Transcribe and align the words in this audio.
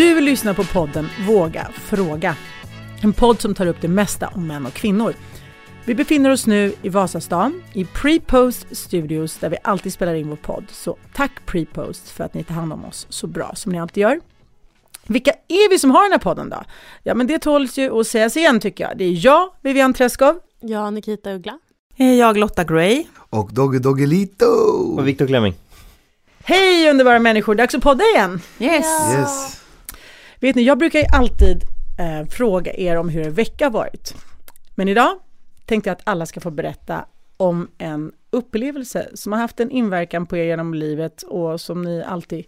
Du 0.00 0.20
lyssnar 0.20 0.54
på 0.54 0.64
podden 0.64 1.08
Våga 1.28 1.68
fråga. 1.74 2.36
En 3.02 3.12
podd 3.12 3.40
som 3.40 3.54
tar 3.54 3.66
upp 3.66 3.76
det 3.80 3.88
mesta 3.88 4.28
om 4.28 4.46
män 4.46 4.66
och 4.66 4.72
kvinnor. 4.72 5.14
Vi 5.84 5.94
befinner 5.94 6.30
oss 6.30 6.46
nu 6.46 6.72
i 6.82 6.88
Vasastan 6.88 7.62
i 7.72 7.84
Prepost 7.84 8.66
Studios 8.76 9.38
där 9.38 9.50
vi 9.50 9.56
alltid 9.62 9.92
spelar 9.92 10.14
in 10.14 10.28
vår 10.28 10.36
podd. 10.36 10.64
Så 10.70 10.96
tack 11.14 11.46
Prepost 11.46 12.10
för 12.10 12.24
att 12.24 12.34
ni 12.34 12.44
tar 12.44 12.54
hand 12.54 12.72
om 12.72 12.84
oss 12.84 13.06
så 13.08 13.26
bra 13.26 13.54
som 13.54 13.72
ni 13.72 13.80
alltid 13.80 14.00
gör. 14.00 14.20
Vilka 15.06 15.30
är 15.30 15.70
vi 15.70 15.78
som 15.78 15.90
har 15.90 16.02
den 16.02 16.12
här 16.12 16.18
podden 16.18 16.50
då? 16.50 16.62
Ja 17.02 17.14
men 17.14 17.26
det 17.26 17.38
tåls 17.38 17.78
ju 17.78 18.00
att 18.00 18.06
sägas 18.06 18.36
igen 18.36 18.60
tycker 18.60 18.84
jag. 18.84 18.98
Det 18.98 19.04
är 19.04 19.24
jag, 19.24 19.50
Vivian 19.62 19.94
Träskov. 19.94 20.38
Jag, 20.60 20.92
Nikita 20.92 21.32
Uggla. 21.32 21.58
Jag, 21.96 22.36
Lotta 22.36 22.64
Gray. 22.64 23.04
Och 23.16 23.52
Dogge 23.52 23.78
Doggelito! 23.78 24.46
Och 24.98 25.08
Viktor 25.08 25.26
Klemming. 25.26 25.54
Hej 26.44 26.90
underbara 26.90 27.18
människor, 27.18 27.54
dags 27.54 27.74
att 27.74 27.82
podda 27.82 28.04
igen! 28.04 28.40
Yes! 28.58 28.86
Yes! 29.12 29.59
Vet 30.40 30.56
ni, 30.56 30.62
jag 30.62 30.78
brukar 30.78 30.98
ju 30.98 31.04
alltid 31.12 31.64
eh, 31.98 32.28
fråga 32.28 32.74
er 32.74 32.96
om 32.96 33.08
hur 33.08 33.26
er 33.26 33.30
vecka 33.30 33.64
har 33.64 33.70
varit. 33.70 34.14
Men 34.74 34.88
idag 34.88 35.18
tänkte 35.66 35.90
jag 35.90 35.96
att 35.96 36.02
alla 36.04 36.26
ska 36.26 36.40
få 36.40 36.50
berätta 36.50 37.04
om 37.36 37.68
en 37.78 38.12
upplevelse 38.30 39.08
som 39.14 39.32
har 39.32 39.40
haft 39.40 39.60
en 39.60 39.70
inverkan 39.70 40.26
på 40.26 40.36
er 40.36 40.44
genom 40.44 40.74
livet 40.74 41.22
och 41.22 41.60
som 41.60 41.82
ni 41.82 42.02
alltid, 42.02 42.44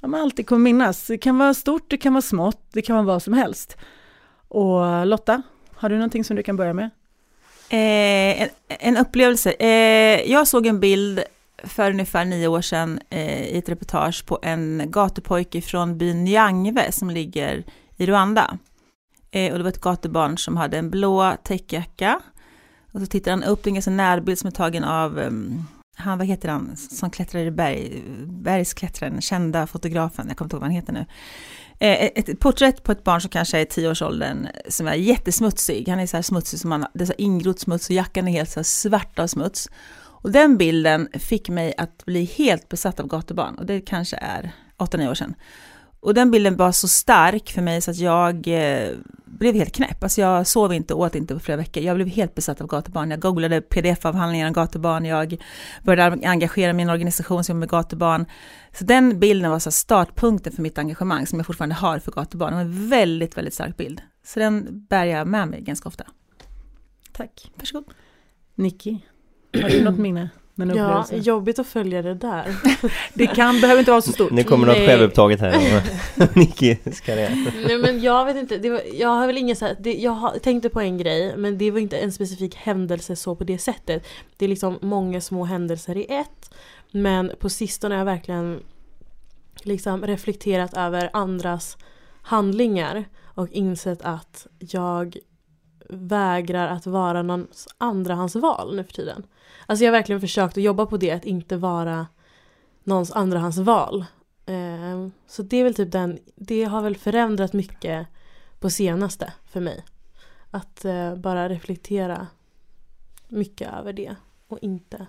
ja, 0.00 0.08
man 0.08 0.20
alltid 0.20 0.46
kommer 0.46 0.62
minnas. 0.62 1.06
Det 1.06 1.18
kan 1.18 1.38
vara 1.38 1.54
stort, 1.54 1.90
det 1.90 1.96
kan 1.96 2.12
vara 2.12 2.22
smått, 2.22 2.62
det 2.72 2.82
kan 2.82 2.96
vara 2.96 3.06
vad 3.06 3.22
som 3.22 3.34
helst. 3.34 3.76
Och 4.48 5.06
Lotta, 5.06 5.42
har 5.74 5.88
du 5.88 5.94
någonting 5.94 6.24
som 6.24 6.36
du 6.36 6.42
kan 6.42 6.56
börja 6.56 6.74
med? 6.74 6.90
Eh, 7.70 8.42
en, 8.42 8.48
en, 8.68 8.96
upplevelse. 8.96 9.50
Eh, 9.50 10.30
jag 10.30 10.48
såg 10.48 10.66
en 10.66 10.80
bild 10.80 11.20
för 11.64 11.90
ungefär 11.90 12.24
nio 12.24 12.48
år 12.48 12.60
sedan 12.60 13.00
eh, 13.10 13.42
i 13.42 13.58
ett 13.58 13.68
reportage 13.68 14.26
på 14.26 14.38
en 14.42 14.82
gatupojke 14.86 15.60
från 15.62 15.98
byn 15.98 16.24
Nyangve 16.24 16.92
som 16.92 17.10
ligger 17.10 17.64
i 17.96 18.06
Rwanda. 18.06 18.58
Eh, 19.30 19.52
och 19.52 19.58
det 19.58 19.64
var 19.64 19.70
ett 19.70 19.80
gatubarn 19.80 20.38
som 20.38 20.56
hade 20.56 20.78
en 20.78 20.90
blå 20.90 21.36
täckjacka. 21.42 22.20
Och 22.92 23.00
så 23.00 23.06
tittar 23.06 23.30
han 23.30 23.44
upp, 23.44 23.62
det 23.62 23.68
är 23.68 23.70
en 23.70 23.74
ganska 23.74 23.90
närbild 23.90 24.38
som 24.38 24.46
är 24.46 24.50
tagen 24.52 24.84
av 24.84 25.18
um, 25.18 25.66
han, 25.96 26.18
vad 26.18 26.26
heter 26.26 26.48
han, 26.48 26.76
som 26.76 27.10
klättrar 27.10 27.40
i 27.40 27.50
berg, 27.50 28.02
bergsklättraren, 28.26 29.20
kända 29.20 29.66
fotografen, 29.66 30.28
jag 30.28 30.36
kommer 30.36 30.46
inte 30.46 30.56
ihåg 30.56 30.60
vad 30.60 30.70
han 30.70 30.76
heter 30.76 30.92
nu. 30.92 31.06
Eh, 31.80 32.10
ett 32.14 32.40
porträtt 32.40 32.82
på 32.82 32.92
ett 32.92 33.04
barn 33.04 33.20
som 33.20 33.30
kanske 33.30 33.58
är 33.58 33.62
i 33.62 33.66
tioårsåldern 33.66 34.48
som 34.68 34.86
är 34.86 34.94
jättesmutsig. 34.94 35.88
Han 35.88 35.98
är 35.98 36.06
så 36.06 36.16
här 36.16 36.22
smutsig 36.22 36.60
som 36.60 36.70
man, 36.70 36.86
det 36.94 37.04
är 37.04 37.06
så 37.06 37.12
ingrott 37.18 37.60
smuts 37.60 37.88
och 37.88 37.94
jackan 37.94 38.28
är 38.28 38.32
helt 38.32 38.50
så 38.50 38.60
här 38.60 38.64
svart 38.64 39.18
av 39.18 39.26
smuts. 39.26 39.68
Och 40.22 40.32
den 40.32 40.56
bilden 40.56 41.08
fick 41.12 41.48
mig 41.48 41.74
att 41.78 42.04
bli 42.04 42.24
helt 42.24 42.68
besatt 42.68 43.00
av 43.00 43.06
gatubarn 43.06 43.54
och 43.54 43.66
det 43.66 43.80
kanske 43.80 44.16
är 44.16 44.52
8-9 44.78 45.10
år 45.10 45.14
sedan. 45.14 45.34
Och 46.00 46.14
den 46.14 46.30
bilden 46.30 46.56
var 46.56 46.72
så 46.72 46.88
stark 46.88 47.50
för 47.50 47.62
mig 47.62 47.80
så 47.80 47.90
att 47.90 47.96
jag 47.96 48.48
eh, 48.48 48.90
blev 49.24 49.54
helt 49.54 49.74
knäpp. 49.74 50.02
Alltså 50.02 50.20
jag 50.20 50.46
sov 50.46 50.72
inte 50.72 50.94
åt 50.94 51.14
inte 51.14 51.34
på 51.34 51.40
flera 51.40 51.56
veckor. 51.56 51.82
Jag 51.82 51.96
blev 51.96 52.08
helt 52.08 52.34
besatt 52.34 52.60
av 52.60 52.66
gatubarn. 52.66 53.10
Jag 53.10 53.20
googlade 53.20 53.60
pdf-avhandlingar 53.60 54.46
om 54.46 54.52
gatubarn. 54.52 55.04
Jag 55.04 55.42
började 55.82 56.28
engagera 56.28 56.72
mig 56.72 56.82
i 56.82 56.84
en 56.84 56.90
organisation 56.90 57.44
som 57.44 57.58
med 57.58 57.68
gatubarn. 57.68 58.26
Så 58.72 58.84
den 58.84 59.20
bilden 59.20 59.50
var 59.50 59.58
så 59.58 59.70
startpunkten 59.70 60.52
för 60.52 60.62
mitt 60.62 60.78
engagemang 60.78 61.26
som 61.26 61.38
jag 61.38 61.46
fortfarande 61.46 61.74
har 61.74 61.98
för 61.98 62.12
gatubarn. 62.12 62.50
Det 62.50 62.56
var 62.56 62.62
en 62.62 62.88
väldigt, 62.88 63.36
väldigt 63.36 63.54
stark 63.54 63.76
bild. 63.76 64.00
Så 64.24 64.40
den 64.40 64.86
bär 64.88 65.04
jag 65.04 65.26
med 65.26 65.48
mig 65.48 65.60
ganska 65.60 65.88
ofta. 65.88 66.04
Tack. 67.12 67.52
Varsågod. 67.56 67.94
Nicky, 68.54 68.98
har 69.52 69.68
du 69.68 69.84
något 69.84 69.98
minne? 69.98 70.28
Men 70.58 70.76
ja, 70.76 71.06
jobbigt 71.12 71.58
att 71.58 71.66
följa 71.66 72.02
det 72.02 72.14
där. 72.14 72.56
det 73.14 73.26
kan, 73.26 73.60
behöver 73.60 73.78
inte 73.78 73.90
vara 73.90 74.02
så 74.02 74.12
stort. 74.12 74.30
Nu 74.30 74.44
kommer 74.44 74.66
något 74.66 74.76
självupptaget 74.76 75.40
här 75.40 75.82
om 76.16 76.26
Nickis 76.34 77.00
karriär. 77.00 77.52
Nej 77.66 77.78
men 77.78 78.00
jag 78.00 78.24
vet 78.24 78.36
inte, 78.36 78.58
det 78.58 78.70
var, 78.70 78.82
jag 78.94 79.08
har 79.08 79.26
väl 79.26 79.38
ingen 79.38 79.56
så 79.56 79.66
här, 79.66 79.76
det, 79.80 79.94
jag 79.94 80.42
tänkte 80.42 80.68
på 80.68 80.80
en 80.80 80.98
grej 80.98 81.36
men 81.36 81.58
det 81.58 81.70
var 81.70 81.78
inte 81.78 81.98
en 81.98 82.12
specifik 82.12 82.54
händelse 82.54 83.16
så 83.16 83.34
på 83.34 83.44
det 83.44 83.58
sättet. 83.58 84.06
Det 84.36 84.44
är 84.44 84.48
liksom 84.48 84.78
många 84.82 85.20
små 85.20 85.44
händelser 85.44 85.96
i 85.96 86.06
ett. 86.08 86.54
Men 86.90 87.32
på 87.40 87.48
sistone 87.48 87.94
har 87.94 87.98
jag 87.98 88.04
verkligen 88.04 88.60
liksom 89.62 90.06
reflekterat 90.06 90.74
över 90.76 91.10
andras 91.12 91.76
handlingar 92.22 93.04
och 93.24 93.48
insett 93.48 94.02
att 94.02 94.46
jag 94.58 95.16
vägrar 95.88 96.68
att 96.68 96.86
vara 96.86 97.22
någons 97.22 97.68
andrahandsval 97.78 98.76
nu 98.76 98.84
för 98.84 98.92
tiden. 98.92 99.26
Alltså 99.70 99.84
jag 99.84 99.92
har 99.92 99.98
verkligen 99.98 100.20
försökt 100.20 100.56
att 100.56 100.62
jobba 100.62 100.86
på 100.86 100.96
det, 100.96 101.10
att 101.10 101.24
inte 101.24 101.56
vara 101.56 102.06
någons 102.84 103.12
andrahandsval. 103.12 104.04
Eh, 104.46 105.08
så 105.26 105.42
det 105.42 105.56
är 105.56 105.64
väl 105.64 105.74
typ 105.74 105.92
den, 105.92 106.18
det 106.34 106.64
har 106.64 106.82
väl 106.82 106.96
förändrat 106.96 107.52
mycket 107.52 108.06
på 108.60 108.70
senaste 108.70 109.32
för 109.46 109.60
mig. 109.60 109.84
Att 110.50 110.84
eh, 110.84 111.14
bara 111.14 111.48
reflektera 111.48 112.26
mycket 113.28 113.72
över 113.72 113.92
det 113.92 114.16
och 114.48 114.58
inte 114.62 115.06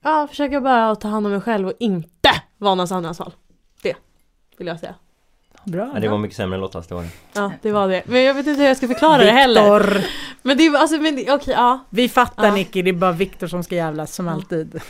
Ja, 0.00 0.26
försöka 0.26 0.60
bara 0.60 0.90
att 0.90 1.00
ta 1.00 1.08
hand 1.08 1.26
om 1.26 1.32
mig 1.32 1.40
själv 1.40 1.66
och 1.68 1.72
inte 1.78 2.30
vara 2.58 2.74
någons 2.74 2.92
andrahandsval. 2.92 3.32
Det 3.82 3.96
vill 4.58 4.66
jag 4.66 4.80
säga. 4.80 4.94
Bra. 5.66 5.90
Ja, 5.94 6.00
det 6.00 6.08
var 6.08 6.18
mycket 6.18 6.36
sämre 6.36 6.54
än 6.54 6.60
Lottas, 6.60 6.86
det 6.86 6.94
var 6.94 7.02
det. 7.02 7.08
Ja, 7.32 7.52
det 7.62 7.72
var 7.72 7.88
det. 7.88 8.02
Men 8.06 8.24
jag 8.24 8.34
vet 8.34 8.46
inte 8.46 8.60
hur 8.60 8.68
jag 8.68 8.76
ska 8.76 8.88
förklara 8.88 9.18
Victor. 9.18 9.26
det 9.26 9.40
heller. 9.40 10.06
Men 10.42 10.56
det 10.56 10.66
är 10.66 10.76
alltså, 10.76 10.96
men 10.96 11.14
okej, 11.14 11.32
okay, 11.32 11.54
ja. 11.54 11.84
Vi 11.90 12.08
fattar 12.08 12.46
ja. 12.46 12.54
Nicky, 12.54 12.82
det 12.82 12.90
är 12.90 12.94
bara 12.94 13.12
Viktor 13.12 13.46
som 13.46 13.62
ska 13.62 13.74
jävlas 13.74 14.14
som 14.14 14.28
alltid. 14.28 14.80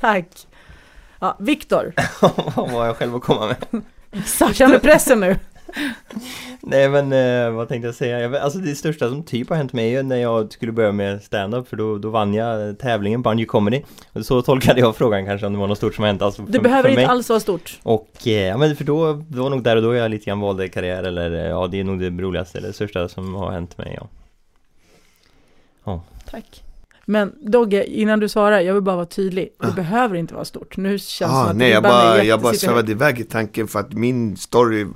Tack. 0.00 0.28
Ja, 1.20 1.36
Viktor. 1.38 1.92
vad 2.56 2.70
har 2.70 2.86
jag 2.86 2.96
själv 2.96 3.16
att 3.16 3.22
komma 3.22 3.46
med? 3.46 3.82
Exakt. 4.12 4.56
Känner 4.56 4.78
pressen 4.78 5.20
nu? 5.20 5.36
Nej 6.60 6.88
men 6.88 7.12
eh, 7.12 7.50
vad 7.50 7.68
tänkte 7.68 7.88
jag 7.88 7.94
säga? 7.94 8.20
Jag, 8.20 8.36
alltså 8.36 8.58
det 8.58 8.74
största 8.74 9.08
som 9.08 9.22
typ 9.22 9.48
har 9.48 9.56
hänt 9.56 9.72
mig 9.72 9.96
är 9.96 10.02
när 10.02 10.16
jag 10.16 10.52
skulle 10.52 10.72
börja 10.72 10.92
med 10.92 11.22
stand-up 11.22 11.68
för 11.68 11.76
då, 11.76 11.98
då 11.98 12.10
vann 12.10 12.34
jag 12.34 12.78
tävlingen 12.78 13.22
Banjo 13.22 13.46
Comedy. 13.46 13.82
Och 14.12 14.26
så 14.26 14.42
tolkade 14.42 14.80
jag 14.80 14.96
frågan 14.96 15.26
kanske 15.26 15.46
om 15.46 15.52
det 15.52 15.58
var 15.58 15.66
något 15.66 15.78
stort 15.78 15.94
som 15.94 16.04
hänt 16.04 16.22
alltså 16.22 16.42
Det 16.42 16.60
behöver 16.60 16.88
inte 16.88 17.06
alls 17.06 17.28
vara 17.28 17.40
stort. 17.40 17.78
Och 17.82 18.10
eh, 18.26 18.32
ja 18.32 18.56
men 18.56 18.76
för 18.76 18.84
då, 18.84 19.12
det 19.12 19.40
var 19.40 19.50
nog 19.50 19.62
där 19.62 19.76
och 19.76 19.82
då 19.82 19.94
jag 19.94 20.10
lite 20.10 20.24
grann 20.24 20.40
valde 20.40 20.68
karriär 20.68 21.02
eller 21.02 21.30
ja 21.30 21.66
det 21.66 21.80
är 21.80 21.84
nog 21.84 22.00
det 22.00 22.10
roligaste 22.10 22.58
eller 22.58 22.72
största 22.72 23.08
som 23.08 23.34
har 23.34 23.50
hänt 23.50 23.78
mig 23.78 23.94
ja. 24.00 24.08
ja. 25.84 26.02
Tack. 26.30 26.62
Men 27.10 27.32
Dogge, 27.40 27.84
innan 27.84 28.20
du 28.20 28.28
svarar, 28.28 28.60
jag 28.60 28.74
vill 28.74 28.82
bara 28.82 28.96
vara 28.96 29.06
tydlig. 29.06 29.48
Det 29.60 29.66
ah. 29.66 29.72
behöver 29.72 30.16
inte 30.16 30.34
vara 30.34 30.44
stort. 30.44 30.76
Nu 30.76 30.98
känns 30.98 31.32
ah, 31.32 31.48
som 31.48 31.58
nej, 31.58 31.70
jag 31.70 31.82
bara, 31.82 32.24
jag 32.24 32.40
bara 32.40 32.54
svävade 32.54 32.92
iväg 32.92 33.20
i 33.20 33.24
tanken 33.24 33.68
för 33.68 33.80
att 33.80 33.92
min 33.92 34.36
story 34.36 34.86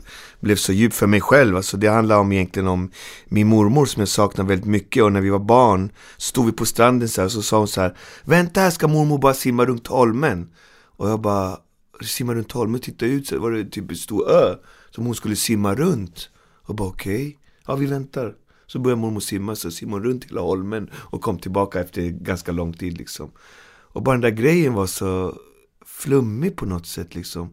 blev 0.41 0.57
så 0.57 0.73
djup 0.73 0.93
för 0.93 1.07
mig 1.07 1.21
själv. 1.21 1.57
Alltså 1.57 1.77
det 1.77 1.87
handlar 1.87 2.19
om 2.19 2.33
egentligen 2.33 2.69
om 2.69 2.91
min 3.25 3.47
mormor 3.47 3.87
som 3.87 4.01
jag 4.01 4.09
saknar 4.09 4.45
väldigt 4.45 4.67
mycket. 4.67 5.03
Och 5.03 5.13
när 5.13 5.21
vi 5.21 5.31
var 5.31 5.39
barn 5.39 5.93
stod 6.17 6.47
vi 6.47 6.53
på 6.53 6.67
stranden 6.67 7.09
så 7.09 7.21
här, 7.21 7.27
och 7.27 7.33
så 7.33 7.43
sa 7.43 7.59
hon 7.59 7.69
så 7.69 7.81
här 7.81 7.97
Vänta 8.25 8.61
här 8.61 8.71
ska 8.71 8.89
mormor 8.89 9.19
bara 9.19 9.35
simma 9.35 9.67
runt 9.67 9.87
holmen. 9.87 10.51
Och 10.97 11.09
jag 11.09 11.21
bara 11.21 11.57
simma 12.05 12.35
runt 12.35 12.53
holmen, 12.53 12.81
titta 12.81 13.07
ut 13.07 13.27
så 13.27 13.39
var 13.39 13.51
det 13.51 13.65
typ 13.65 13.91
en 13.91 13.97
stor 13.97 14.31
ö 14.31 14.55
som 14.91 15.07
hon 15.07 15.15
skulle 15.15 15.37
simma 15.37 15.75
runt. 15.75 16.31
Och 16.63 16.75
bara 16.75 16.89
okej, 16.89 17.15
okay. 17.15 17.35
ja 17.67 17.75
vi 17.75 17.87
väntar. 17.87 18.35
Så 18.73 18.79
började 18.79 19.01
mormor 19.01 19.21
simma, 19.21 19.57
så 19.57 19.71
simmade 19.71 20.03
hon 20.03 20.11
runt 20.11 20.25
hela 20.25 20.41
holmen 20.41 20.91
och 20.95 21.23
kom 21.23 21.39
tillbaka 21.39 21.81
efter 21.81 22.03
ganska 22.03 22.53
lång 22.53 22.73
tid 22.73 22.99
liksom. 22.99 23.31
Och 23.65 24.03
bara 24.03 24.13
den 24.13 24.21
där 24.21 24.31
grejen 24.31 24.75
var 24.75 24.87
så 24.87 25.39
flummig 25.87 26.57
på 26.57 26.67
något 26.67 26.87
sätt 26.87 27.15
liksom. 27.15 27.53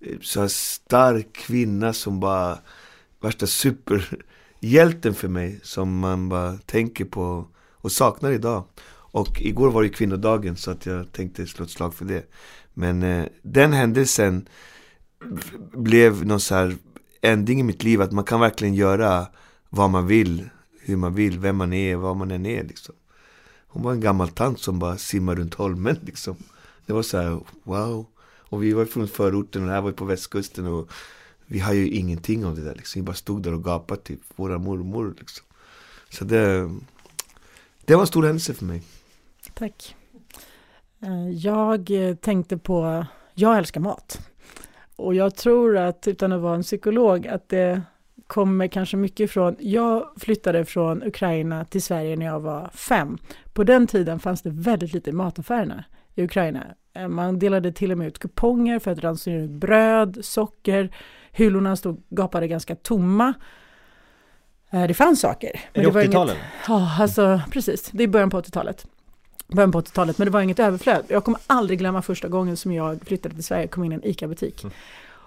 Eh, 0.00 0.16
så 0.20 0.40
här 0.40 0.48
stark 0.48 1.32
kvinna 1.32 1.92
som 1.92 2.20
bara 2.20 2.58
värsta 3.20 3.46
superhjälten 3.46 5.14
för 5.14 5.28
mig 5.28 5.60
som 5.62 5.98
man 5.98 6.28
bara 6.28 6.56
tänker 6.56 7.04
på 7.04 7.46
och 7.72 7.92
saknar 7.92 8.30
idag. 8.30 8.64
Och 8.88 9.42
igår 9.42 9.70
var 9.70 9.82
det 9.82 9.88
kvinnodagen 9.88 10.56
så 10.56 10.70
att 10.70 10.86
jag 10.86 11.12
tänkte 11.12 11.46
slå 11.46 11.64
ett 11.64 11.70
slag 11.70 11.94
för 11.94 12.04
det. 12.04 12.30
Men 12.74 13.02
eh, 13.02 13.26
den 13.42 13.72
händelsen 13.72 14.48
blev 15.72 16.26
någon 16.26 16.40
så 16.40 16.54
här 16.54 16.76
ändring 17.22 17.60
i 17.60 17.62
mitt 17.62 17.82
liv 17.82 18.02
att 18.02 18.12
man 18.12 18.24
kan 18.24 18.40
verkligen 18.40 18.74
göra 18.74 19.26
vad 19.74 19.90
man 19.90 20.06
vill, 20.06 20.48
hur 20.80 20.96
man 20.96 21.14
vill, 21.14 21.38
vem 21.38 21.56
man 21.56 21.72
är, 21.72 21.96
vad 21.96 22.16
man 22.16 22.30
än 22.30 22.46
är 22.46 22.64
liksom. 22.64 22.94
Hon 23.68 23.82
var 23.82 23.92
en 23.92 24.00
gammal 24.00 24.28
tant 24.28 24.60
som 24.60 24.78
bara 24.78 24.96
simmade 24.96 25.40
runt 25.40 25.54
holmen 25.54 25.98
liksom. 26.04 26.36
Det 26.86 26.92
var 26.92 27.02
så 27.02 27.18
här, 27.18 27.40
wow. 27.62 28.06
Och 28.22 28.62
vi 28.62 28.72
var 28.72 28.84
från 28.84 29.08
förorten 29.08 29.62
och 29.62 29.68
det 29.68 29.74
här 29.74 29.80
var 29.80 29.92
på 29.92 30.04
västkusten 30.04 30.66
och 30.66 30.90
vi 31.46 31.58
har 31.58 31.72
ju 31.72 31.88
ingenting 31.88 32.44
av 32.44 32.56
det 32.56 32.64
där 32.64 32.74
liksom. 32.74 33.02
Vi 33.02 33.06
bara 33.06 33.16
stod 33.16 33.42
där 33.42 33.54
och 33.54 33.64
gapade 33.64 34.00
typ, 34.00 34.20
våra 34.36 34.58
mormor 34.58 35.14
liksom. 35.18 35.46
Så 36.10 36.24
det, 36.24 36.70
det 37.84 37.94
var 37.94 38.00
en 38.00 38.06
stor 38.06 38.22
händelse 38.22 38.54
för 38.54 38.64
mig. 38.64 38.82
Tack. 39.54 39.96
Eh, 41.00 41.30
jag 41.30 41.90
tänkte 42.20 42.58
på, 42.58 43.06
jag 43.34 43.58
älskar 43.58 43.80
mat. 43.80 44.20
Och 44.96 45.14
jag 45.14 45.34
tror 45.34 45.76
att, 45.76 46.08
utan 46.08 46.32
att 46.32 46.40
vara 46.40 46.54
en 46.54 46.62
psykolog, 46.62 47.26
att 47.26 47.48
det 47.48 47.82
kommer 48.34 48.66
kanske 48.66 48.96
mycket 48.96 49.20
ifrån, 49.20 49.56
jag 49.58 50.10
flyttade 50.16 50.64
från 50.64 51.02
Ukraina 51.02 51.64
till 51.64 51.82
Sverige 51.82 52.16
när 52.16 52.26
jag 52.26 52.40
var 52.40 52.70
fem. 52.74 53.18
På 53.52 53.64
den 53.64 53.86
tiden 53.86 54.20
fanns 54.20 54.42
det 54.42 54.50
väldigt 54.50 54.92
lite 54.92 55.12
mataffärerna. 55.12 55.84
i 56.14 56.24
Ukraina. 56.24 56.64
Eh, 56.94 57.08
man 57.08 57.38
delade 57.38 57.72
till 57.72 57.92
och 57.92 57.98
med 57.98 58.06
ut 58.06 58.18
kuponger 58.18 58.78
för 58.78 58.90
att 58.90 58.98
ransonera 58.98 59.42
ut 59.42 59.50
bröd, 59.50 60.18
socker. 60.22 60.96
Hyllorna 61.32 61.76
stod 61.76 62.02
gapade 62.10 62.48
ganska 62.48 62.76
tomma. 62.76 63.34
Eh, 64.70 64.86
det 64.86 64.94
fanns 64.94 65.20
saker. 65.20 65.60
Är 65.72 65.82
det 65.82 65.90
80-talet? 65.90 66.36
Ja, 66.68 66.96
alltså 67.00 67.40
precis. 67.50 67.90
Det 67.92 68.04
är 68.04 68.08
början 68.08 68.30
på 68.30 68.40
80-talet. 68.40 68.86
Början 69.46 69.72
på 69.72 69.80
80-talet, 69.80 70.18
men 70.18 70.24
det 70.26 70.30
var 70.30 70.40
inget 70.40 70.58
överflöd. 70.58 71.04
Jag 71.08 71.24
kommer 71.24 71.40
aldrig 71.46 71.78
glömma 71.78 72.02
första 72.02 72.28
gången 72.28 72.56
som 72.56 72.72
jag 72.72 73.06
flyttade 73.06 73.34
till 73.34 73.44
Sverige, 73.44 73.66
kom 73.66 73.84
in 73.84 73.92
i 73.92 73.94
en 73.94 74.04
ICA-butik. 74.04 74.62
Mm. 74.62 74.74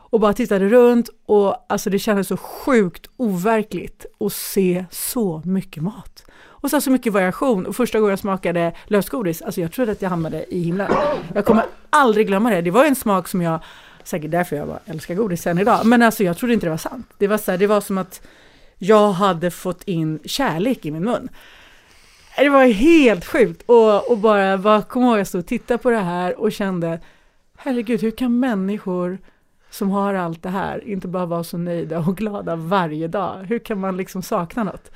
Och 0.09 0.19
bara 0.19 0.33
tittade 0.33 0.69
runt 0.69 1.09
och 1.25 1.65
alltså 1.69 1.89
det 1.89 1.99
kändes 1.99 2.27
så 2.27 2.37
sjukt 2.37 3.09
overkligt 3.17 4.05
att 4.19 4.33
se 4.33 4.85
så 4.91 5.41
mycket 5.45 5.83
mat. 5.83 6.23
Och 6.59 6.69
så, 6.69 6.81
så 6.81 6.91
mycket 6.91 7.13
variation. 7.13 7.65
Och 7.65 7.75
första 7.75 7.99
gången 7.99 8.09
jag 8.09 8.19
smakade 8.19 8.73
lösgodis, 8.85 9.41
alltså 9.41 9.61
jag 9.61 9.71
trodde 9.71 9.91
att 9.91 10.01
jag 10.01 10.09
hamnade 10.09 10.55
i 10.55 10.63
himlen. 10.63 10.91
Jag 11.35 11.45
kommer 11.45 11.65
aldrig 11.89 12.27
glömma 12.27 12.49
det. 12.49 12.61
Det 12.61 12.71
var 12.71 12.85
en 12.85 12.95
smak 12.95 13.27
som 13.27 13.41
jag, 13.41 13.59
säkert 14.03 14.31
därför 14.31 14.55
jag 14.55 14.67
bara 14.67 14.79
älskar 14.85 15.15
godis 15.15 15.41
sen 15.41 15.59
idag, 15.59 15.85
men 15.85 16.01
alltså 16.01 16.23
jag 16.23 16.37
trodde 16.37 16.53
inte 16.53 16.65
det 16.65 16.69
var 16.69 16.77
sant. 16.77 17.09
Det 17.17 17.27
var, 17.27 17.37
så 17.37 17.51
här, 17.51 17.57
det 17.57 17.67
var 17.67 17.81
som 17.81 17.97
att 17.97 18.21
jag 18.77 19.11
hade 19.11 19.51
fått 19.51 19.83
in 19.83 20.19
kärlek 20.25 20.85
i 20.85 20.91
min 20.91 21.03
mun. 21.03 21.29
Det 22.37 22.49
var 22.49 22.65
helt 22.65 23.25
sjukt 23.25 23.63
och, 23.65 24.11
och 24.11 24.17
bara, 24.17 24.57
bara 24.57 24.81
kom 24.81 25.03
ihåg 25.03 25.19
jag 25.19 25.27
stod 25.27 25.39
och 25.39 25.47
tittade 25.47 25.77
på 25.77 25.89
det 25.89 25.99
här 25.99 26.39
och 26.39 26.51
kände 26.51 26.99
herregud, 27.57 28.01
hur 28.01 28.11
kan 28.11 28.39
människor 28.39 29.19
som 29.77 29.89
har 29.89 30.13
allt 30.13 30.43
det 30.43 30.49
här 30.49 30.87
inte 30.87 31.07
bara 31.07 31.25
vara 31.25 31.43
så 31.43 31.57
nöjda 31.57 31.99
och 31.99 32.17
glada 32.17 32.55
varje 32.55 33.07
dag? 33.07 33.45
Hur 33.49 33.59
kan 33.59 33.79
man 33.79 33.97
liksom 33.97 34.21
sakna 34.21 34.63
något? 34.63 34.91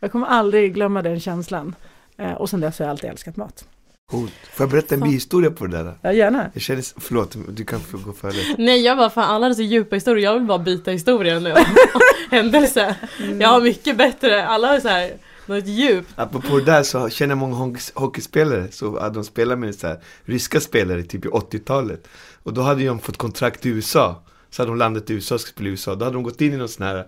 Jag 0.00 0.12
kommer 0.12 0.26
aldrig 0.26 0.74
glömma 0.74 1.02
den 1.02 1.20
känslan. 1.20 1.74
Eh, 2.16 2.32
och 2.32 2.50
sen 2.50 2.60
dess 2.60 2.78
har 2.78 2.86
jag 2.86 2.90
alltid 2.90 3.10
älskat 3.10 3.36
mat. 3.36 3.64
Coolt. 4.10 4.32
Får 4.52 4.64
jag 4.64 4.70
berätta 4.70 4.94
en 4.94 5.00
bihistoria 5.00 5.50
på 5.50 5.66
det 5.66 5.82
där? 5.82 5.94
Ja, 6.02 6.12
gärna. 6.12 6.50
Jag 6.52 6.62
känner, 6.62 7.00
förlåt, 7.00 7.36
du 7.48 7.64
kan 7.64 7.80
få 7.80 7.98
gå 7.98 8.12
före. 8.12 8.56
Nej, 8.58 8.80
jag 8.80 8.96
bara, 8.96 9.10
fan 9.10 9.24
alla 9.24 9.44
hade 9.44 9.54
så 9.54 9.62
djupa 9.62 9.96
historier, 9.96 10.24
jag 10.24 10.34
vill 10.34 10.46
bara 10.46 10.58
byta 10.58 10.90
historia 10.90 11.38
nu. 11.38 11.54
Händelse. 12.30 12.96
Mm. 13.22 13.40
Jag 13.40 13.48
har 13.48 13.60
mycket 13.60 13.96
bättre, 13.96 14.46
alla 14.46 14.68
har 14.68 14.80
så 14.80 14.88
här 14.88 15.12
något 15.46 15.66
djupt. 15.66 16.12
Apropå 16.16 16.58
det 16.58 16.64
där 16.64 16.82
så 16.82 17.08
känner 17.08 17.30
jag 17.30 17.38
många 17.38 17.76
hockeyspelare, 17.94 18.68
så 18.70 19.08
de 19.08 19.24
spelar 19.24 19.56
med 19.56 19.74
så 19.74 19.86
här, 19.86 19.98
ryska 20.24 20.60
spelare 20.60 21.02
typ 21.02 21.24
i 21.24 21.28
80-talet. 21.28 22.08
Och 22.42 22.54
då 22.54 22.62
hade 22.62 22.86
de 22.86 22.98
fått 23.00 23.16
kontrakt 23.16 23.66
i 23.66 23.68
USA. 23.68 24.22
Så 24.50 24.62
hade 24.62 24.70
de 24.70 24.78
landat 24.78 25.10
i 25.10 25.14
USA 25.14 25.34
och 25.34 25.40
skulle 25.40 25.54
spela 25.54 25.68
i 25.68 25.70
USA. 25.70 25.94
Då 25.94 26.04
hade 26.04 26.16
de 26.16 26.22
gått 26.22 26.40
in 26.40 26.54
i 26.54 26.56
någon 26.56 26.68
sån 26.68 26.86
här 26.86 27.06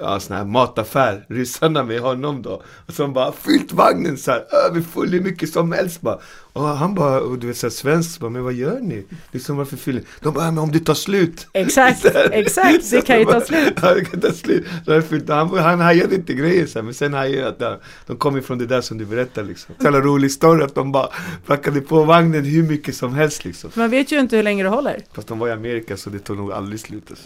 ja, 0.00 0.20
sån 0.20 0.36
här 0.36 0.44
mataffär, 0.44 1.26
ryssarna 1.28 1.84
med 1.84 2.00
honom 2.00 2.42
då. 2.42 2.62
Och 2.86 2.94
så 2.94 3.08
bara 3.08 3.32
fyllt 3.32 3.72
vagnen 3.72 4.16
så 4.16 4.30
här, 4.30 4.44
överfull 4.66 5.12
hur 5.12 5.20
mycket 5.20 5.52
som 5.52 5.72
helst 5.72 6.00
bara. 6.00 6.18
Och 6.52 6.62
han 6.62 6.94
bara, 6.94 7.20
och 7.20 7.38
du 7.38 7.46
vet 7.46 7.56
såhär 7.56 7.70
svensk, 7.70 8.20
bara, 8.20 8.30
men 8.30 8.44
vad 8.44 8.52
gör 8.52 8.80
ni? 8.80 9.06
Liksom 9.32 9.56
varför 9.56 9.76
fyller 9.76 10.00
ni? 10.00 10.06
De 10.20 10.34
bara, 10.34 10.44
men 10.44 10.58
om 10.58 10.72
det 10.72 10.80
tar 10.80 10.94
slut. 10.94 11.46
Exakt, 11.52 12.04
exakt, 12.30 12.90
det 12.90 13.00
kan 13.00 13.18
ju 13.18 13.24
ta 13.24 13.40
slut. 13.40 13.78
Ja, 13.82 13.94
det 13.94 14.04
kan 14.04 14.20
ta 14.20 14.32
slut. 14.32 15.28
Han, 15.28 15.58
han 15.58 15.80
hajade 15.80 16.14
inte 16.14 16.34
grejen 16.34 16.68
så 16.68 16.78
här, 16.78 16.84
men 16.84 16.94
sen 16.94 17.14
hajade 17.14 17.38
jag 17.38 17.48
att 17.48 17.58
de, 17.58 17.76
de 18.06 18.16
kom 18.16 18.36
ifrån 18.36 18.58
det 18.58 18.66
där 18.66 18.80
som 18.80 18.98
du 18.98 19.04
berättar 19.04 19.42
liksom. 19.42 19.74
Så 19.82 19.90
rolig 19.90 20.32
story 20.32 20.62
att 20.62 20.74
de 20.74 20.92
bara 20.92 21.08
packade 21.46 21.80
på 21.80 22.04
vagnen 22.04 22.44
hur 22.44 22.62
mycket 22.62 22.96
som 22.96 23.14
helst 23.14 23.44
liksom. 23.44 23.70
Man 23.74 23.90
vet 23.90 24.12
ju 24.12 24.20
inte 24.20 24.36
hur 24.36 24.42
länge 24.42 24.62
det 24.62 24.68
håller. 24.68 25.00
Fast 25.12 25.28
de 25.28 25.38
var 25.38 25.48
i 25.48 25.52
Amerika 25.52 25.96
så 25.96 26.10
det 26.10 26.18
tog 26.18 26.36
nog 26.36 26.52
aldrig 26.52 26.80
slut. 26.80 27.10
Alltså. 27.10 27.24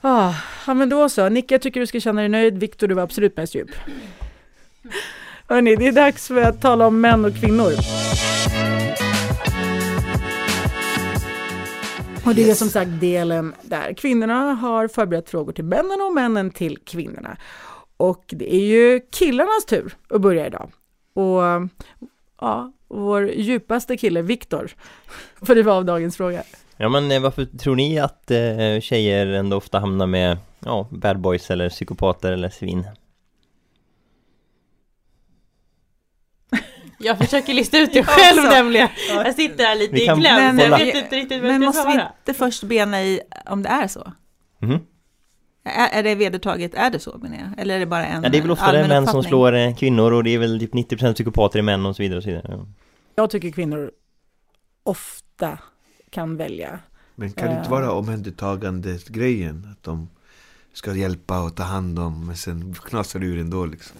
Ah, 0.00 0.34
ja, 0.66 0.74
men 0.74 0.88
då 0.88 1.08
så. 1.08 1.28
Nicke, 1.28 1.54
jag 1.54 1.62
tycker 1.62 1.80
du 1.80 1.86
ska 1.86 2.00
känna 2.00 2.20
dig 2.20 2.28
nöjd. 2.28 2.58
Viktor, 2.58 2.86
du 2.88 2.94
var 2.94 3.02
absolut 3.02 3.36
mest 3.36 3.54
djup. 3.54 3.70
Hörrni, 5.48 5.76
det 5.76 5.86
är 5.86 5.92
dags 5.92 6.28
för 6.28 6.42
att 6.42 6.60
tala 6.60 6.86
om 6.86 7.00
män 7.00 7.24
och 7.24 7.34
kvinnor. 7.34 7.72
Och 12.24 12.34
det 12.34 12.50
är 12.50 12.54
som 12.54 12.68
sagt 12.68 12.90
delen 13.00 13.54
där 13.62 13.92
kvinnorna 13.92 14.54
har 14.54 14.88
förberett 14.88 15.30
frågor 15.30 15.52
till 15.52 15.64
männen 15.64 16.00
och 16.00 16.14
männen 16.14 16.50
till 16.50 16.78
kvinnorna. 16.78 17.36
Och 17.96 18.24
det 18.28 18.54
är 18.54 18.60
ju 18.60 19.00
killarnas 19.10 19.64
tur 19.64 19.96
att 20.08 20.20
börja 20.20 20.46
idag. 20.46 20.70
Och 21.12 21.42
ja, 22.40 22.72
vår 22.88 23.28
djupaste 23.30 23.96
kille, 23.96 24.22
Viktor, 24.22 24.70
får 25.42 25.62
vara 25.62 25.76
av 25.76 25.84
dagens 25.84 26.16
fråga. 26.16 26.42
Ja 26.80 26.88
men 26.88 27.10
eh, 27.10 27.20
varför 27.20 27.44
tror 27.44 27.76
ni 27.76 27.98
att 27.98 28.30
eh, 28.30 28.80
tjejer 28.80 29.26
ändå 29.26 29.56
ofta 29.56 29.78
hamnar 29.78 30.06
med 30.06 30.38
ja, 30.60 30.88
bad 30.90 31.20
boys 31.20 31.50
eller 31.50 31.68
psykopater 31.68 32.32
eller 32.32 32.48
svin? 32.50 32.88
Jag 36.98 37.18
försöker 37.18 37.54
lista 37.54 37.78
ut 37.78 37.92
det 37.92 38.04
själv 38.04 38.42
nämligen. 38.42 38.88
Jag 39.08 39.34
sitter 39.34 39.64
här 39.64 39.76
lite 39.76 39.96
i 39.96 40.06
kläm, 40.06 40.56
men, 40.56 40.58
jag 40.58 40.78
vet 40.78 40.94
inte 40.94 41.16
riktigt 41.16 41.42
vad 41.42 41.50
Men 41.50 41.60
måste 41.60 41.86
vi 41.86 41.92
inte 41.92 42.38
först 42.38 42.62
bena 42.62 43.02
i 43.02 43.20
om 43.46 43.62
det 43.62 43.68
är 43.68 43.86
så? 43.86 44.12
Mm. 44.62 44.78
Är, 45.64 45.98
är 45.98 46.02
det 46.02 46.14
vedertaget, 46.14 46.74
är 46.74 46.90
det 46.90 46.98
så 46.98 47.18
menar 47.18 47.36
jag? 47.36 47.60
Eller 47.60 47.74
är 47.74 47.78
det 47.78 47.86
bara 47.86 48.06
en 48.06 48.22
ja, 48.22 48.28
det 48.28 48.38
är 48.38 48.42
väl 48.42 48.50
ofta 48.50 48.72
det 48.72 48.88
män 48.88 49.06
som 49.06 49.22
slår 49.22 49.54
eh, 49.54 49.74
kvinnor 49.74 50.12
och 50.12 50.24
det 50.24 50.30
är 50.30 50.38
väl 50.38 50.60
typ 50.60 50.74
90% 50.74 51.14
psykopater 51.14 51.58
i 51.58 51.62
män 51.62 51.86
och 51.86 51.96
så 51.96 52.02
vidare 52.02 52.16
och 52.16 52.22
så 52.22 52.28
vidare. 52.28 52.46
Ja. 52.48 52.66
Jag 53.14 53.30
tycker 53.30 53.50
kvinnor 53.50 53.90
ofta 54.82 55.58
kan 56.10 56.36
välja. 56.36 56.78
Men 57.14 57.32
kan 57.32 57.48
det 57.48 57.58
inte 57.58 57.70
vara 57.70 57.92
omhändertagandet 57.92 59.08
grejen? 59.08 59.68
Att 59.72 59.82
de 59.82 60.08
ska 60.72 60.94
hjälpa 60.94 61.42
och 61.42 61.56
ta 61.56 61.62
hand 61.62 61.98
om 61.98 62.26
men 62.26 62.36
sen 62.36 62.74
knasar 62.74 63.20
det 63.20 63.26
ur 63.26 63.40
ändå 63.40 63.66
liksom. 63.66 63.96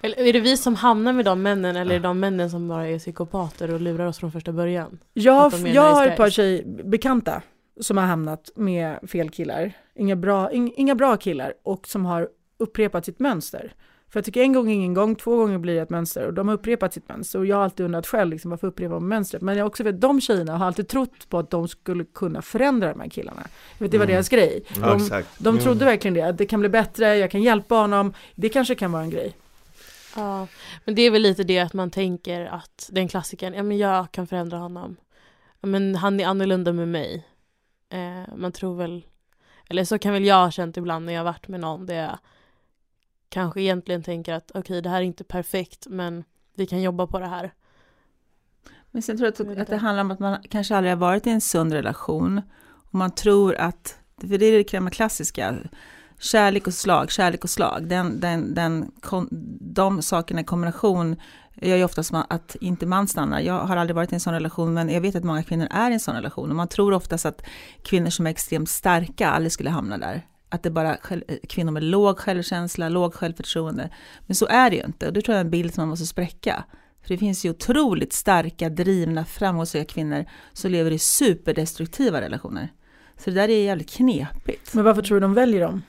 Eller 0.00 0.18
är 0.18 0.32
det 0.32 0.40
vi 0.40 0.56
som 0.56 0.74
hamnar 0.74 1.12
med 1.12 1.24
de 1.24 1.42
männen 1.42 1.76
eller 1.76 1.94
är 1.94 1.98
det 1.98 2.08
de 2.08 2.20
männen 2.20 2.50
som 2.50 2.68
bara 2.68 2.88
är 2.88 2.98
psykopater 2.98 3.74
och 3.74 3.80
lurar 3.80 4.06
oss 4.06 4.18
från 4.18 4.32
första 4.32 4.52
början? 4.52 4.98
Jag, 5.12 5.52
jag 5.68 5.94
har 5.94 6.06
ett 6.06 6.16
par 6.16 6.30
tjej, 6.30 6.64
bekanta 6.84 7.42
som 7.80 7.96
har 7.96 8.04
hamnat 8.04 8.50
med 8.56 8.98
fel 9.10 9.30
killar. 9.30 9.72
Inga 9.94 10.16
bra, 10.16 10.52
inga 10.52 10.94
bra 10.94 11.16
killar 11.16 11.54
och 11.62 11.88
som 11.88 12.04
har 12.04 12.28
upprepat 12.58 13.04
sitt 13.04 13.18
mönster. 13.18 13.74
För 14.12 14.18
jag 14.18 14.24
tycker 14.24 14.42
en 14.42 14.52
gång 14.52 14.70
ingen 14.70 14.94
gång, 14.94 15.16
två 15.16 15.36
gånger 15.36 15.58
blir 15.58 15.74
det 15.74 15.80
ett 15.80 15.90
mönster 15.90 16.26
och 16.26 16.34
de 16.34 16.48
har 16.48 16.54
upprepat 16.54 16.94
sitt 16.94 17.08
mönster 17.08 17.38
och 17.38 17.46
jag 17.46 17.56
har 17.56 17.64
alltid 17.64 17.86
undrat 17.86 18.06
själv 18.06 18.30
liksom, 18.30 18.50
varför 18.50 18.66
upprepar 18.66 18.94
de 18.94 19.08
mönstret? 19.08 19.42
Men 19.42 19.56
jag 19.56 19.66
också 19.66 19.82
vet 19.82 20.00
de 20.00 20.20
tjejerna 20.20 20.56
har 20.56 20.66
alltid 20.66 20.88
trott 20.88 21.28
på 21.28 21.38
att 21.38 21.50
de 21.50 21.68
skulle 21.68 22.04
kunna 22.04 22.42
förändra 22.42 22.90
de 22.90 23.00
här 23.00 23.08
killarna. 23.08 23.46
Jag 23.78 23.84
vet, 23.84 23.92
det 23.92 23.98
var 23.98 24.04
mm. 24.04 24.14
deras 24.14 24.28
grej. 24.28 24.64
De, 24.74 25.08
ja, 25.10 25.22
de 25.38 25.58
trodde 25.58 25.84
verkligen 25.84 26.14
det, 26.14 26.22
att 26.22 26.38
det 26.38 26.46
kan 26.46 26.60
bli 26.60 26.68
bättre, 26.68 27.16
jag 27.16 27.30
kan 27.30 27.42
hjälpa 27.42 27.74
honom, 27.74 28.14
det 28.34 28.48
kanske 28.48 28.74
kan 28.74 28.92
vara 28.92 29.02
en 29.02 29.10
grej. 29.10 29.36
Ja, 30.16 30.46
men 30.84 30.94
det 30.94 31.02
är 31.02 31.10
väl 31.10 31.22
lite 31.22 31.44
det 31.44 31.58
att 31.58 31.72
man 31.72 31.90
tänker 31.90 32.44
att 32.44 32.88
den 32.92 33.08
klassikern, 33.08 33.54
ja 33.54 33.62
men 33.62 33.78
jag 33.78 34.12
kan 34.12 34.26
förändra 34.26 34.58
honom. 34.58 34.96
Ja, 35.60 35.68
men 35.68 35.94
han 35.94 36.20
är 36.20 36.26
annorlunda 36.26 36.72
med 36.72 36.88
mig. 36.88 37.26
Eh, 37.88 38.36
man 38.36 38.52
tror 38.52 38.76
väl, 38.76 39.02
eller 39.68 39.84
så 39.84 39.98
kan 39.98 40.12
väl 40.12 40.24
jag 40.24 40.44
ha 40.44 40.50
känt 40.50 40.76
ibland 40.76 41.06
när 41.06 41.12
jag 41.12 41.24
varit 41.24 41.48
med 41.48 41.60
någon, 41.60 41.86
det 41.86 41.94
är 41.94 42.18
kanske 43.32 43.62
egentligen 43.62 44.02
tänker 44.02 44.34
att 44.34 44.50
okej, 44.50 44.60
okay, 44.60 44.80
det 44.80 44.88
här 44.88 44.96
är 44.96 45.04
inte 45.04 45.24
perfekt, 45.24 45.86
men 45.90 46.24
vi 46.56 46.66
kan 46.66 46.82
jobba 46.82 47.06
på 47.06 47.18
det 47.18 47.26
här. 47.26 47.52
Men 48.90 49.02
sen 49.02 49.16
tror 49.16 49.32
jag 49.38 49.60
att, 49.60 49.68
det 49.68 49.76
handlar 49.76 50.04
om 50.04 50.10
att 50.10 50.18
man 50.18 50.42
kanske 50.50 50.76
aldrig 50.76 50.92
har 50.92 50.98
varit 50.98 51.26
i 51.26 51.30
en 51.30 51.40
sund 51.40 51.72
relation. 51.72 52.42
Och 52.64 52.94
man 52.94 53.10
tror 53.10 53.54
att, 53.54 53.98
för 54.20 54.38
det 54.38 54.46
är 54.46 54.82
det 54.82 54.90
klassiska, 54.90 55.54
kärlek 56.18 56.66
och 56.66 56.74
slag, 56.74 57.10
kärlek 57.10 57.44
och 57.44 57.50
slag. 57.50 57.88
Den, 57.88 58.20
den, 58.20 58.54
den, 58.54 58.92
de 59.60 60.02
sakerna 60.02 60.40
i 60.40 60.44
kombination 60.44 61.16
gör 61.54 61.76
ju 61.76 61.84
oftast 61.84 62.12
att 62.28 62.56
inte 62.60 62.86
man 62.86 63.08
stannar. 63.08 63.40
Jag 63.40 63.60
har 63.60 63.76
aldrig 63.76 63.94
varit 63.94 64.12
i 64.12 64.14
en 64.14 64.20
sån 64.20 64.34
relation, 64.34 64.74
men 64.74 64.88
jag 64.88 65.00
vet 65.00 65.16
att 65.16 65.24
många 65.24 65.42
kvinnor 65.42 65.68
är 65.70 65.90
i 65.90 65.94
en 65.94 66.00
sån 66.00 66.14
relation. 66.14 66.50
Och 66.50 66.56
man 66.56 66.68
tror 66.68 66.92
oftast 66.92 67.26
att 67.26 67.42
kvinnor 67.82 68.10
som 68.10 68.26
är 68.26 68.30
extremt 68.30 68.70
starka 68.70 69.30
aldrig 69.30 69.52
skulle 69.52 69.70
hamna 69.70 69.98
där 69.98 70.26
att 70.52 70.62
det 70.62 70.68
är 70.68 70.70
bara 70.70 70.96
kvinnor 71.48 71.72
med 71.72 71.82
låg 71.82 72.18
självkänsla, 72.18 72.88
låg 72.88 73.14
självförtroende. 73.14 73.90
Men 74.26 74.34
så 74.34 74.46
är 74.46 74.70
det 74.70 74.76
ju 74.76 74.82
inte 74.84 75.06
och 75.06 75.12
det 75.12 75.22
tror 75.22 75.34
jag 75.34 75.40
är 75.40 75.44
en 75.44 75.50
bild 75.50 75.74
som 75.74 75.82
man 75.82 75.88
måste 75.88 76.06
spräcka. 76.06 76.64
För 77.02 77.08
det 77.08 77.18
finns 77.18 77.44
ju 77.44 77.50
otroligt 77.50 78.12
starka, 78.12 78.68
drivna, 78.68 79.24
framgångsrika 79.24 79.84
kvinnor 79.84 80.24
som 80.52 80.70
lever 80.70 80.90
i 80.90 80.98
superdestruktiva 80.98 82.20
relationer. 82.20 82.68
Så 83.16 83.30
det 83.30 83.36
där 83.36 83.48
är 83.48 83.64
jävligt 83.64 83.90
knepigt. 83.90 84.74
Men 84.74 84.84
varför 84.84 85.02
tror 85.02 85.16
du 85.16 85.20
de 85.20 85.34
väljer 85.34 85.60
dem? 85.60 85.82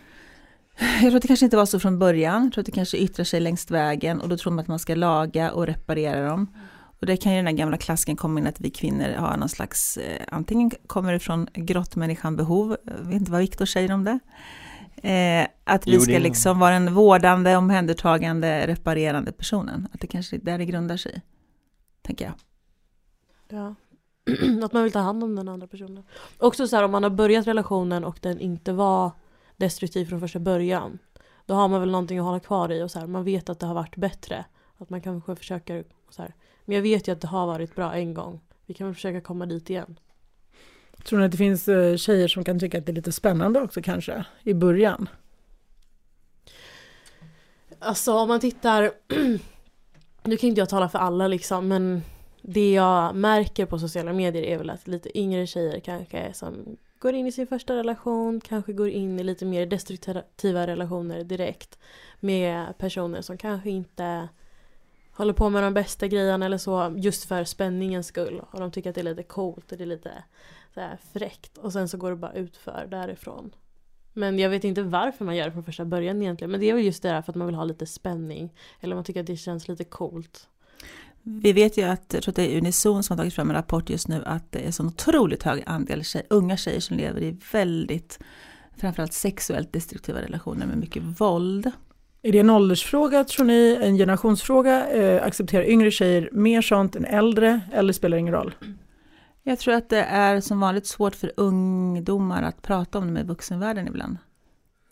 Jag 0.79 1.00
tror 1.00 1.15
att 1.15 1.22
det 1.22 1.27
kanske 1.27 1.46
inte 1.46 1.58
var 1.58 1.65
så 1.65 1.79
från 1.79 2.00
början. 2.00 2.43
Jag 2.43 2.53
tror 2.53 2.62
att 2.62 2.65
det 2.65 2.72
kanske 2.72 2.98
yttrar 2.98 3.25
sig 3.25 3.39
längs 3.39 3.72
vägen 3.72 4.22
och 4.22 4.29
då 4.29 4.38
tror 4.38 4.51
man 4.53 4.60
att 4.60 4.67
man 4.67 4.79
ska 4.79 4.96
laga 4.96 5.51
och 5.51 5.67
reparera 5.67 6.27
dem. 6.27 6.48
Och 7.03 7.07
det 7.07 7.17
kan 7.17 7.31
ju 7.31 7.36
den 7.36 7.48
här 7.48 7.53
gamla 7.53 7.77
klassiken 7.77 8.15
komma 8.15 8.39
in 8.39 8.48
att 8.48 8.60
vi 8.60 8.69
kvinnor 8.69 9.13
har 9.17 9.38
någon 9.38 9.50
slags, 9.50 9.98
eh, 9.98 10.22
antingen 10.27 10.72
kommer 10.88 11.13
det 11.13 11.19
från 11.19 11.48
grottmänniskan 11.53 12.36
behov, 12.36 12.77
jag 12.83 12.93
vet 12.93 13.13
inte 13.13 13.31
vad 13.31 13.41
Viktor 13.41 13.65
säger 13.65 13.91
om 13.91 14.03
det. 14.03 14.19
Eh, 15.10 15.48
att 15.63 15.88
vi 15.88 16.00
ska 16.00 16.19
liksom 16.19 16.60
vara 16.60 16.74
den 16.74 16.93
vårdande, 16.93 17.55
omhändertagande, 17.55 18.67
reparerande 18.67 19.31
personen. 19.31 19.88
Att 19.93 20.00
det 20.00 20.07
kanske 20.07 20.36
är 20.36 20.39
där 20.39 20.57
det 20.57 20.65
grundar 20.65 20.98
sig, 20.98 21.22
tänker 22.01 22.25
jag. 22.25 22.33
Ja, 23.50 23.75
att 24.65 24.74
man 24.74 24.83
vill 24.83 24.91
ta 24.91 25.00
hand 25.00 25.24
om 25.24 25.36
den 25.36 25.48
andra 25.48 25.67
personen. 25.67 26.03
Också 26.38 26.67
så 26.67 26.75
här 26.75 26.83
om 26.83 26.91
man 26.91 27.03
har 27.03 27.10
börjat 27.10 27.48
relationen 27.48 28.03
och 28.03 28.17
den 28.22 28.39
inte 28.39 28.74
var 28.74 29.12
destruktiv 29.57 30.05
från 30.05 30.19
första 30.19 30.39
början. 30.39 31.00
Då 31.45 31.53
har 31.53 31.67
man 31.67 31.79
väl 31.79 31.91
någonting 31.91 32.19
att 32.19 32.25
hålla 32.25 32.39
kvar 32.39 32.72
i 32.72 32.83
och 32.83 32.91
så 32.91 33.00
här, 33.00 33.07
man 33.07 33.24
vet 33.24 33.50
att 33.50 33.60
det 33.60 33.65
har 33.65 33.75
varit 33.75 33.95
bättre. 33.95 34.45
Att 34.77 34.89
man 34.89 35.01
kanske 35.01 35.36
försöker 35.36 35.83
så 36.10 36.22
här, 36.22 36.33
men 36.65 36.75
jag 36.75 36.82
vet 36.82 37.08
ju 37.08 37.12
att 37.12 37.22
det 37.22 37.27
har 37.27 37.48
varit 37.48 37.75
bra 37.75 37.93
en 37.93 38.13
gång. 38.13 38.39
vi 38.65 38.74
kan 38.74 38.88
väl 38.88 38.96
försöka 38.96 39.22
komma 39.22 39.46
dit 39.46 39.70
igen. 39.70 40.00
Tror 41.03 41.20
ni 41.20 41.25
att 41.25 41.32
det 41.32 41.38
finns 41.38 41.67
eh, 41.67 41.96
tjejer 41.96 42.27
som 42.27 42.43
kan 42.43 42.60
tycka 42.60 42.77
att 42.77 42.86
det 42.86 42.91
är 42.91 42.96
lite 42.96 43.12
spännande 43.12 43.62
också 43.62 43.82
kanske 43.82 44.25
i 44.43 44.53
början? 44.53 45.10
Alltså 47.79 48.13
om 48.13 48.27
man 48.27 48.39
tittar, 48.39 48.91
nu 50.24 50.38
kan 50.38 50.50
inte 50.50 50.62
jag 50.62 50.70
tala 50.70 50.89
för 50.89 51.00
alla 51.00 51.27
liksom 51.27 51.67
men 51.67 52.01
det 52.41 52.74
jag 52.74 53.15
märker 53.15 53.65
på 53.65 53.79
sociala 53.79 54.13
medier 54.13 54.43
är 54.43 54.58
väl 54.58 54.70
att 54.70 54.88
lite 54.88 55.20
yngre 55.20 55.48
tjejer 55.48 55.79
kanske 55.79 56.34
som 56.34 56.77
går 57.00 57.13
in 57.13 57.27
i 57.27 57.32
sin 57.32 57.48
första 57.48 57.75
relation, 57.75 58.41
kanske 58.41 58.74
går 58.74 58.89
in 58.89 59.20
i 59.20 59.24
lite 59.24 59.46
mer 59.46 59.65
destruktiva 59.65 60.67
relationer 60.67 61.24
direkt 61.24 61.79
med 62.20 62.77
personer 62.77 63.22
som 63.22 63.38
kanske 63.38 63.70
inte 63.70 64.29
håller 65.13 65.34
på 65.34 65.50
med 65.50 65.63
de 65.63 65.74
bästa 65.74 66.08
grejerna 66.08 66.46
eller 66.46 66.58
så 66.58 66.93
just 66.98 67.25
för 67.25 67.43
spänningens 67.43 68.08
skull 68.08 68.41
och 68.51 68.60
de 68.60 68.72
tycker 68.72 68.89
att 68.89 68.96
det 68.96 69.01
är 69.01 69.05
lite 69.05 69.24
coolt 69.24 69.72
och 69.72 69.77
det 69.77 69.84
är 69.84 69.88
lite 69.88 70.24
så 70.74 70.79
här 70.79 70.98
fräckt 71.13 71.58
och 71.58 71.74
sen 71.74 71.89
så 71.89 71.98
går 71.98 72.10
det 72.10 72.15
bara 72.15 72.34
utför 72.34 72.88
därifrån. 72.91 73.55
Men 74.13 74.39
jag 74.39 74.50
vet 74.50 74.63
inte 74.63 74.84
varför 74.84 75.25
man 75.25 75.36
gör 75.36 75.46
det 75.46 75.51
från 75.51 75.63
första 75.63 75.86
början 75.86 76.22
egentligen 76.22 76.51
men 76.51 76.60
det 76.60 76.70
är 76.70 76.74
väl 76.74 76.84
just 76.84 77.03
det 77.03 77.10
där 77.10 77.22
för 77.22 77.32
att 77.32 77.36
man 77.36 77.48
vill 77.48 77.55
ha 77.55 77.63
lite 77.63 77.86
spänning 77.86 78.53
eller 78.79 78.96
man 78.96 79.03
tycker 79.03 79.20
att 79.20 79.27
det 79.27 79.38
känns 79.38 79.67
lite 79.67 79.84
coolt. 79.84 80.48
Vi 81.25 81.53
vet 81.53 81.77
ju 81.77 81.84
att, 81.84 82.13
jag 82.13 82.24
tror 82.24 82.32
att 82.32 82.36
det 82.36 82.53
är 82.53 82.58
Unison 82.58 83.03
som 83.03 83.13
har 83.13 83.24
tagit 83.24 83.34
fram 83.34 83.50
en 83.50 83.55
rapport 83.55 83.89
just 83.89 84.08
nu, 84.08 84.24
att 84.25 84.51
det 84.51 84.67
är 84.67 84.72
så 84.72 84.86
otroligt 84.86 85.43
hög 85.43 85.63
andel 85.65 86.03
tjej, 86.03 86.27
unga 86.29 86.58
tjejer 86.58 86.79
som 86.79 86.98
lever 86.98 87.24
i 87.24 87.38
väldigt, 87.51 88.20
framförallt 88.77 89.13
sexuellt 89.13 89.74
destruktiva 89.74 90.22
relationer 90.22 90.65
med 90.65 90.77
mycket 90.77 91.03
våld. 91.03 91.72
Är 92.25 92.32
det 92.32 92.39
en 92.39 92.50
åldersfråga 92.50 93.24
tror 93.24 93.46
ni, 93.46 93.77
en 93.82 93.98
generationsfråga? 93.98 94.88
Eh, 94.88 95.24
accepterar 95.24 95.63
yngre 95.63 95.92
tjejer 95.92 96.30
mer 96.32 96.62
sånt 96.62 96.96
än 96.96 97.06
äldre 97.06 97.62
eller 97.74 97.94
spelar 97.94 98.18
det 98.18 98.20
ingen 98.20 98.34
roll? 98.34 98.56
Jag 99.44 99.60
tror 99.60 99.74
att 99.74 99.89
det 99.89 100.03
är 100.03 100.42
som 100.42 100.60
vanligt 100.60 100.88
svårt 100.88 101.15
för 101.15 101.32
ungdomar 101.38 102.44
att 102.44 102.62
prata 102.62 102.98
om 102.98 103.06
det 103.06 103.12
med 103.12 103.27
vuxenvärlden 103.27 103.88
ibland. 103.88 104.18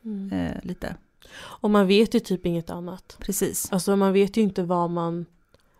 Mm. 0.05 0.31
Eh, 0.31 0.57
lite. 0.63 0.95
Och 1.35 1.69
man 1.69 1.87
vet 1.87 2.15
ju 2.15 2.19
typ 2.19 2.45
inget 2.45 2.69
annat. 2.69 3.17
Precis. 3.19 3.71
Alltså 3.71 3.95
man 3.95 4.13
vet 4.13 4.37
ju 4.37 4.41
inte 4.41 4.63
vad 4.63 4.89
man 4.89 5.25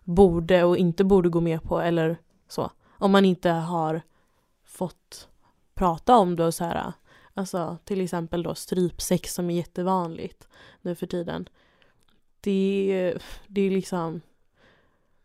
borde 0.04 0.64
och 0.64 0.78
inte 0.78 1.04
borde 1.04 1.30
gå 1.30 1.42
med 1.42 1.64
på 1.64 1.80
eller 1.80 2.18
så. 2.50 2.72
Om 2.98 3.12
man 3.12 3.26
inte 3.26 3.50
har 3.50 4.02
fått 4.66 5.28
prata 5.76 6.18
om 6.18 6.36
det 6.36 6.46
och 6.46 6.54
så 6.54 6.64
här. 6.64 6.94
Alltså 7.34 7.78
till 7.84 8.02
exempel 8.02 8.44
då 8.44 8.56
strypsex 8.56 9.34
som 9.34 9.50
är 9.50 9.56
jättevanligt 9.56 10.48
nu 10.82 10.96
för 10.96 11.08
tiden. 11.08 11.50
Det, 12.42 13.14
det 13.48 13.62
är 13.62 13.72
liksom 13.72 14.22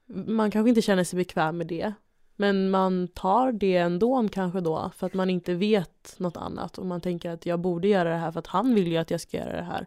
man 0.07 0.51
kanske 0.51 0.69
inte 0.69 0.83
känner 0.83 1.05
sig 1.05 1.17
bekväm 1.17 1.59
med 1.59 1.67
det. 1.67 1.93
Men 2.37 2.71
man 2.71 3.09
tar 3.09 3.53
det 3.53 3.77
ändå 3.77 4.29
kanske 4.33 4.61
då 4.61 4.91
för 4.97 5.07
att 5.07 5.15
man 5.15 5.31
inte 5.31 5.55
vet 5.55 6.15
något 6.19 6.37
annat 6.37 6.79
och 6.79 6.87
man 6.87 7.01
tänker 7.01 7.31
att 7.31 7.47
jag 7.47 7.61
borde 7.61 7.89
göra 7.89 8.11
det 8.11 8.17
här 8.17 8.33
för 8.33 8.39
att 8.39 8.47
han 8.47 8.75
vill 8.75 8.89
ju 8.89 8.97
att 8.97 9.11
jag 9.11 9.21
ska 9.21 9.37
göra 9.37 9.57
det 9.57 9.63
här. 9.63 9.87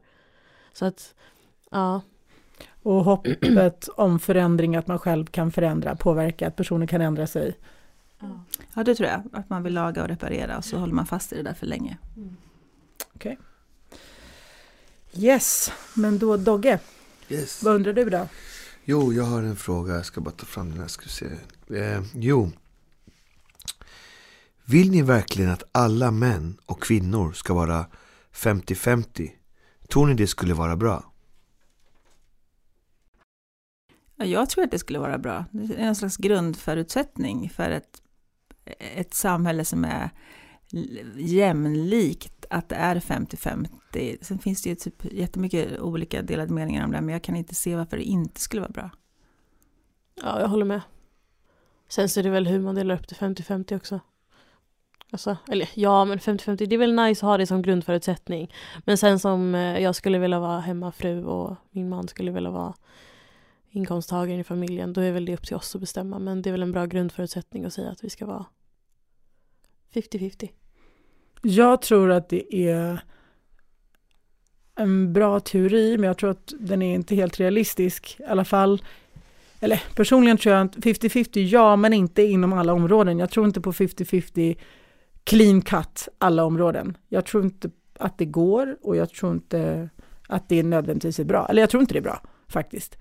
Så 0.74 0.86
att, 0.86 1.16
ja. 1.72 2.02
Och 2.84 3.04
hoppet 3.04 3.88
om 3.88 4.20
förändring, 4.20 4.76
att 4.76 4.88
man 4.88 5.00
själv 5.00 5.26
kan 5.26 5.52
förändra, 5.52 5.96
påverka, 5.96 6.48
att 6.48 6.56
personer 6.56 6.88
kan 6.88 7.02
ändra 7.02 7.28
sig. 7.28 7.58
Ja, 8.74 8.84
det 8.84 8.96
tror 8.96 9.10
jag. 9.10 9.24
Att 9.34 9.50
man 9.50 9.64
vill 9.64 9.74
laga 9.74 10.02
och 10.02 10.08
reparera 10.08 10.58
och 10.58 10.66
så 10.66 10.78
håller 10.78 10.94
man 10.94 11.06
fast 11.06 11.34
i 11.34 11.36
det 11.36 11.44
där 11.44 11.54
för 11.54 11.66
länge. 11.66 11.98
Yes, 15.14 15.72
men 15.94 16.20
då 16.20 16.38
Dogge, 16.38 16.80
Yes. 17.30 17.64
vad 17.64 17.76
undrar 17.76 17.94
du 17.94 18.10
då? 18.10 18.28
Jo, 18.86 19.14
jag 19.14 19.24
har 19.24 19.44
en 19.44 19.56
fråga. 19.56 19.94
Jag 19.96 20.06
ska 20.06 20.22
bara 20.22 20.32
ta 20.32 20.46
fram 20.46 20.70
den 20.70 20.80
här. 20.80 20.88
Ska 20.88 21.10
se. 21.10 21.26
Eh, 21.76 22.04
jo. 22.14 22.52
Vill 24.66 24.92
ni 24.92 25.02
verkligen 25.02 25.52
att 25.52 25.64
alla 25.72 26.12
män 26.12 26.58
och 26.66 26.84
kvinnor 26.84 27.32
ska 27.34 27.54
vara 27.54 27.86
50-50? 28.34 29.32
Tror 29.88 30.08
ni 30.08 30.14
det 30.14 30.28
skulle 30.28 30.54
vara 30.54 30.76
bra? 30.76 31.12
Ja, 34.16 34.26
jag 34.26 34.50
tror 34.50 34.64
att 34.64 34.72
det 34.72 34.80
skulle 34.80 35.00
vara 35.00 35.18
bra. 35.18 35.46
Det 35.52 35.74
är 35.76 35.88
en 35.88 35.96
slags 35.96 36.18
grundförutsättning 36.18 37.50
för 37.50 37.70
ett, 37.70 38.02
ett 38.80 39.14
samhälle 39.14 39.66
som 39.66 39.86
är 39.86 40.10
jämlikt, 41.16 42.46
att 42.50 42.70
det 42.70 42.76
är 42.76 42.96
50-50. 42.96 44.18
Sen 44.22 44.40
finns 44.40 44.62
det 44.64 44.70
ju 44.70 44.76
typ 44.76 45.14
jättemycket 45.14 45.80
olika 45.80 46.22
delade 46.22 46.54
meningar 46.54 46.86
om 46.86 46.92
det, 46.92 47.02
men 47.02 47.14
jag 47.14 47.24
kan 47.24 47.36
inte 47.36 47.56
se 47.56 47.76
varför 47.76 47.98
det 47.98 48.04
inte 48.04 48.42
skulle 48.42 48.62
vara 48.62 48.72
bra. 48.72 48.90
Ja, 50.24 50.40
jag 50.40 50.48
håller 50.48 50.66
med. 50.66 50.82
Sen 51.90 52.10
så 52.10 52.20
är 52.20 52.24
det 52.24 52.30
väl 52.30 52.48
hur 52.48 52.60
man 52.60 52.76
delar 52.76 52.96
upp 52.96 53.08
det 53.08 53.16
50-50 53.16 53.76
också. 53.76 54.00
Alltså, 55.12 55.38
eller 55.48 55.70
ja, 55.74 56.06
men 56.06 56.20
50-50, 56.20 56.66
det 56.66 56.76
är 56.76 56.80
väl 56.80 56.96
nice 56.96 57.26
att 57.26 57.30
ha 57.30 57.38
det 57.38 57.48
som 57.48 57.62
grundförutsättning. 57.62 58.54
Men 58.86 58.98
sen 58.98 59.20
som 59.20 59.56
eh, 59.56 59.80
jag 59.80 59.96
skulle 59.96 60.20
vilja 60.20 60.40
vara 60.40 60.60
hemmafru 60.60 61.26
och 61.26 61.56
min 61.72 61.90
man 61.90 62.08
skulle 62.08 62.32
vilja 62.32 62.50
vara 62.50 62.74
inkomsttagaren 63.70 64.40
i 64.40 64.44
familjen, 64.44 64.94
då 64.94 65.02
är 65.02 65.12
väl 65.12 65.26
det 65.26 65.34
upp 65.34 65.48
till 65.48 65.56
oss 65.56 65.76
att 65.76 65.82
bestämma. 65.82 66.20
Men 66.20 66.42
det 66.42 66.50
är 66.50 66.52
väl 66.52 66.64
en 66.64 66.72
bra 66.72 66.86
grundförutsättning 66.86 67.66
att 67.66 67.74
säga 67.74 67.90
att 67.90 68.04
vi 68.04 68.10
ska 68.10 68.26
vara 68.26 68.46
50-50. 69.94 70.50
Jag 71.42 71.82
tror 71.82 72.12
att 72.12 72.30
det 72.30 72.56
är 72.56 73.02
en 74.76 75.14
bra 75.14 75.40
teori, 75.40 75.98
men 75.98 76.08
jag 76.08 76.18
tror 76.18 76.30
att 76.30 76.54
den 76.60 76.82
är 76.82 76.96
inte 76.96 77.16
helt 77.16 77.40
realistisk. 77.40 78.16
I 78.20 78.24
alla 78.24 78.46
fall, 78.46 78.82
eller 79.60 79.84
personligen 79.96 80.38
tror 80.38 80.56
jag 80.56 80.66
att 80.66 80.76
50-50 80.76 81.40
ja, 81.40 81.76
men 81.76 81.94
inte 81.94 82.24
inom 82.24 82.54
alla 82.54 82.74
områden. 82.74 83.20
Jag 83.20 83.30
tror 83.30 83.46
inte 83.46 83.62
på 83.62 83.72
50-50 83.72 84.58
clean 85.24 85.62
cut 85.62 86.08
alla 86.18 86.44
områden. 86.44 86.98
Jag 87.08 87.26
tror 87.26 87.44
inte 87.44 87.70
att 88.00 88.18
det 88.18 88.26
går 88.26 88.78
och 88.82 88.96
jag 88.96 89.10
tror 89.10 89.32
inte 89.32 89.90
att 90.28 90.50
det 90.50 90.64
nödvändigtvis 90.64 91.20
är 91.20 91.24
bra. 91.24 91.48
Eller 91.50 91.62
jag 91.62 91.70
tror 91.70 91.82
inte 91.82 91.94
det 91.94 92.00
är 92.00 92.02
bra 92.02 92.22
faktiskt. 92.48 92.98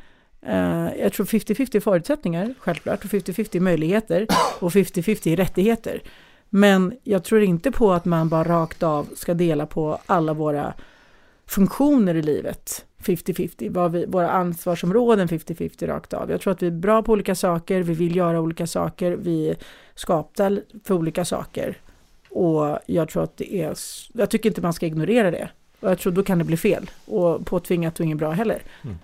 Uh, 0.46 0.98
jag 1.00 1.12
tror 1.12 1.26
50-50 1.26 1.80
förutsättningar, 1.80 2.54
självklart, 2.58 3.04
och 3.04 3.10
50-50 3.10 3.60
möjligheter 3.60 4.26
och 4.60 4.72
50-50 4.72 5.36
rättigheter. 5.36 6.02
Men 6.50 6.94
jag 7.04 7.24
tror 7.24 7.42
inte 7.42 7.70
på 7.70 7.92
att 7.92 8.04
man 8.04 8.28
bara 8.28 8.44
rakt 8.44 8.82
av 8.82 9.08
ska 9.14 9.34
dela 9.34 9.66
på 9.66 9.98
alla 10.06 10.32
våra 10.32 10.74
funktioner 11.46 12.14
i 12.14 12.22
livet 12.22 12.84
50-50, 13.02 14.06
våra 14.06 14.30
ansvarsområden 14.30 15.28
50-50 15.28 15.86
rakt 15.86 16.12
av. 16.12 16.30
Jag 16.30 16.40
tror 16.40 16.52
att 16.52 16.62
vi 16.62 16.66
är 16.66 16.70
bra 16.70 17.02
på 17.02 17.12
olika 17.12 17.34
saker, 17.34 17.82
vi 17.82 17.94
vill 17.94 18.16
göra 18.16 18.40
olika 18.40 18.66
saker, 18.66 19.12
vi 19.12 19.54
skapar 19.94 20.62
för 20.84 20.94
olika 20.94 21.24
saker. 21.24 21.76
Och 22.30 22.78
jag 22.86 23.08
tror 23.08 23.22
att 23.22 23.36
det 23.36 23.54
är, 23.54 23.74
jag 24.12 24.30
tycker 24.30 24.48
inte 24.48 24.60
man 24.60 24.72
ska 24.72 24.86
ignorera 24.86 25.30
det. 25.30 25.48
Och 25.80 25.90
jag 25.90 25.98
tror 25.98 26.12
då 26.12 26.22
kan 26.22 26.38
det 26.38 26.44
bli 26.44 26.56
fel 26.56 26.90
och 27.06 27.46
påtvingat 27.46 28.00
och 28.00 28.06
inget 28.06 28.18
bra 28.18 28.30
heller. 28.30 28.62
Mm. 28.84 28.98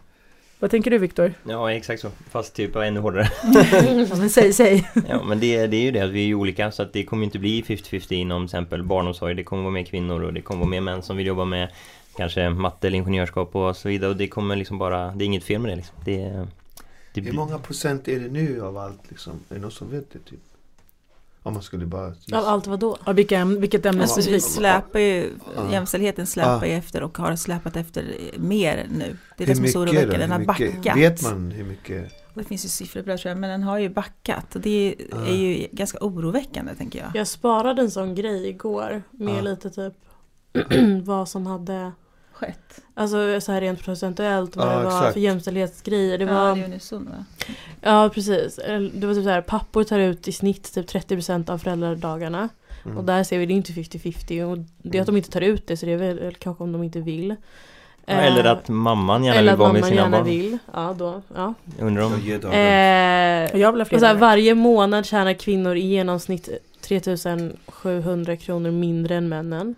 Vad 0.64 0.70
tänker 0.70 0.90
du 0.90 0.98
Viktor? 0.98 1.34
Ja, 1.48 1.72
exakt 1.72 2.02
så. 2.02 2.10
Fast 2.30 2.54
typ 2.54 2.76
ännu 2.76 3.00
hårdare. 3.00 3.28
ja, 4.08 4.16
men 4.16 4.30
säg, 4.30 4.52
säg. 4.52 4.90
Ja, 5.08 5.24
men 5.24 5.40
det, 5.40 5.66
det 5.66 5.76
är 5.76 5.80
ju 5.80 5.90
det 5.90 6.00
att 6.00 6.10
vi 6.10 6.30
är 6.30 6.34
olika 6.34 6.70
så 6.70 6.82
att 6.82 6.92
det 6.92 7.04
kommer 7.04 7.24
inte 7.24 7.38
bli 7.38 7.62
50-50 7.62 8.12
inom 8.12 8.42
till 8.42 8.44
exempel 8.44 8.82
barnomsorg. 8.82 9.34
Det 9.34 9.44
kommer 9.44 9.62
vara 9.62 9.72
mer 9.72 9.84
kvinnor 9.84 10.22
och 10.22 10.32
det 10.32 10.40
kommer 10.40 10.60
vara 10.60 10.70
mer 10.70 10.80
män 10.80 11.02
som 11.02 11.16
vill 11.16 11.26
jobba 11.26 11.44
med 11.44 11.68
kanske 12.16 12.50
matte 12.50 12.86
eller 12.86 12.98
ingenjörskap 12.98 13.56
och 13.56 13.76
så 13.76 13.88
vidare. 13.88 14.10
Och 14.10 14.16
det 14.16 14.28
kommer 14.28 14.56
liksom 14.56 14.78
bara, 14.78 15.10
det 15.14 15.24
är 15.24 15.26
inget 15.26 15.44
fel 15.44 15.60
med 15.60 15.70
det 15.70 15.76
liksom. 15.76 15.96
Det, 16.04 16.46
det 17.14 17.20
Hur 17.20 17.32
många 17.32 17.58
procent 17.58 18.08
är 18.08 18.20
det 18.20 18.28
nu 18.28 18.62
av 18.62 18.78
allt 18.78 19.10
liksom? 19.10 19.32
Är 19.50 19.54
det 19.54 19.60
någon 19.60 19.70
som 19.70 19.90
vet 19.90 20.12
det 20.12 20.18
typ? 20.18 20.40
Om 21.46 21.52
man 21.52 21.62
skulle 21.62 21.86
bara... 21.86 22.06
Av 22.06 22.44
allt 22.44 22.66
vad 22.66 22.80
då? 22.80 22.96
Ja, 23.06 23.12
vilka, 23.12 23.44
vilket 23.44 23.86
ämne 23.86 24.02
Alltså, 24.02 24.16
vi 24.16 24.22
specifikt? 24.22 24.54
släpar 24.54 24.98
ju, 24.98 25.30
Ja. 25.56 25.72
jämställdheten 25.72 26.26
släpar 26.26 26.58
Ja. 26.64 26.66
ju 26.66 26.72
efter 26.72 27.02
och 27.02 27.18
har 27.18 27.36
släpat 27.36 27.76
efter 27.76 28.04
mer 28.36 28.86
nu. 28.98 29.16
Det 29.36 29.44
är 29.44 29.46
Hur 29.46 29.46
det 29.46 29.56
som 29.56 29.64
är 29.64 29.68
så 29.68 29.80
oroväckande, 29.80 30.16
den 30.16 30.30
har 30.30 30.38
backat. 30.44 30.96
Vet 30.96 31.22
man 31.22 31.50
hur 31.50 31.64
mycket? 31.64 32.12
Det 32.34 32.44
finns 32.44 32.64
ju 32.64 32.68
siffror 32.68 33.02
på 33.02 33.08
det 33.08 33.18
tror 33.18 33.30
jag, 33.30 33.38
men 33.38 33.50
den 33.50 33.62
har 33.62 33.78
ju 33.78 33.88
backat. 33.88 34.54
Och 34.54 34.60
det 34.60 34.94
Ja. 35.10 35.26
är 35.26 35.34
ju 35.36 35.66
ganska 35.72 35.98
oroväckande 36.00 36.74
tänker 36.74 36.98
jag. 36.98 37.08
Jag 37.14 37.26
sparade 37.26 37.82
en 37.82 37.90
sån 37.90 38.14
grej 38.14 38.48
igår 38.48 39.02
med 39.10 39.36
Ja. 39.36 39.40
lite 39.40 39.70
typ 39.70 39.94
vad 41.04 41.28
som 41.28 41.46
hade 41.46 41.92
Skett. 42.46 42.80
Alltså 42.94 43.40
så 43.40 43.52
här 43.52 43.60
rent 43.60 43.82
procentuellt 43.84 44.56
vad 44.56 44.66
Ja, 44.68 44.78
det 44.78 44.84
var 44.84 44.96
exakt. 44.98 45.12
för 45.12 45.20
jämställdhetsgrejer. 45.20 46.18
Det 46.18 46.24
Ja, 46.24 46.34
var, 46.34 46.54
det 46.56 46.60
är 46.60 46.64
unison 46.64 47.04
va? 47.04 47.24
ja 47.80 48.10
precis. 48.14 48.56
Det 48.94 49.06
var 49.06 49.14
typ 49.14 49.24
så 49.24 49.30
här, 49.30 49.40
pappor 49.42 49.84
tar 49.84 49.98
ut 49.98 50.28
i 50.28 50.32
snitt 50.32 50.74
typ 50.74 50.86
30% 50.90 51.50
av 51.50 51.58
föräldradagarna. 51.58 52.48
Mm. 52.84 52.98
Och 52.98 53.04
där 53.04 53.24
ser 53.24 53.38
vi 53.38 53.46
det 53.46 53.52
är 53.52 53.56
inte 53.56 53.72
50-50 53.72 54.42
och 54.44 54.58
det 54.82 54.98
är 54.98 55.02
att 55.02 55.06
de 55.06 55.16
inte 55.16 55.30
tar 55.30 55.40
ut 55.40 55.66
det 55.66 55.76
så 55.76 55.86
det 55.86 55.92
är 55.92 55.96
väl 55.96 56.34
kanske 56.38 56.64
om 56.64 56.72
de 56.72 56.82
inte 56.82 57.00
vill. 57.00 57.36
Ja, 58.06 58.14
eller 58.14 58.44
Eh, 58.44 58.50
att 58.52 58.68
mamman 58.68 59.24
gärna 59.24 59.38
eller 59.38 59.42
vill 59.42 59.52
att 59.52 59.58
vara 59.58 59.72
med 59.72 59.80
mamman 59.80 59.90
sina 59.90 60.02
gärna 60.02 60.16
barn. 60.16 60.26
vill. 60.26 60.58
Ja 60.74 60.94
då, 60.98 61.22
ja. 61.34 61.54
Jag 61.78 61.86
undrar 61.86 62.02
om... 62.04 62.12
Eh, 62.52 63.60
Jag 63.60 63.72
vill 63.72 63.80
ha 63.80 63.84
fler 63.84 64.14
varje 64.14 64.54
månad 64.54 65.06
tjänar 65.06 65.32
kvinnor 65.32 65.76
i 65.76 65.80
genomsnitt 65.86 66.48
3700 66.80 68.36
kronor 68.36 68.70
mindre 68.70 69.14
än 69.16 69.28
männen. 69.28 69.74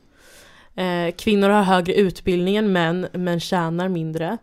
Eh, 0.76 1.14
kvinnor 1.18 1.48
har 1.48 1.62
högre 1.62 1.94
utbildning 1.94 2.56
än 2.56 2.72
män, 2.72 3.06
men 3.12 3.40
tjänar 3.40 3.88
mindre. 3.88 4.38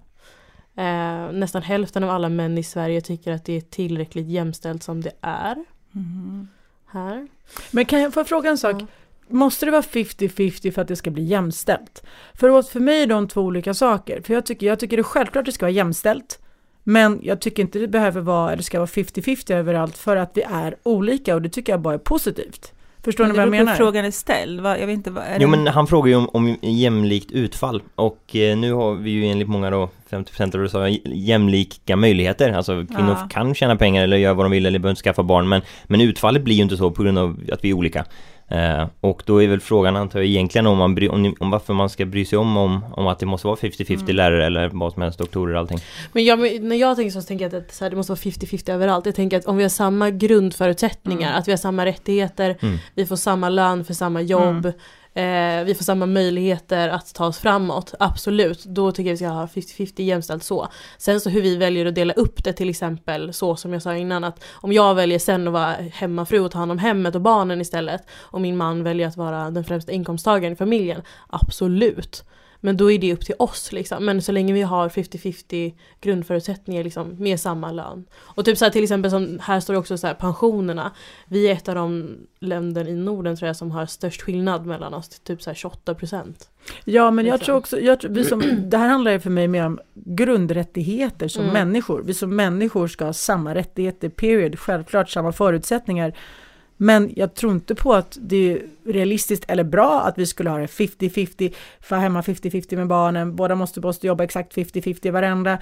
Eh, 0.77 1.31
nästan 1.31 1.61
hälften 1.61 2.03
av 2.03 2.09
alla 2.09 2.29
män 2.29 2.57
i 2.57 2.63
Sverige 2.63 3.01
tycker 3.01 3.31
att 3.31 3.45
det 3.45 3.53
är 3.53 3.61
tillräckligt 3.61 4.27
jämställt 4.27 4.83
som 4.83 5.01
det 5.01 5.11
är. 5.21 5.65
Mhm. 5.91 6.47
Här. 6.91 7.27
Men 7.71 7.85
kan 7.85 8.01
jag 8.01 8.13
få 8.13 8.23
fråga 8.23 8.49
en 8.49 8.57
sak? 8.57 8.81
Ja. 8.81 8.85
Måste 9.27 9.65
det 9.65 9.71
vara 9.71 9.81
50-50 9.81 10.71
för 10.71 10.81
att 10.81 10.87
det 10.87 10.95
ska 10.95 11.11
bli 11.11 11.23
jämställt? 11.23 12.03
För 12.33 12.61
för 12.61 12.79
mig 12.79 13.03
är 13.03 13.07
de 13.07 13.27
två 13.27 13.41
olika 13.41 13.73
saker. 13.73 14.21
För 14.21 14.33
jag 14.33 14.45
tycker, 14.45 14.67
jag 14.67 14.79
tycker 14.79 14.97
det 14.97 15.01
är 15.01 15.03
självklart 15.03 15.41
att 15.41 15.45
det 15.45 15.51
ska 15.51 15.65
vara 15.65 15.71
jämställt. 15.71 16.39
Men 16.83 17.19
jag 17.23 17.41
tycker 17.41 17.63
inte 17.63 17.79
det 17.79 17.87
behöver 17.87 18.21
vara, 18.21 18.51
eller 18.51 18.63
ska 18.63 18.79
vara 18.79 18.87
50-50 18.87 19.53
överallt 19.53 19.97
för 19.97 20.15
att 20.15 20.31
vi 20.33 20.41
är 20.41 20.75
olika 20.83 21.35
och 21.35 21.41
det 21.41 21.49
tycker 21.49 21.73
jag 21.73 21.81
bara 21.81 21.93
är 21.93 21.97
positivt. 21.97 22.73
Förstår 23.03 23.25
ni 23.25 23.31
vad 23.33 23.41
jag 23.41 23.49
menar? 23.49 23.71
hur 23.71 23.77
frågan 23.77 24.05
är 24.05 24.11
ställd. 24.11 24.59
Va? 24.61 24.79
Jag 24.79 24.87
vet 24.87 24.93
inte, 24.93 25.11
vad, 25.11 25.23
är 25.23 25.33
Jo 25.39 25.47
det- 25.51 25.57
men 25.57 25.67
han 25.67 25.87
frågar 25.87 26.07
ju 26.09 26.15
om, 26.15 26.29
om 26.33 26.57
jämlikt 26.61 27.31
utfall 27.31 27.81
och 27.95 28.35
eh, 28.35 28.57
nu 28.57 28.73
har 28.73 28.93
vi 28.93 29.11
ju 29.11 29.25
enligt 29.25 29.47
många 29.49 29.69
då 29.69 29.89
50% 30.09 30.55
av 30.55 30.61
USA 30.61 30.87
jämlika 31.05 31.95
möjligheter 31.95 32.53
Alltså 32.53 32.85
kvinnor 32.85 33.17
Ja. 33.21 33.27
kan 33.29 33.55
tjäna 33.55 33.75
pengar 33.75 34.03
eller 34.03 34.17
göra 34.17 34.33
vad 34.33 34.45
de 34.45 34.51
vill 34.51 34.65
eller 34.65 34.79
behöver 34.79 34.91
inte 34.91 35.01
skaffa 35.01 35.23
barn 35.23 35.49
men, 35.49 35.61
men 35.83 36.01
utfallet 36.01 36.43
blir 36.43 36.55
ju 36.55 36.63
inte 36.63 36.77
så 36.77 36.91
på 36.91 37.03
grund 37.03 37.17
av 37.17 37.39
att 37.51 37.63
vi 37.63 37.69
är 37.69 37.73
olika 37.73 38.05
eh, 38.53 38.87
Och 39.01 39.23
då 39.25 39.43
är 39.43 39.47
väl 39.47 39.59
frågan 39.59 39.95
antar 39.95 40.19
jag 40.19 40.27
egentligen 40.27 40.67
om, 40.67 40.77
man 40.77 40.95
bry, 40.95 41.09
om, 41.09 41.21
ni- 41.23 41.35
om 41.39 41.49
varför 41.51 41.73
man 41.73 41.89
ska 41.89 42.05
bry 42.05 42.25
sig 42.25 42.37
om, 42.37 42.57
om, 42.57 42.85
om 42.93 43.07
att 43.07 43.19
det 43.19 43.25
måste 43.25 43.47
vara 43.47 43.55
50-50 43.57 43.93
Mm. 44.03 44.15
lärare 44.15 44.45
eller 44.45 44.69
vad 44.73 44.93
som 44.93 45.01
helst, 45.01 45.19
doktorer 45.19 45.53
och 45.53 45.59
allting 45.59 45.79
Men 46.11 46.25
jag, 46.25 46.39
men 46.39 46.67
när 46.69 46.75
jag 46.75 46.95
tänker 46.95 47.11
så, 47.11 47.21
så 47.21 47.27
tänker 47.27 47.45
jag 47.49 47.55
att 47.55 47.67
det, 47.67 47.73
så 47.73 47.85
här, 47.85 47.89
det 47.89 47.95
måste 47.95 48.11
vara 48.11 48.19
50-50 48.19 48.71
överallt. 48.73 49.05
Jag 49.05 49.15
tänker 49.15 49.37
att 49.37 49.45
om 49.45 49.57
vi 49.57 49.63
har 49.63 49.69
samma 49.69 50.09
grundförutsättningar, 50.09 51.27
Mm. 51.27 51.39
att 51.39 51.47
vi 51.47 51.51
har 51.51 51.57
samma 51.57 51.85
rättigheter, 51.85 52.57
Mm. 52.61 52.77
vi 52.95 53.05
får 53.05 53.15
samma 53.15 53.49
lön 53.49 53.85
för 53.85 53.93
samma 53.93 54.21
jobb, 54.21 54.71
eh, 55.13 55.63
vi 55.63 55.75
får 55.77 55.83
samma 55.83 56.05
möjligheter 56.05 56.89
att 56.89 57.13
ta 57.13 57.25
oss 57.25 57.37
framåt, 57.37 57.93
absolut. 57.99 58.63
Då 58.65 58.91
tycker 58.91 59.09
jag 59.09 59.13
vi 59.13 59.17
ska 59.17 59.27
ha 59.27 59.45
50-50 59.45 60.01
jämställt 60.01 60.43
så. 60.43 60.67
Sen 60.97 61.19
så 61.19 61.29
hur 61.29 61.41
vi 61.41 61.57
väljer 61.57 61.85
att 61.85 61.95
dela 61.95 62.13
upp 62.13 62.43
det 62.43 62.53
till 62.53 62.69
exempel, 62.69 63.33
så 63.33 63.55
som 63.55 63.73
jag 63.73 63.81
sa 63.81 63.95
innan, 63.95 64.23
att 64.23 64.43
om 64.51 64.73
jag 64.73 64.95
väljer 64.95 65.19
sen 65.19 65.47
att 65.47 65.53
vara 65.53 65.75
hemmafru 65.93 66.39
och 66.39 66.51
ta 66.51 66.57
hand 66.57 66.71
om 66.71 66.79
hemmet 66.79 67.15
och 67.15 67.21
barnen 67.21 67.61
istället, 67.61 68.01
och 68.11 68.41
min 68.41 68.57
man 68.57 68.83
väljer 68.83 69.07
att 69.07 69.17
vara 69.17 69.51
den 69.51 69.63
främsta 69.63 69.91
inkomsttagaren 69.91 70.53
i 70.53 70.55
familjen, 70.55 71.01
absolut. 71.29 72.23
Men 72.65 72.77
då 72.77 72.91
är 72.91 72.99
det 72.99 73.13
upp 73.13 73.25
till 73.25 73.35
oss 73.39 73.71
liksom. 73.71 74.05
Men 74.05 74.21
så 74.21 74.31
länge 74.31 74.53
vi 74.53 74.61
har 74.61 74.89
50-50 74.89 75.73
grundförutsättningar 76.01 76.83
liksom, 76.83 77.15
med 77.17 77.39
samma 77.39 77.71
lön. 77.71 78.05
Och 78.15 78.45
typ 78.45 78.57
så 78.57 78.65
här, 78.65 78.69
till 78.71 78.83
exempel 78.83 79.11
som 79.11 79.39
här 79.41 79.59
står 79.59 79.73
det 79.73 79.79
också 79.79 79.97
så 79.97 80.07
här 80.07 80.13
pensionerna. 80.13 80.91
Vi 81.27 81.47
är 81.47 81.51
ett 81.53 81.69
av 81.69 81.75
de 81.75 82.17
länder 82.39 82.87
i 82.87 82.93
Norden 82.95 83.35
tror 83.37 83.47
jag 83.47 83.55
som 83.55 83.71
har 83.71 83.85
störst 83.85 84.21
skillnad 84.21 84.65
mellan 84.65 84.93
oss, 84.93 85.09
typ 85.09 85.41
så 85.41 85.49
här 85.49 85.55
28 85.55 85.95
procent. 85.95 86.49
Ja, 86.85 87.11
men 87.11 87.25
jag 87.25 87.33
Liksom. 87.33 87.45
tror 87.45 87.55
också, 87.57 87.79
jag, 87.79 87.99
tror- 87.99 88.11
vi 88.11 88.25
som, 88.25 88.43
det 88.69 88.77
här 88.77 88.87
handlar 88.89 89.11
ju 89.11 89.19
för 89.19 89.29
mig 89.29 89.47
mer 89.47 89.65
om 89.65 89.79
grundrättigheter 89.93 91.27
som 91.27 91.41
Mm. 91.43 91.53
människor. 91.53 92.01
Vi 92.05 92.13
som 92.13 92.35
människor 92.35 92.87
ska 92.87 93.05
ha 93.05 93.13
samma 93.13 93.55
rättigheter, 93.55 94.09
period, 94.09 94.59
självklart 94.59 95.09
samma 95.09 95.31
förutsättningar. 95.31 96.13
Men 96.83 97.13
jag 97.15 97.33
tror 97.33 97.51
inte 97.51 97.75
på 97.75 97.93
att 97.93 98.17
det 98.21 98.53
är 98.53 98.61
realistiskt 98.85 99.45
eller 99.47 99.63
bra 99.63 100.01
att 100.01 100.17
vi 100.17 100.25
skulle 100.25 100.49
ha 100.49 100.57
det 100.57 100.65
50-50, 100.65 101.53
för 101.79 101.95
hemma 101.95 102.21
50-50 102.21 102.75
med 102.75 102.87
barnen, 102.87 103.35
båda 103.35 103.55
måste, 103.55 103.81
måste 103.81 104.07
jobba 104.07 104.23
exakt 104.23 104.55
50-50 104.55 105.11
varenda, 105.11 105.57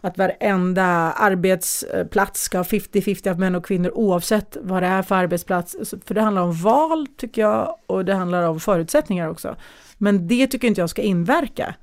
att 0.00 0.18
varenda 0.18 0.84
arbetsplats 1.12 2.40
ska 2.40 2.58
ha 2.58 2.64
50-50 2.64 3.30
av 3.30 3.38
män 3.38 3.54
och 3.54 3.64
kvinnor 3.64 3.90
oavsett 3.94 4.56
vad 4.60 4.82
det 4.82 4.86
är 4.86 5.02
för 5.02 5.14
arbetsplats. 5.14 5.76
För 6.04 6.14
det 6.14 6.20
handlar 6.20 6.42
om 6.42 6.52
val 6.52 7.06
tycker 7.16 7.42
jag 7.42 7.76
och 7.86 8.04
det 8.04 8.14
handlar 8.14 8.42
om 8.42 8.60
förutsättningar 8.60 9.28
också. 9.28 9.56
Men 9.98 10.28
det 10.28 10.46
tycker 10.46 10.68
inte 10.68 10.80
jag 10.80 10.90
ska 10.90 11.02
inverka 11.02 11.74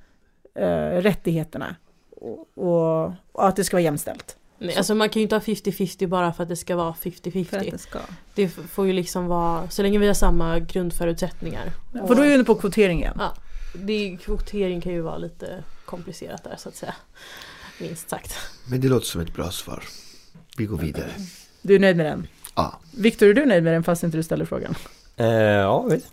eh, 0.56 1.02
rättigheterna 1.02 1.76
och, 2.12 2.48
och, 2.56 3.14
och 3.32 3.48
att 3.48 3.56
det 3.56 3.64
ska 3.64 3.78
vara 3.78 3.84
jämställt. 3.84 4.38
Nej, 4.64 4.76
alltså 4.76 4.96
man 4.96 5.10
kan 5.10 5.20
ju 5.20 5.24
inte 5.24 5.36
ha 5.36 5.40
50-50 5.42 6.08
bara 6.08 6.34
för 6.34 6.44
att 6.44 6.50
det 6.50 6.56
ska 6.56 6.76
vara 6.76 6.94
för 6.94 7.10
att 7.10 7.16
50-50. 7.16 7.72
det 7.72 7.78
ska. 7.78 8.00
Det 8.36 8.48
får 8.50 8.88
ju 8.88 8.94
liksom 8.94 9.28
vara, 9.28 9.70
så 9.70 9.82
länge 9.82 10.00
vi 10.00 10.08
har 10.08 10.14
samma 10.14 10.60
grundförutsättningar. 10.60 11.72
För 11.92 12.16
då 12.16 12.22
är 12.22 12.28
vi 12.28 12.34
inne 12.34 12.44
på 12.44 12.56
kvotering 12.56 13.00
igen. 13.00 13.16
Ja, 13.20 13.34
det, 13.76 14.18
kvotering 14.22 14.82
kan 14.82 14.92
ju 14.94 15.02
vara 15.02 15.18
lite 15.18 15.64
komplicerat 15.86 16.44
där 16.44 16.56
så 16.58 16.70
att 16.70 16.76
säga. 16.76 16.96
Minst 17.80 18.10
sagt. 18.10 18.36
Men 18.70 18.82
det 18.82 18.88
låter 18.88 19.06
som 19.06 19.22
ett 19.22 19.34
bra 19.34 19.52
svar. 19.52 19.84
Vi 20.58 20.66
går 20.66 20.78
vidare. 20.78 21.10
Du 21.62 21.76
är 21.76 21.80
nöjd 21.80 21.98
med 21.98 22.06
den? 22.06 22.28
Ja. 22.56 22.80
Viktor, 22.98 23.28
är 23.30 23.34
du 23.34 23.46
nöjd 23.46 23.64
med 23.64 23.74
den 23.74 23.84
fast 23.84 24.04
inte 24.04 24.18
du 24.18 24.24
ställer 24.24 24.46
frågan? 24.46 24.76
eh, 25.18 25.26
Ja, 25.28 25.82
visst 25.82 26.08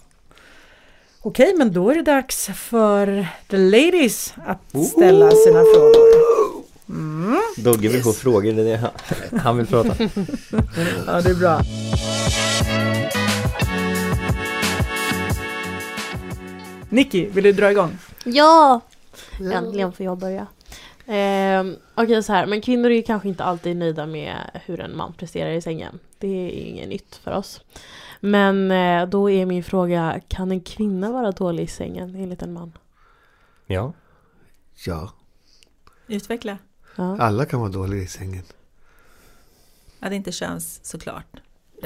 Okej, 1.23 1.55
men 1.57 1.73
då 1.73 1.91
är 1.91 1.95
det 1.95 2.03
dags 2.03 2.47
för 2.55 3.27
the 3.49 3.57
ladies 3.57 4.35
att 4.47 4.87
ställa 4.87 5.31
sina 5.31 5.61
frågor. 5.75 6.40
Mm. 6.91 7.41
Dogge 7.57 7.89
vill 7.89 8.03
få 8.03 8.13
frågor, 8.13 8.53
det 8.53 8.63
är 8.63 8.65
det 8.65 8.77
han, 8.77 8.91
han 9.41 9.57
vill 9.57 9.67
prata 9.67 9.89
Ja, 11.07 11.21
det 11.21 11.31
är 11.31 11.39
bra. 11.39 11.61
Nicky, 16.89 17.27
vill 17.31 17.45
du 17.45 17.53
dra 17.53 17.71
igång? 17.71 17.99
Ja! 18.25 18.81
Äntligen 19.53 19.93
får 19.93 20.07
jag 20.07 20.19
börja. 20.19 20.47
Eh, 21.07 21.65
Okej 21.95 22.23
så 22.23 22.33
här, 22.33 22.47
men 22.47 22.61
kvinnor 22.61 22.91
är 22.91 22.95
ju 22.95 23.03
kanske 23.03 23.29
inte 23.29 23.45
alltid 23.45 23.77
nöjda 23.77 24.07
med 24.07 24.37
hur 24.67 24.81
en 24.81 24.97
man 24.97 25.13
presterar 25.13 25.51
i 25.51 25.61
sängen. 25.61 25.99
Det 26.19 26.29
är 26.29 26.51
inget 26.51 26.89
nytt 26.89 27.17
för 27.17 27.33
oss. 27.33 27.61
Men 28.21 28.71
eh, 28.71 29.09
då 29.09 29.31
är 29.31 29.47
min 29.47 29.65
fråga, 29.65 30.21
kan 30.29 30.51
en 30.51 30.61
kvinna 30.61 31.13
vara 31.13 31.31
dålig 31.31 31.65
i 31.65 31.67
sängen 31.67 32.15
enligt 32.15 32.43
en 32.43 32.53
man? 32.53 32.73
Ja, 33.67 33.93
Ja, 34.87 35.11
Utveckla. 36.07 36.59
Ja. 37.01 37.17
alla 37.19 37.45
kan 37.45 37.61
vara 37.61 37.71
dåliga 37.71 38.03
i 38.03 38.07
sängen. 38.07 38.43
Ja, 40.01 40.09
det 40.09 40.17
inte 40.17 40.33
köns 40.33 40.81
såklart. 40.83 41.27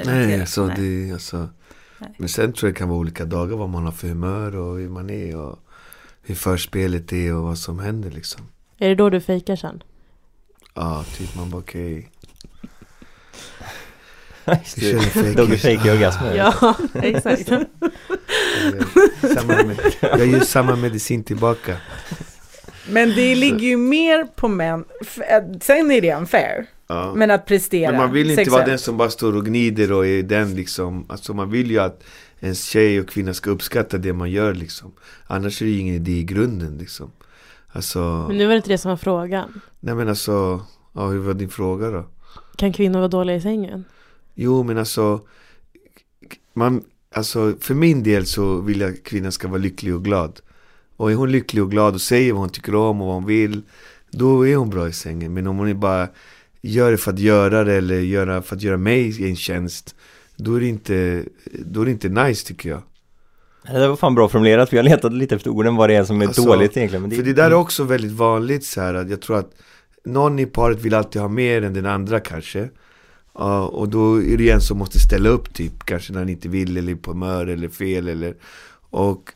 Nej, 0.05 0.41
alltså 0.41 0.65
Nej. 0.65 0.75
det, 0.77 1.13
alltså. 1.13 1.49
Nej. 1.99 2.15
Men 2.17 2.29
sen 2.29 2.53
tror 2.53 2.67
jag 2.67 2.75
det 2.75 2.77
kan 2.77 2.89
vara 2.89 2.99
olika 2.99 3.25
dagar 3.25 3.57
vad 3.57 3.69
man 3.69 3.85
har 3.85 3.91
för 3.91 4.07
humör 4.07 4.55
och 4.55 4.77
hur 4.77 4.89
man 4.89 5.09
är 5.09 5.35
och 5.35 5.59
hur 6.21 6.35
förspelet 6.35 7.13
är 7.13 7.33
och 7.35 7.43
vad 7.43 7.57
som 7.57 7.79
händer 7.79 8.11
liksom. 8.11 8.41
Är 8.77 8.89
det 8.89 8.95
då 8.95 9.09
du 9.09 9.21
fejkar 9.21 9.55
sen? 9.55 9.83
Ja, 10.73 11.05
typ 11.17 11.35
man 11.35 11.49
bara 11.49 11.61
okej. 11.61 12.11
En 14.45 14.57
det. 14.75 15.01
fake. 15.01 15.57
Fejkar 15.57 15.93
orgasmer 15.93 16.35
Ja, 16.35 16.75
exakt. 16.93 17.47
Samma 19.35 19.63
med, 19.63 19.77
jag 20.01 20.27
gör 20.27 20.39
samma 20.39 20.75
medicin 20.75 21.23
tillbaka. 21.23 21.77
Men 22.89 23.09
det 23.09 23.35
ligger 23.35 23.59
ju 23.67 23.77
mer 23.77 24.23
på 24.35 24.47
män. 24.47 24.85
Eh, 25.29 25.59
Sen 25.61 25.91
är 25.91 26.01
det 26.01 26.13
unfair. 26.15 26.65
Ja. 26.87 27.13
Men 27.15 27.31
att 27.31 27.45
prestera 27.45 27.91
Men 27.91 27.99
man 28.01 28.11
vill 28.11 28.29
inte 28.29 28.35
sexuellt. 28.35 28.53
vara 28.61 28.65
den 28.69 28.79
som 28.79 28.97
bara 28.97 29.09
står 29.09 29.35
och 29.35 29.45
gnider 29.45 29.91
och 29.91 30.05
är 30.07 30.23
den 30.23 30.55
liksom 30.55 31.05
Alltså 31.09 31.33
man 31.33 31.49
vill 31.51 31.71
ju 31.71 31.79
att 31.79 32.03
ens 32.39 32.63
tjej 32.65 32.99
och 32.99 33.09
kvinna 33.09 33.33
ska 33.33 33.49
uppskatta 33.49 33.97
det 33.97 34.13
man 34.13 34.31
gör 34.31 34.53
liksom 34.53 34.91
Annars 35.27 35.61
är 35.61 35.65
det 35.65 35.71
ju 35.71 35.79
ingen 35.79 35.95
idé 35.95 36.11
i 36.11 36.23
grunden 36.23 36.77
liksom 36.77 37.11
Alltså, 37.71 38.25
Men 38.27 38.37
nu 38.37 38.45
var 38.45 38.51
det 38.53 38.57
inte 38.57 38.69
det 38.69 38.77
som 38.77 38.89
var 38.89 38.97
frågan. 38.97 39.61
nej 39.79 39.95
men 39.95 40.09
alltså 40.09 40.61
Ja, 40.93 41.07
hur 41.07 41.19
var 41.19 41.33
din 41.33 41.49
fråga 41.49 41.89
då? 41.89 42.05
Kan 42.55 42.73
kvinnor 42.73 42.99
vara 42.99 43.07
dåliga 43.07 43.35
i 43.35 43.41
sängen? 43.41 43.85
Jo 44.33 44.63
men 44.63 44.77
alltså 44.77 45.21
Man, 46.53 46.83
alltså 47.15 47.53
för 47.59 47.73
min 47.73 48.03
del 48.03 48.25
så 48.25 48.55
vill 48.61 48.81
jag 48.81 48.89
att 48.93 49.03
kvinnan 49.03 49.31
ska 49.31 49.47
vara 49.47 49.57
lycklig 49.61 49.95
och 49.95 50.03
glad 50.03 50.39
Och 50.97 51.11
är 51.11 51.15
hon 51.15 51.31
lycklig 51.31 51.63
och 51.63 51.71
glad 51.71 51.93
och 51.93 52.01
säger 52.01 52.33
vad 52.33 52.41
hon 52.41 52.49
tycker 52.49 52.75
om 52.75 53.01
och 53.01 53.07
vad 53.07 53.15
hon 53.15 53.25
vill 53.25 53.61
Då 54.11 54.47
är 54.47 54.55
hon 54.55 54.69
bra 54.69 54.87
i 54.87 54.93
sängen. 54.93 55.33
Men 55.33 55.47
om 55.47 55.57
hon 55.57 55.67
är 55.67 55.73
bara 55.73 56.07
gör 56.61 56.91
det 56.91 56.97
för 56.97 57.11
att 57.11 57.19
göra 57.19 57.63
det 57.63 57.73
eller 57.73 57.99
göra 57.99 58.41
för 58.41 58.55
att 58.55 58.61
göra 58.61 58.77
mig 58.77 59.29
en 59.29 59.35
tjänst 59.35 59.95
Då 60.35 60.55
är 60.55 60.59
det 60.59 60.67
inte, 60.67 61.23
då 61.65 61.81
är 61.81 61.85
det 61.85 61.91
inte 61.91 62.09
nice 62.09 62.47
tycker 62.47 62.69
jag. 62.69 62.81
Det 63.71 63.87
var 63.87 63.95
fan 63.95 64.15
bra 64.15 64.29
formulerat, 64.29 64.69
för 64.69 64.77
jag 64.77 64.83
letade 64.83 65.15
lite 65.15 65.35
efter 65.35 65.49
orden 65.49 65.75
vad 65.75 65.89
det 65.89 65.95
är 65.95 66.03
som 66.03 66.21
är 66.21 66.27
Alltså, 66.27 66.41
dåligt 66.41 66.77
egentligen 66.77 67.01
men 67.01 67.11
För 67.11 67.23
det 67.23 67.33
där 67.33 67.51
är 67.51 67.53
också 67.53 67.83
väldigt 67.83 68.11
vanligt 68.11 68.65
så 68.65 68.81
här 68.81 68.93
att 68.93 69.09
jag 69.09 69.21
tror 69.21 69.37
att 69.37 69.51
Någon 70.05 70.39
i 70.39 70.45
paret 70.45 70.81
vill 70.81 70.93
alltid 70.93 71.21
ha 71.21 71.29
mer 71.29 71.61
än 71.61 71.73
den 71.73 71.85
andra 71.85 72.19
kanske. 72.19 72.69
Ja, 73.33 73.67
och 73.67 73.89
då 73.89 74.23
är 74.23 74.37
det 74.37 74.49
en 74.49 74.61
som 74.61 74.77
måste 74.77 74.99
ställa 74.99 75.29
upp 75.29 75.53
typ 75.53 75.83
Kanske 75.85 76.13
när 76.13 76.19
han 76.19 76.29
inte 76.29 76.49
vill 76.49 76.77
eller 76.77 76.91
är 76.91 76.95
på 76.95 77.11
humör 77.11 77.47
eller 77.47 77.69
fel 77.69 78.07
eller 78.07 78.35
Och 78.89 79.31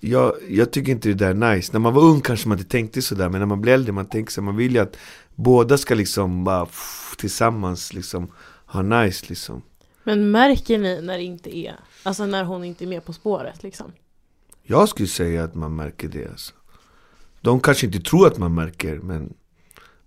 jag, 0.00 0.34
jag 0.48 0.70
tycker 0.72 0.92
inte 0.92 1.08
det 1.08 1.14
där 1.14 1.30
är 1.30 1.54
nice 1.54 1.72
När 1.72 1.80
man 1.80 1.94
var 1.94 2.02
ung 2.02 2.20
kanske 2.20 2.48
man 2.48 2.58
inte 2.58 2.70
tänkte 2.70 3.02
sådär 3.02 3.28
Men 3.28 3.40
när 3.40 3.46
man 3.46 3.60
blir 3.60 3.72
äldre 3.72 3.92
man 3.92 4.06
tänker 4.06 4.32
så 4.32 4.42
man 4.42 4.56
vill 4.56 4.74
ju 4.74 4.78
att 4.78 4.96
Båda 5.34 5.78
ska 5.78 5.94
liksom 5.94 6.44
bara 6.44 6.66
pff, 6.66 7.14
tillsammans 7.18 7.92
liksom 7.92 8.32
ha 8.66 8.82
nice 8.82 9.26
liksom 9.28 9.62
Men 10.04 10.30
märker 10.30 10.78
ni 10.78 11.00
när 11.02 11.18
det 11.18 11.24
inte 11.24 11.56
är, 11.58 11.76
alltså 12.02 12.26
när 12.26 12.44
hon 12.44 12.64
inte 12.64 12.84
är 12.84 12.88
med 12.88 13.04
på 13.04 13.12
spåret 13.12 13.62
liksom? 13.62 13.92
Jag 14.62 14.88
skulle 14.88 15.08
säga 15.08 15.44
att 15.44 15.54
man 15.54 15.76
märker 15.76 16.08
det 16.08 16.28
alltså. 16.30 16.52
De 17.40 17.60
kanske 17.60 17.86
inte 17.86 18.00
tror 18.00 18.26
att 18.26 18.38
man 18.38 18.54
märker 18.54 18.98
men 18.98 19.34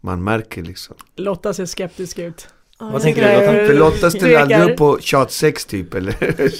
Man 0.01 0.23
märker 0.23 0.63
liksom 0.63 0.95
Lotta 1.15 1.53
ser 1.53 1.65
skeptisk 1.65 2.19
ut. 2.19 2.47
Vad 2.81 3.01
tänker 3.01 3.21
du, 3.21 3.33
Lotta? 3.39 3.67
För 3.67 3.73
Lotta 3.73 4.11
ställer 4.11 4.39
aldrig 4.39 4.71
upp 4.71 4.77
på 4.77 4.99
tjatsex 5.01 5.65
typ 5.65 5.93
eller? 5.93 6.15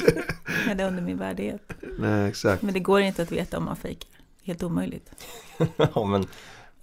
Ja, 0.67 0.73
det 0.75 0.83
är 0.83 0.87
under 0.87 1.01
min 1.03 1.17
värdighet. 1.17 1.61
Nej 1.99 2.29
exakt 2.29 2.61
Men 2.61 2.73
det 2.73 2.79
går 2.79 3.01
inte 3.01 3.21
att 3.21 3.31
veta 3.31 3.57
om 3.57 3.65
man 3.65 3.75
fejkar. 3.75 4.09
Helt 4.43 4.63
omöjligt. 4.63 5.11
ja 5.93 6.05
men 6.05 6.25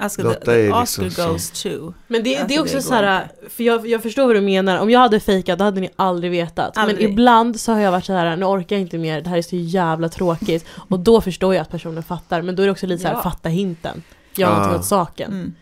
Alltså, 0.01 0.23
Lotta 0.23 0.41
the, 0.41 0.51
är 0.53 0.73
the 0.73 0.81
liksom 0.81 1.07
Oscar 1.07 1.23
som- 1.23 1.33
goes 1.33 1.51
to. 1.63 1.93
Men 2.07 2.23
det, 2.23 2.31
det 2.35 2.37
Alltså, 2.41 2.55
är 2.57 2.61
också 2.63 2.77
det 2.77 2.83
så 2.83 2.95
här, 2.95 3.29
för 3.49 3.65
jag, 3.65 3.87
jag 3.87 4.03
förstår 4.03 4.27
vad 4.27 4.37
du 4.37 4.41
menar. 4.41 4.79
Om 4.79 4.91
jag 4.91 5.01
hade 5.01 5.21
fejkat 5.21 5.59
då 5.59 5.65
hade 5.65 5.81
ni 5.81 5.91
aldrig 5.97 6.31
vetat. 6.33 6.77
Aldrig. 6.77 7.03
Men 7.03 7.11
ibland 7.13 7.61
så 7.61 7.73
har 7.73 7.81
jag 7.81 7.93
varit 7.93 8.05
så 8.05 8.13
här, 8.13 8.37
nu 8.37 8.45
orkar 8.47 8.77
jag 8.77 8.81
inte 8.81 8.99
mer, 8.99 9.21
det 9.21 9.31
här 9.31 9.39
är 9.39 9.43
så 9.43 9.57
jävla 9.57 10.09
tråkigt. 10.09 10.65
Och 10.89 11.01
då 11.01 11.21
förstår 11.21 11.55
jag 11.55 11.63
att 11.63 11.71
personen 11.71 12.03
fattar. 12.03 12.43
Men 12.43 12.57
då 12.57 12.63
är 12.63 12.67
det 12.67 12.73
också 12.73 12.87
lite 12.87 13.03
så 13.03 13.09
här, 13.09 13.15
Ja. 13.15 13.23
fatta 13.23 13.49
hinten. 13.49 14.03
Gör 14.37 14.49
Ah. 14.49 14.53
någonting 14.53 14.79
åt 14.79 14.85
saken. 14.87 15.33
Mm. 15.33 15.55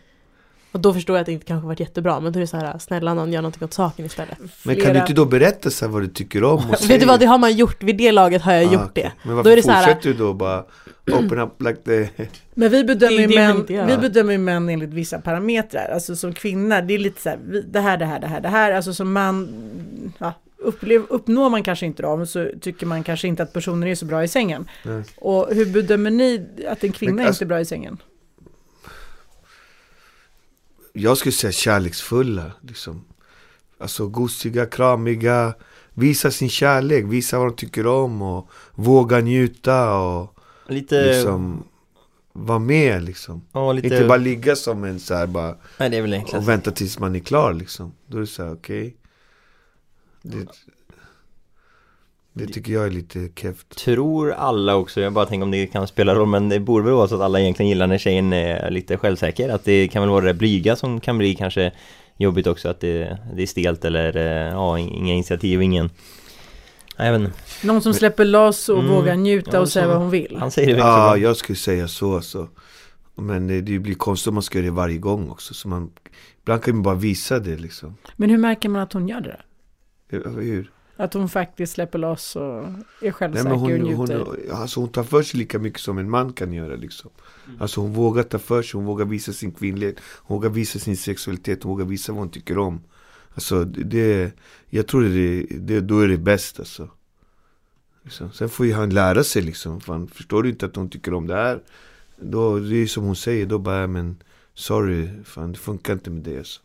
Och 0.76 0.82
då 0.82 0.94
förstår 0.94 1.16
jag 1.16 1.20
att 1.20 1.26
det 1.26 1.32
inte 1.32 1.46
kanske 1.46 1.66
varit 1.66 1.80
jättebra. 1.80 2.20
Men 2.20 2.32
då 2.32 2.38
är 2.38 2.40
det 2.40 2.46
så 2.46 2.56
här, 2.56 2.78
snälla 2.78 3.14
någon 3.14 3.32
gör 3.32 3.42
någonting 3.42 3.64
åt 3.64 3.72
saken 3.72 4.06
istället. 4.06 4.38
Men 4.62 4.76
kan 4.80 4.92
du 4.94 5.00
inte 5.00 5.12
då 5.12 5.24
berätta 5.24 5.70
så 5.70 5.84
här 5.84 5.92
vad 5.92 6.02
du 6.02 6.06
tycker 6.08 6.44
om? 6.44 6.70
Och 6.70 6.76
Vet 6.90 7.00
du 7.00 7.06
vad, 7.06 7.20
det 7.20 7.26
har 7.26 7.38
man 7.38 7.56
gjort. 7.56 7.82
Vid 7.82 7.96
det 7.96 8.12
laget 8.12 8.42
har 8.42 8.52
jag 8.52 8.68
Ah, 8.68 8.72
gjort 8.72 8.94
det. 8.94 9.12
Men 9.22 9.30
Då 9.30 9.36
varför 9.36 9.50
är 9.50 9.56
det 9.56 9.62
så 9.62 9.70
här- 9.70 9.86
fortsätter 9.86 10.08
du 10.10 10.14
då 10.18 10.34
bara 10.34 10.64
open 11.12 11.38
up 11.38 11.62
like 11.62 11.76
the... 11.84 12.08
Men 12.54 12.70
vi 12.70 12.84
bedömer, 12.84 13.12
ju 13.18 13.28
män, 13.28 13.64
vi 13.68 13.96
bedömer 13.96 14.32
ju 14.32 14.38
män 14.38 14.68
enligt 14.68 14.90
vissa 14.90 15.18
parametrar. 15.18 15.88
Alltså 15.94 16.16
som 16.16 16.32
kvinna, 16.32 16.80
det 16.80 16.94
är 16.94 16.98
lite 16.98 17.22
så 17.22 17.28
här, 17.28 17.38
vi- 17.48 17.62
det 17.62 17.80
här, 17.80 17.96
det 17.98 18.04
här, 18.04 18.20
det 18.20 18.26
här, 18.26 18.40
det 18.40 18.48
här. 18.48 18.72
Alltså 18.72 18.94
som 18.94 19.12
man, 19.12 19.48
ja, 20.18 20.32
upplev, 20.58 21.02
uppnår 21.08 21.50
man 21.50 21.62
kanske 21.62 21.86
inte 21.86 22.02
dem 22.02 22.26
så 22.26 22.48
tycker 22.60 22.86
man 22.86 23.02
kanske 23.02 23.28
inte 23.28 23.42
att 23.42 23.52
personen 23.52 23.88
är 23.88 23.94
så 23.94 24.04
bra 24.06 24.24
i 24.24 24.28
sängen. 24.28 24.68
Nej. 24.82 25.02
Och 25.16 25.48
hur 25.54 25.66
bedömer 25.66 26.10
ni 26.10 26.46
att 26.68 26.84
en 26.84 26.92
kvinna 26.92 27.12
Men 27.14 27.26
alltså- 27.26 27.44
inte 27.44 27.44
är 27.44 27.54
bra 27.54 27.60
i 27.60 27.64
sängen? 27.64 27.98
Jag 30.98 31.18
skulle 31.18 31.32
säga 31.32 31.52
kärleksfulla 31.52 32.52
liksom. 32.60 33.04
Alltså 33.78 34.08
gosiga, 34.08 34.66
kramiga. 34.66 35.54
Visa 35.94 36.30
sin 36.30 36.48
kärlek, 36.48 37.04
visa 37.04 37.38
vad 37.38 37.48
de 37.48 37.56
tycker 37.56 37.86
om 37.86 38.22
och 38.22 38.50
våga 38.74 39.20
njuta 39.20 39.96
och 39.98 40.38
Lite, 40.68 41.06
liksom 41.06 41.64
vara 42.32 42.58
med 42.58 43.02
liksom. 43.02 43.42
ja, 43.52 43.72
lite, 43.72 43.86
Inte 43.86 44.06
bara 44.06 44.18
ligga 44.18 44.56
som 44.56 44.84
en 44.84 45.00
så 45.00 45.14
här 45.14 45.26
bara 45.26 45.56
nej 45.78 46.24
och 46.32 46.48
vänta 46.48 46.70
tills 46.70 46.98
man 46.98 47.16
är 47.16 47.20
klar 47.20 47.52
liksom. 47.52 47.92
Då 48.06 48.16
är 48.16 48.20
det 48.20 48.26
så 48.26 48.44
här, 48.44 48.52
okej. 48.52 48.96
Det, 50.22 50.46
det 52.38 52.46
tycker 52.46 52.72
jag 52.72 52.86
är 52.86 52.90
lite 52.90 53.28
keft. 53.36 53.76
Tror 53.78 54.32
alla 54.32 54.74
också, 54.76 55.00
jag 55.00 55.12
bara 55.12 55.26
tänker 55.26 55.44
om 55.44 55.50
det 55.50 55.66
kan 55.66 55.86
spela 55.86 56.14
roll 56.14 56.28
men 56.28 56.48
det 56.48 56.60
borde 56.60 56.84
väl 56.84 56.94
vara 56.94 57.08
så 57.08 57.14
att 57.14 57.20
alla 57.20 57.40
egentligen 57.40 57.68
gillar 57.68 57.86
när 57.86 57.98
tjejen 57.98 58.32
är 58.32 58.70
lite 58.70 58.96
självsäker 58.96 59.48
Att 59.48 59.64
det 59.64 59.88
kan 59.88 60.02
väl 60.02 60.10
vara 60.10 60.24
det 60.24 60.34
blyga 60.34 60.76
som 60.76 61.00
kan 61.00 61.18
bli 61.18 61.34
kanske 61.34 61.72
jobbigt 62.18 62.46
också 62.46 62.68
att 62.68 62.80
det, 62.80 63.18
det 63.36 63.42
är 63.42 63.46
stelt 63.46 63.84
eller 63.84 64.16
eh, 64.16 64.52
ja, 64.52 64.78
inga 64.78 65.14
initiativ, 65.14 65.62
ingen 65.62 65.90
jag 66.96 67.12
vet 67.12 67.20
inte, 67.20 67.32
Någon 67.66 67.82
som 67.82 67.94
släpper 67.94 68.24
loss 68.24 68.68
och 68.68 68.78
Mm. 68.78 68.90
vågar 68.90 69.16
njuta 69.16 69.50
Ja, 69.52 69.60
och 69.60 69.68
säga 69.68 69.88
vad 69.88 69.96
hon 69.96 70.10
vill. 70.10 70.36
han 70.40 70.50
säger 70.50 70.72
det 70.74 70.78
Ja, 70.78 71.16
jag 71.16 71.36
skulle 71.36 71.56
säga 71.56 71.88
så 71.88 72.20
så. 72.20 72.48
Men 73.14 73.46
det, 73.46 73.60
det 73.60 73.78
blir 73.78 73.94
konstigt 73.94 74.28
om 74.28 74.34
man 74.34 74.42
ska 74.42 74.58
göra 74.58 74.64
det 74.66 74.70
varje 74.72 74.98
gång 74.98 75.30
också. 75.30 75.54
Så 75.54 75.68
man, 75.68 75.90
ibland 76.42 76.62
kan 76.62 76.74
man 76.74 76.82
bara 76.82 76.94
visa 76.94 77.38
det 77.38 77.56
liksom. 77.56 77.96
Men 78.16 78.30
hur 78.30 78.38
märker 78.38 78.68
man 78.68 78.82
att 78.82 78.92
hon 78.92 79.08
gör 79.08 79.20
det? 79.20 79.40
Hur? 80.08 80.70
Att 80.96 81.14
hon 81.14 81.28
faktiskt 81.28 81.72
släpper 81.72 81.98
loss 81.98 82.36
och 82.36 82.42
är 82.42 82.84
Nej, 83.00 83.12
självsäker 83.12 83.44
men 83.44 83.52
och 83.52 83.60
hon, 83.60 83.72
njuter? 83.72 84.18
hon, 84.18 84.36
alltså 84.52 84.80
hon 84.80 84.88
tar 84.88 85.02
för 85.02 85.22
sig 85.22 85.38
lika 85.38 85.58
mycket 85.58 85.80
som 85.80 85.98
en 85.98 86.10
man 86.10 86.32
kan 86.32 86.52
göra 86.52 86.76
liksom. 86.76 87.10
Alltså 87.58 87.80
hon 87.80 87.92
vågar 87.92 88.22
ta 88.22 88.38
för 88.38 88.62
sig, 88.62 88.78
hon 88.78 88.84
vågar 88.86 89.04
visa 89.04 89.32
sin 89.32 89.52
kvinnlighet, 89.52 89.96
hon 90.00 90.36
vågar 90.36 90.50
visa 90.50 90.78
sin 90.78 90.96
sexualitet, 90.96 91.62
hon 91.62 91.70
vågar 91.70 91.84
visa 91.84 92.12
vad 92.12 92.18
hon 92.18 92.30
tycker 92.30 92.58
om. 92.58 92.80
Alltså 93.34 93.64
det, 93.64 94.32
jag 94.70 94.86
tror 94.86 95.02
det, 95.02 95.46
det, 95.50 95.80
då 95.80 96.00
är 96.00 96.08
det 96.08 96.18
bäst 96.18 96.58
alltså. 96.60 96.88
Liksom. 98.02 98.32
Sen 98.32 98.48
får 98.48 98.66
ju 98.66 98.72
han 98.72 98.90
lära 98.90 99.24
sig 99.24 99.42
liksom, 99.42 99.80
fan, 99.80 100.08
förstår 100.08 100.42
du 100.42 100.48
inte 100.48 100.66
att 100.66 100.76
hon 100.76 100.90
tycker 100.90 101.14
om 101.14 101.26
det 101.26 101.34
här? 101.34 101.62
Då, 102.20 102.58
det 102.58 102.76
är 102.76 102.86
som 102.86 103.04
hon 103.04 103.16
säger, 103.16 103.46
då 103.46 103.58
bara, 103.58 103.86
men 103.86 104.16
sorry, 104.54 105.24
fan 105.24 105.52
det 105.52 105.58
funkar 105.58 105.92
inte 105.92 106.10
med 106.10 106.22
det 106.22 106.38
alltså. 106.38 106.60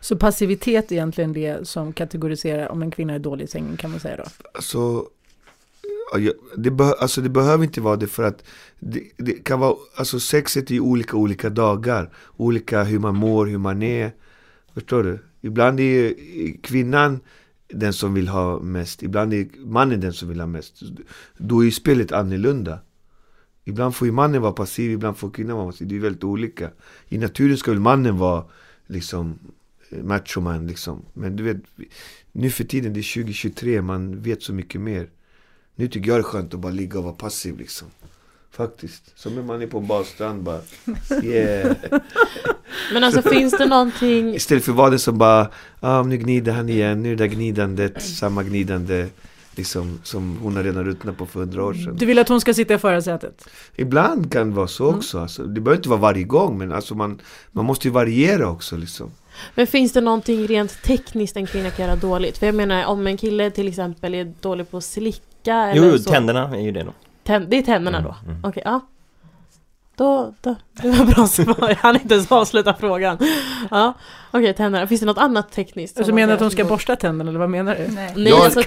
Så 0.00 0.16
passivitet 0.16 0.92
är 0.92 0.96
egentligen 0.96 1.32
det 1.32 1.68
som 1.68 1.92
kategoriserar 1.92 2.68
om 2.68 2.82
en 2.82 2.90
kvinna 2.90 3.14
är 3.14 3.18
dålig 3.18 3.44
i 3.44 3.48
sängen 3.48 3.76
kan 3.76 3.90
man 3.90 4.00
säga 4.00 4.16
då? 4.16 4.24
Alltså, 4.54 5.06
det, 6.56 6.70
be, 6.70 6.84
alltså 6.84 7.20
det 7.20 7.28
behöver 7.28 7.64
inte 7.64 7.80
vara 7.80 7.96
det 7.96 8.06
för 8.06 8.22
att 8.22 8.44
det, 8.78 9.02
det 9.16 9.32
kan 9.32 9.60
vara, 9.60 9.76
alltså 9.96 10.20
sexet 10.20 10.70
är 10.70 10.74
ju 10.74 10.80
olika 10.80 11.16
olika 11.16 11.50
dagar, 11.50 12.10
olika 12.36 12.82
hur 12.82 12.98
man 12.98 13.16
mår, 13.16 13.46
hur 13.46 13.58
man 13.58 13.82
är. 13.82 14.12
Förstår 14.74 15.02
du? 15.02 15.18
Ibland 15.40 15.80
är 15.80 15.84
ju 15.84 16.14
kvinnan 16.62 17.20
den 17.68 17.92
som 17.92 18.14
vill 18.14 18.28
ha 18.28 18.58
mest, 18.58 19.02
ibland 19.02 19.34
är 19.34 19.48
mannen 19.58 20.00
den 20.00 20.12
som 20.12 20.28
vill 20.28 20.40
ha 20.40 20.46
mest. 20.46 20.82
Då 21.36 21.60
är 21.60 21.64
ju 21.64 21.70
spelet 21.70 22.12
annorlunda. 22.12 22.78
Ibland 23.64 23.94
får 23.94 24.06
ju 24.06 24.12
mannen 24.12 24.42
vara 24.42 24.52
passiv, 24.52 24.90
ibland 24.90 25.16
får 25.16 25.30
kvinnan 25.30 25.56
vara 25.56 25.66
passiv. 25.66 25.88
Det 25.88 25.96
är 25.96 26.00
väldigt 26.00 26.24
olika. 26.24 26.70
I 27.08 27.18
naturen 27.18 27.56
ska 27.56 27.70
väl 27.70 27.80
mannen 27.80 28.18
vara 28.18 28.44
liksom 28.86 29.38
machoman 30.02 30.66
liksom. 30.66 31.04
Men 31.12 31.36
du 31.36 31.42
vet, 31.42 31.56
nu 32.32 32.50
för 32.50 32.64
tiden, 32.64 32.92
det 32.92 33.00
är 33.00 33.14
2023, 33.14 33.82
man 33.82 34.22
vet 34.22 34.42
så 34.42 34.52
mycket 34.52 34.80
mer. 34.80 35.08
Nu 35.74 35.88
tycker 35.88 36.08
jag 36.08 36.16
det 36.16 36.20
är 36.20 36.22
skönt 36.22 36.54
att 36.54 36.60
bara 36.60 36.72
ligga 36.72 36.98
och 36.98 37.04
vara 37.04 37.14
passiv 37.14 37.58
liksom. 37.58 37.88
Faktiskt. 38.50 39.12
Som 39.14 39.34
när 39.34 39.42
man 39.42 39.62
är 39.62 39.66
på 39.66 39.78
en 39.78 39.86
badstrand 39.86 40.42
bara. 40.42 40.60
Yeah. 41.22 41.76
Men 42.92 43.04
alltså 43.04 43.22
finns 43.22 43.58
det 43.58 43.66
någonting 43.66 44.34
Istället 44.34 44.64
för 44.64 44.72
att 44.72 44.78
vara 44.78 44.90
den 44.90 44.98
som 44.98 45.18
bara, 45.18 45.50
ah, 45.80 46.02
nu 46.02 46.16
gnider 46.16 46.52
han 46.52 46.68
igen, 46.68 47.02
nu 47.02 47.12
är 47.12 47.16
det 47.16 47.24
där 47.24 47.34
gnidandet, 47.34 48.02
samma 48.02 48.42
gnidande. 48.42 49.06
Liksom 49.56 50.00
som 50.02 50.36
hon 50.42 50.56
har 50.56 50.62
redan 50.62 50.84
ruttnat 50.84 51.16
på 51.16 51.26
för 51.26 51.40
hundra 51.40 51.64
år 51.64 51.74
sedan. 51.74 51.96
Du 51.96 52.06
vill 52.06 52.18
att 52.18 52.28
hon 52.28 52.40
ska 52.40 52.54
sitta 52.54 52.74
i 52.74 52.78
förarsätet? 52.78 53.48
Ibland 53.76 54.32
kan 54.32 54.50
det 54.50 54.56
vara 54.56 54.68
så 54.68 54.86
också. 54.86 55.18
Alltså, 55.18 55.42
det 55.42 55.60
behöver 55.60 55.76
inte 55.76 55.88
vara 55.88 56.00
varje 56.00 56.24
gång, 56.24 56.58
men 56.58 56.72
alltså 56.72 56.94
man, 56.94 57.20
man 57.50 57.64
måste 57.64 57.88
ju 57.88 57.92
variera 57.92 58.50
också 58.50 58.76
liksom. 58.76 59.10
Men 59.54 59.66
finns 59.66 59.92
det 59.92 60.00
någonting 60.00 60.46
rent 60.46 60.82
tekniskt 60.82 61.36
en 61.36 61.46
kvinna 61.46 61.70
kan 61.70 61.86
göra 61.86 61.96
dåligt? 61.96 62.38
För 62.38 62.46
jag 62.46 62.54
menar 62.54 62.84
om 62.86 63.06
en 63.06 63.16
kille 63.16 63.50
till 63.50 63.68
exempel 63.68 64.14
är 64.14 64.32
dålig 64.40 64.70
på 64.70 64.76
att 64.76 64.84
slicka 64.84 65.54
eller 65.56 65.86
Jo, 65.92 65.98
så. 65.98 66.10
tänderna 66.10 66.56
är 66.56 66.60
ju 66.60 66.72
det 66.72 66.82
då 66.82 66.92
Tän- 67.26 67.46
det 67.48 67.58
är 67.58 67.62
tänderna 67.62 67.98
Mm, 67.98 68.10
då? 68.24 68.30
mm. 68.30 68.44
Okej, 68.44 68.62
ja. 68.66 68.80
Då, 70.02 70.34
då, 70.40 70.56
det 70.82 70.88
var 70.90 71.04
bra 71.04 71.26
svar. 71.26 71.56
Jag 71.68 71.74
hann 71.76 71.94
inte 71.96 72.14
ens 72.14 72.32
avsluta 72.32 72.74
frågan. 72.80 73.18
Ja, 73.70 73.94
okej 74.30 74.54
tänderna. 74.54 74.86
Finns 74.86 75.00
det 75.00 75.06
något 75.06 75.18
annat 75.18 75.52
tekniskt? 75.52 75.98
Alltså 75.98 76.14
menar 76.14 76.26
kan 76.26 76.34
att 76.34 76.40
hon 76.40 76.46
göra 76.58 76.64
ska 76.66 76.74
borsta 76.74 76.96
tänderna 76.96 77.30
eller 77.30 77.38
vad 77.40 77.50
menar 77.50 77.74
du? 77.74 77.94
Nej. 77.94 78.12
Nej, 78.16 78.28
Jag- 78.32 78.40
alltså 78.44 78.62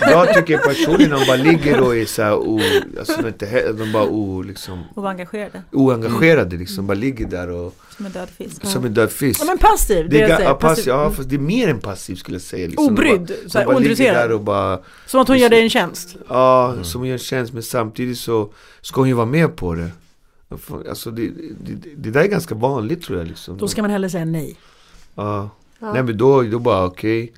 Jag 0.00 0.34
tycker 0.34 0.58
personligen, 0.58 1.10
de 1.10 1.26
bara 1.26 1.36
ligger 1.36 1.80
och 1.80 1.96
är 1.96 2.04
så 2.04 2.22
här, 2.22 2.34
o, 2.34 2.60
alltså 2.98 3.26
inte, 3.26 3.72
de 3.72 3.92
bara 3.92 4.04
o, 4.04 4.42
liksom, 4.42 4.84
Oengagerade, 4.94 5.62
oengagerade 5.72 6.56
liksom. 6.56 6.86
Bara 6.86 6.94
ligger 6.94 7.26
där 7.26 7.50
och, 7.50 7.74
som 7.96 8.06
en 8.06 8.12
död 8.12 8.28
fisk. 8.38 8.66
som 8.66 8.84
en 8.84 8.94
död 8.94 9.10
fisk. 9.10 9.40
Ja 9.40 9.44
men 9.46 9.58
passiv, 9.58 10.08
det, 10.08 10.16
Det 10.16 10.22
är, 10.22 10.28
jag 10.28 10.36
säger. 10.38 10.50
ja, 10.50 10.54
passiv, 10.54 10.88
ja, 10.88 11.10
fast 11.10 11.28
det 11.28 11.34
är 11.36 11.38
mer 11.38 11.68
än 11.68 11.80
passiv 11.80 12.14
skulle 12.16 12.34
jag 12.34 12.42
säga. 12.42 12.66
Liksom. 12.66 12.86
De 12.86 12.92
Obrydd, 12.92 13.20
bara- 13.20 13.50
så 13.50 13.58
här, 13.58 13.64
de 13.64 13.72
bara 13.72 13.78
ligger 13.78 13.90
ointresserad. 13.90 14.28
där 14.28 14.34
och 14.34 14.40
bara, 14.40 14.78
Som 15.06 15.20
att 15.20 15.28
hon 15.28 15.38
gör 15.38 15.48
dig 15.48 15.62
en 15.62 15.70
tjänst. 15.70 16.16
ja, 16.28 16.70
Mm. 16.72 16.84
som 16.84 17.06
gör 17.06 17.12
en 17.12 17.18
tjänst. 17.18 17.52
Men 17.52 17.62
samtidigt 17.62 18.18
så 18.18 18.52
ska 18.80 19.00
hon 19.00 19.08
ju 19.08 19.14
vara 19.14 19.26
med 19.26 19.56
på 19.56 19.74
det. 19.74 19.88
Alltså 20.88 21.10
det, 21.10 21.28
det, 21.60 21.88
det 21.96 22.10
där 22.10 22.20
är 22.20 22.26
ganska 22.26 22.54
vanligt 22.54 23.02
tror 23.02 23.18
jag 23.18 23.28
liksom. 23.28 23.58
Då 23.58 23.68
ska 23.68 23.82
man 23.82 23.90
hellre 23.90 24.10
säga 24.10 24.24
nej. 24.24 24.56
Ja. 25.14 25.50
Ja. 25.78 25.92
Nej 25.92 26.02
men 26.02 26.16
då, 26.18 26.42
då 26.42 26.58
bara 26.58 26.84
okej. 26.84 27.32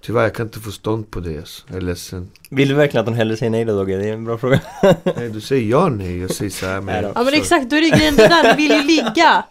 Tyvärr 0.00 0.22
jag 0.22 0.34
kan 0.34 0.46
inte 0.46 0.60
få 0.60 0.70
stånd 0.70 1.10
på 1.10 1.20
det 1.20 1.38
alltså. 1.38 1.62
Jag 1.68 1.76
är 1.76 1.80
ledsen. 1.80 2.30
Vill 2.50 2.68
du 2.68 2.74
verkligen 2.74 3.00
att 3.00 3.08
hon 3.08 3.16
hellre 3.16 3.36
säger 3.36 3.50
nej 3.50 3.64
då 3.64 3.76
Dogge? 3.76 3.96
Det 3.96 4.08
är 4.08 4.12
en 4.12 4.24
bra 4.24 4.38
fråga 4.38 4.60
Nej 5.16 5.28
du 5.30 5.40
säger 5.40 5.70
ja 5.70 5.88
nej. 5.88 6.18
Jag 6.18 6.30
säger 6.30 6.50
så 6.50 6.66
här 6.66 6.80
men. 6.80 7.02
då. 7.04 7.12
Ja 7.14 7.22
men 7.24 7.34
exakt, 7.34 7.70
då 7.70 7.76
är 7.76 7.80
det 7.90 7.96
grejen 7.96 8.16
det 8.16 8.28
där, 8.28 8.56
ni 8.56 8.68
vill 8.68 8.70
ju 8.76 8.82
ligga! 8.82 9.44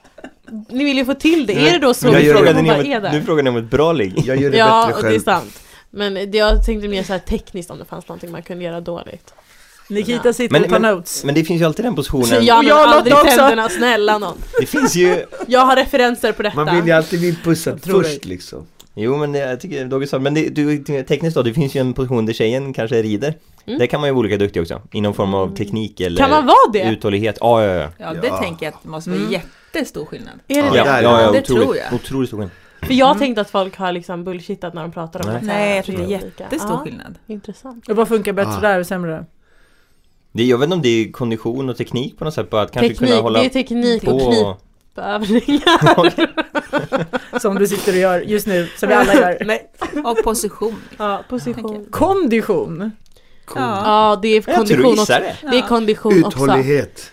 Ni 0.70 0.84
vill 0.84 0.98
ju 0.98 1.06
få 1.06 1.14
till 1.14 1.46
det, 1.46 1.56
Nej, 1.56 1.68
är 1.70 1.74
det 1.74 1.80
då 1.80 1.94
så? 1.94 2.06
men 2.06 2.14
jag 2.14 2.24
det- 2.24 2.34
frågade 2.38 2.62
ni 2.62 2.70
om 2.72 2.76
är 2.80 2.96
ett, 2.98 3.04
där? 3.04 3.12
nu 3.14 3.22
frågar 3.22 3.44
ni 3.44 3.50
om 3.50 3.58
ett 3.58 3.70
bra 3.72 3.94
ligg 3.94 4.14
Jag 4.26 4.38
gör 4.42 4.52
det 4.52 4.58
Ja, 4.58 4.86
bättre 4.88 4.98
och 4.98 5.04
det 5.04 5.08
är 5.08 5.12
själv. 5.12 5.24
sant. 5.24 5.60
Men 5.90 6.32
jag 6.32 6.66
tänkte 6.66 6.88
mer 6.88 7.04
så 7.04 7.14
här 7.14 7.20
tekniskt 7.20 7.72
om 7.72 7.78
det 7.80 7.86
fanns 7.86 8.08
någonting 8.08 8.32
man 8.32 8.42
kunde 8.42 8.64
göra 8.64 8.82
dåligt. 8.82 9.34
Nikita 9.92 10.34
sitter 10.34 10.54
Men- 10.54 10.64
och 10.64 10.70
tar 10.70 10.80
men- 10.80 10.96
notes. 10.96 11.24
Men 11.24 11.36
det 11.36 11.44
finns 11.44 11.62
ju 11.62 11.66
alltid 11.66 11.86
den 11.86 11.96
positionen 11.96 12.26
Så 12.26 12.36
jag 12.36 12.64
jag 12.64 12.88
och 12.88 12.94
aldrig 12.94 13.16
tänderna, 13.16 13.70
snälla 13.70 14.18
någon. 14.18 14.38
Det 14.60 14.66
finns 14.66 14.96
ju 14.96 15.26
Jag 15.48 15.60
har 15.66 15.76
referenser 15.76 16.32
på 16.32 16.44
detta. 16.44 16.64
Man 16.66 16.76
vill 16.76 16.86
ju 16.86 16.92
alltid 16.92 17.20
bli 17.20 17.36
pussad 17.44 17.82
först 17.86 18.26
liksom. 18.26 18.66
Jo 18.96 19.18
men 19.18 19.32
det, 19.32 19.40
jag 19.40 19.60
tycker 19.60 19.86
Dogge 19.86 20.08
sa, 20.08 20.20
men 20.20 20.34
det, 20.34 20.50
du, 20.50 20.78
tekniskt 21.04 21.36
då, 21.36 21.42
det 21.44 21.54
finns 21.54 21.76
ju 21.76 21.80
en 21.80 21.94
position 21.94 22.26
där 22.26 22.34
tjejen 22.34 22.74
kanske 22.74 23.02
rider 23.02 23.34
Mm. 23.66 23.80
Där 23.80 23.86
kan 23.88 24.00
man 24.00 24.10
ju 24.10 24.14
vara 24.14 24.20
olika 24.20 24.38
duktig 24.38 24.62
också, 24.62 24.82
i 24.92 25.02
någon 25.02 25.14
form 25.14 25.34
av 25.34 25.56
teknik 25.56 26.00
eller 26.00 26.18
Kan 26.18 26.30
man 26.30 26.46
vara 26.46 26.72
det? 26.74 26.84
uthållighet 26.92 27.38
Ja, 27.42 27.64
ja, 27.66 27.74
ja 27.74 27.90
Ja, 27.98 28.14
det 28.22 28.28
Ja. 28.28 28.38
tänker 28.38 28.66
jag 28.66 28.74
att 28.74 28.84
det 28.84 28.90
måste 28.90 29.10
vara 29.10 29.20
Mm. 29.20 29.32
jättestor 29.32 30.06
skillnad. 30.06 30.34
Är 30.48 30.56
det 30.62 30.68
Ja, 30.68 30.72
det? 30.72 30.78
Ja, 30.90 31.02
ja, 31.02 31.22
ja, 31.22 31.32
det 31.32 31.40
otroligt, 31.40 31.46
tror 31.64 31.78
jag. 31.78 31.94
otroligt 31.94 32.30
stor 32.30 32.38
skillnad. 32.38 32.52
För 32.82 32.94
jag 32.94 33.08
Mm. 33.10 33.20
tänkte 33.20 33.42
att 33.42 33.50
folk 33.50 33.78
har 33.78 33.92
liksom 33.92 34.24
bullshittat 34.24 34.74
när 34.74 34.82
de 34.82 34.92
pratar 34.92 35.20
om 35.20 35.32
Nej. 35.32 35.40
det. 35.42 35.48
Nej, 35.48 35.76
jag 35.76 35.86
tror 35.86 35.98
det 35.98 36.04
är 36.04 36.08
jättestor 36.08 36.72
Ja, 36.72 36.78
skillnad. 36.78 37.16
Intressant. 37.28 37.90
Och 37.90 37.96
vad 37.96 38.08
funkar 38.08 38.34
bättre 38.34 38.52
Ah. 38.58 38.62
där 38.62 38.80
och 38.80 38.88
sämre? 38.88 39.26
Det, 40.32 40.44
jag 40.44 40.58
vet 40.58 40.64
inte 40.66 40.76
om 40.76 40.82
det 40.82 40.90
är 40.90 41.12
kondition 41.12 41.70
och 41.70 41.78
teknik 41.78 42.18
på 42.18 42.26
något 42.26 42.34
sätt, 42.34 42.50
bara 42.50 42.62
att 42.62 42.72
kanske 42.72 42.90
Teknik, 42.90 43.10
kunna 43.10 43.22
hålla 43.22 43.40
det 43.40 43.46
är 43.46 43.50
teknik 43.50 44.04
och 44.04 44.20
på 44.20 44.56
knipövningar. 44.96 46.30
Som 47.40 47.56
du 47.60 47.68
sitter 47.68 47.92
och 47.92 47.98
gör 47.98 48.22
just 48.22 48.48
nu, 48.48 48.68
som 48.78 48.90
vi 48.90 48.96
alla 48.96 49.14
gör. 49.14 49.38
Nej. 49.46 49.70
Och 50.06 50.24
position. 50.24 50.82
Ja, 50.98 51.24
position. 51.30 51.86
Kondition. 51.92 52.92
Ja. 53.56 53.82
Ja, 53.86 54.20
det 54.22 54.28
är 54.28 54.36
Jag 54.36 54.44
tror 54.44 54.56
kondition 54.56 55.00
också. 55.00 55.14
det 55.14 55.36
Det 55.52 55.58
är 55.58 55.68
kondition 55.68 56.24
också. 56.26 56.44
Uthållighet. 56.44 57.12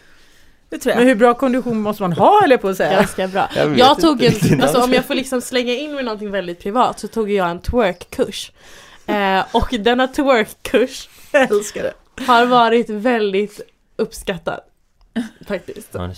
Det 0.71 0.79
tror 0.79 0.91
jag. 0.91 0.99
Men 0.99 1.09
hur 1.09 1.15
bra 1.15 1.35
kondition 1.35 1.81
måste 1.81 2.03
man 2.03 2.13
ha 2.13 2.47
jag 2.47 2.61
på 2.61 2.69
att 2.69 2.77
säga. 2.77 2.93
Ganska 2.93 3.29
bra. 3.29 3.49
Jag 3.57 3.79
Jag 3.79 4.01
tog 4.01 4.23
inte. 4.23 4.49
en, 4.55 4.63
alltså 4.63 4.83
om 4.83 4.93
jag 4.93 5.05
får 5.07 5.15
liksom 5.15 5.41
slänga 5.41 5.73
in 5.73 5.95
med 5.95 6.05
någonting 6.05 6.31
väldigt 6.31 6.63
privat 6.63 7.01
så 7.01 7.09
tog 7.09 7.31
jag 7.31 7.51
en 7.51 7.61
twerkkurs. 7.61 8.53
Eh, 9.07 9.45
och 9.53 9.75
denna 9.81 10.07
twerkkurs 10.07 11.09
älskar 11.33 11.83
det. 11.83 11.93
Har 12.27 12.47
varit 12.47 12.91
väldigt 12.91 13.61
uppskattad. 13.97 14.61
Faktiskt. 15.47 15.89
Ja. 15.93 16.11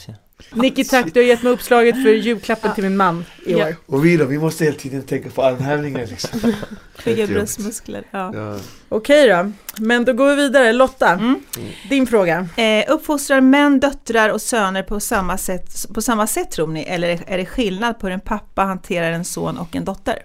Nicky 0.52 0.84
tack, 0.84 1.14
du 1.14 1.20
har 1.20 1.24
gett 1.26 1.42
mig 1.42 1.52
uppslaget 1.52 1.94
för 2.02 2.10
julklappen 2.10 2.68
Ja. 2.70 2.74
till 2.74 2.84
min 2.84 2.96
man 2.96 3.24
i 3.46 3.52
Ja. 3.52 3.68
år. 3.68 3.76
Och 3.86 4.04
vi 4.04 4.16
då, 4.16 4.24
vi 4.24 4.38
måste 4.38 4.64
hela 4.64 4.76
tiden 4.76 5.02
tänka 5.02 5.30
på 5.30 5.42
armhävningar 5.42 6.06
liksom. 6.06 6.40
Bygga 6.42 6.54
Jättejobbigt. 6.96 7.32
bröstmuskler. 7.32 8.04
Ja. 8.10 8.30
Ja. 8.34 8.58
Okej 8.88 9.28
då, 9.28 9.52
men 9.76 10.04
då 10.04 10.12
går 10.12 10.28
vi 10.28 10.34
vidare. 10.36 10.72
Lotta, 10.72 11.08
Mm. 11.12 11.42
din 11.88 12.06
fråga. 12.06 12.48
Eh, 12.56 12.84
uppfostrar 12.88 13.40
män, 13.40 13.80
döttrar 13.80 14.28
och 14.28 14.40
söner 14.42 14.82
på 14.82 15.00
samma, 15.00 15.38
sätt, 15.38 15.86
på 15.94 16.02
samma 16.02 16.26
sätt 16.26 16.50
tror 16.50 16.66
ni? 16.66 16.82
Eller 16.82 17.20
är 17.26 17.38
det 17.38 17.46
skillnad 17.46 17.98
på 18.00 18.06
hur 18.06 18.14
en 18.14 18.20
pappa 18.20 18.62
hanterar 18.64 19.12
en 19.12 19.24
son 19.24 19.58
och 19.58 19.76
en 19.76 19.84
dotter? 19.84 20.18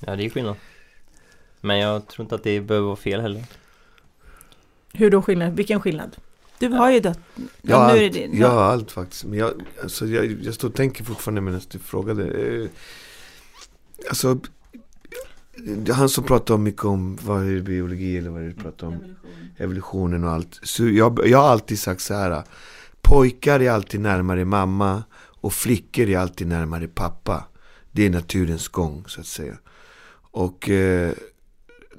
Ja, 0.00 0.16
det 0.16 0.24
är 0.26 0.30
skillnad. 0.30 0.56
Men 1.60 1.78
jag 1.78 2.06
tror 2.08 2.24
inte 2.24 2.34
att 2.34 2.44
det 2.44 2.60
behöver 2.60 2.86
vara 2.86 2.96
fel 2.96 3.20
heller. 3.20 3.42
Hur 4.92 5.10
då 5.10 5.22
skillnad? 5.22 5.56
Vilken 5.56 5.80
skillnad? 5.80 6.16
Du 6.58 6.68
har 6.68 6.90
ju 6.90 7.00
dött... 7.00 7.18
Jag 7.62 7.76
har 7.76 7.92
nu 7.94 7.98
är 8.00 8.04
allt, 8.04 8.14
det 8.14 8.20
din. 8.26 8.38
jag 8.40 8.48
har 8.50 8.62
allt 8.62 8.90
faktiskt. 8.90 9.24
Men 9.24 9.38
jag, 9.38 9.52
alltså, 9.82 10.06
jag, 10.06 10.42
jag 10.42 10.54
står 10.54 10.68
och 10.68 10.74
tänker 10.74 11.04
fortfarande 11.04 11.40
medan 11.40 11.60
du 11.70 11.78
frågade. 11.78 12.24
Eh, 12.24 12.68
Alltså, 14.08 14.38
han 15.92 16.08
som 16.08 16.24
pratar 16.24 16.58
mycket 16.58 16.84
om 16.84 17.18
vad 17.22 17.48
är 17.48 17.54
det, 17.54 17.62
biologi 17.62 18.18
eller 18.18 18.30
vad 18.30 18.40
är 18.40 18.44
det 18.44 18.52
du 18.52 18.62
pratar 18.62 18.86
om? 18.86 19.16
Evolutionen 19.58 20.24
och 20.24 20.30
allt. 20.30 20.60
Så 20.62 20.88
jag, 20.88 21.20
jag 21.26 21.38
har 21.38 21.48
alltid 21.48 21.78
sagt 21.78 22.00
så 22.00 22.14
här. 22.14 22.42
Pojkar 23.02 23.60
är 23.60 23.70
alltid 23.70 24.00
närmare 24.00 24.44
mamma 24.44 25.02
och 25.16 25.52
flickor 25.52 26.08
är 26.08 26.18
alltid 26.18 26.46
närmare 26.46 26.88
pappa. 26.88 27.44
Det 27.92 28.06
är 28.06 28.10
naturens 28.10 28.68
gång 28.68 29.04
så 29.06 29.20
att 29.20 29.26
säga. 29.26 29.58
Och 30.30 30.70
eh, 30.70 31.12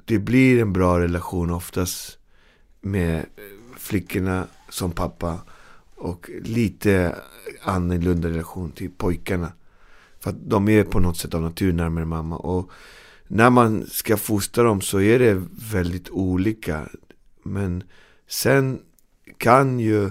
det 0.04 0.18
blir 0.18 0.62
en 0.62 0.72
bra 0.72 1.00
relation 1.00 1.50
oftast 1.50 2.18
med 2.82 3.26
flickorna 3.76 4.46
som 4.68 4.90
pappa 4.90 5.38
och 5.96 6.30
lite 6.42 7.16
annorlunda 7.62 8.28
relation 8.28 8.70
till 8.70 8.90
pojkarna. 8.90 9.52
För 10.20 10.30
att 10.30 10.36
de 10.40 10.68
är 10.68 10.84
på 10.84 11.00
något 11.00 11.16
sätt 11.16 11.34
av 11.34 11.42
natur 11.42 11.72
närmare 11.72 12.04
mamma. 12.04 12.36
Och 12.36 12.70
när 13.28 13.50
man 13.50 13.86
ska 13.86 14.16
fostra 14.16 14.64
dem 14.64 14.80
så 14.80 15.00
är 15.00 15.18
det 15.18 15.42
väldigt 15.72 16.10
olika. 16.10 16.88
Men 17.42 17.84
sen 18.28 18.80
kan 19.38 19.80
ju 19.80 20.10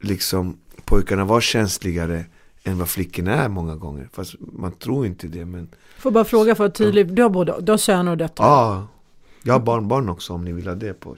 liksom 0.00 0.58
pojkarna 0.84 1.24
vara 1.24 1.40
känsligare 1.40 2.24
än 2.64 2.78
vad 2.78 2.88
flickorna 2.88 3.34
är 3.34 3.48
många 3.48 3.76
gånger. 3.76 4.08
Fast 4.12 4.34
man 4.38 4.72
tror 4.72 5.06
inte 5.06 5.26
det. 5.26 5.44
Men 5.44 5.68
Får 5.98 6.10
bara 6.10 6.24
fråga 6.24 6.54
för 6.54 6.64
att 6.64 6.80
vara 6.80 6.86
tydlig. 6.86 7.14
Du 7.14 7.22
har 7.22 7.30
både 7.30 7.54
du 7.60 7.72
har 7.72 7.76
söner 7.76 8.10
och 8.10 8.18
döttrar. 8.18 8.46
ja, 8.46 8.86
jag 9.42 9.54
har 9.54 9.60
barnbarn 9.60 10.08
också 10.08 10.32
om 10.32 10.44
ni 10.44 10.52
vill 10.52 10.66
ha 10.66 10.74
det 10.74 10.92
på. 10.94 11.16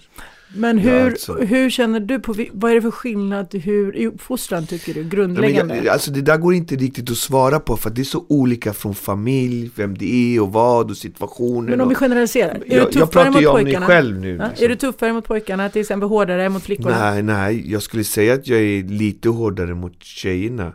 Men 0.54 0.78
Ja, 0.78 0.82
hur, 0.82 1.10
alltså. 1.10 1.34
hur 1.34 1.70
känner 1.70 2.00
du 2.00 2.18
på, 2.18 2.34
vad 2.52 2.70
är 2.70 2.74
det 2.74 2.82
för 2.82 2.90
skillnad 2.90 3.54
hur, 3.54 3.96
i 3.96 4.06
uppfostran 4.06 4.66
tycker 4.66 4.94
du? 4.94 5.00
Ja, 5.00 5.08
Grundläggande? 5.08 5.76
jag, 5.76 5.88
alltså 5.88 6.10
det 6.10 6.20
där 6.20 6.36
går 6.36 6.54
inte 6.54 6.76
riktigt 6.76 7.10
att 7.10 7.16
svara 7.16 7.60
på 7.60 7.76
för 7.76 7.90
det 7.90 8.02
är 8.02 8.04
så 8.04 8.26
olika 8.28 8.72
från 8.72 8.94
familj, 8.94 9.70
vem 9.76 9.98
det 9.98 10.36
är 10.36 10.42
och 10.42 10.52
vad 10.52 10.90
och 10.90 10.96
situationer. 10.96 11.70
Men 11.70 11.80
om 11.80 11.88
vi 11.88 11.94
generaliserar, 11.94 12.54
är 12.54 12.58
du 12.58 12.76
jag, 12.76 12.82
jag 12.82 12.92
tuffare 12.92 13.08
pratar 13.08 13.30
mot 13.30 13.42
ju 13.42 13.46
om 13.46 13.62
mig 13.62 13.76
själv 13.76 14.20
nu. 14.20 14.36
Ja, 14.36 14.48
liksom. 14.48 14.64
Är 14.64 14.68
du 14.68 14.76
tuffare 14.76 15.12
mot 15.12 15.24
pojkarna, 15.24 15.68
till 15.68 15.80
exempel 15.80 16.08
hårdare 16.08 16.48
mot 16.48 16.62
flickorna? 16.62 17.10
Nej, 17.10 17.22
nej, 17.22 17.72
jag 17.72 17.82
skulle 17.82 18.04
säga 18.04 18.34
att 18.34 18.48
jag 18.48 18.60
är 18.60 18.82
lite 18.82 19.28
hårdare 19.28 19.74
mot 19.74 20.02
tjejerna. 20.02 20.72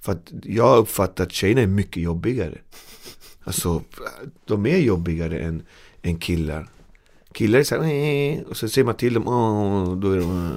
För 0.00 0.12
att 0.12 0.32
jag 0.42 0.78
uppfattar 0.78 1.24
att 1.24 1.32
tjejerna 1.32 1.60
är 1.60 1.66
mycket 1.66 2.02
jobbigare. 2.02 2.58
Alltså, 3.44 3.82
de 4.46 4.66
är 4.66 4.78
jobbigare 4.78 5.38
än, 5.38 5.62
än 6.02 6.18
killar. 6.18 6.68
Killar 7.34 7.58
är 7.58 7.64
såhär, 7.64 7.82
"Eh", 7.82 8.40
och 8.50 8.56
så 8.56 8.68
säger 8.68 8.84
man 8.84 8.94
till 8.94 9.14
dem, 9.14 9.28
"Åh", 9.28 9.96
då 9.96 10.10
är 10.12 10.16
de. 10.20 10.56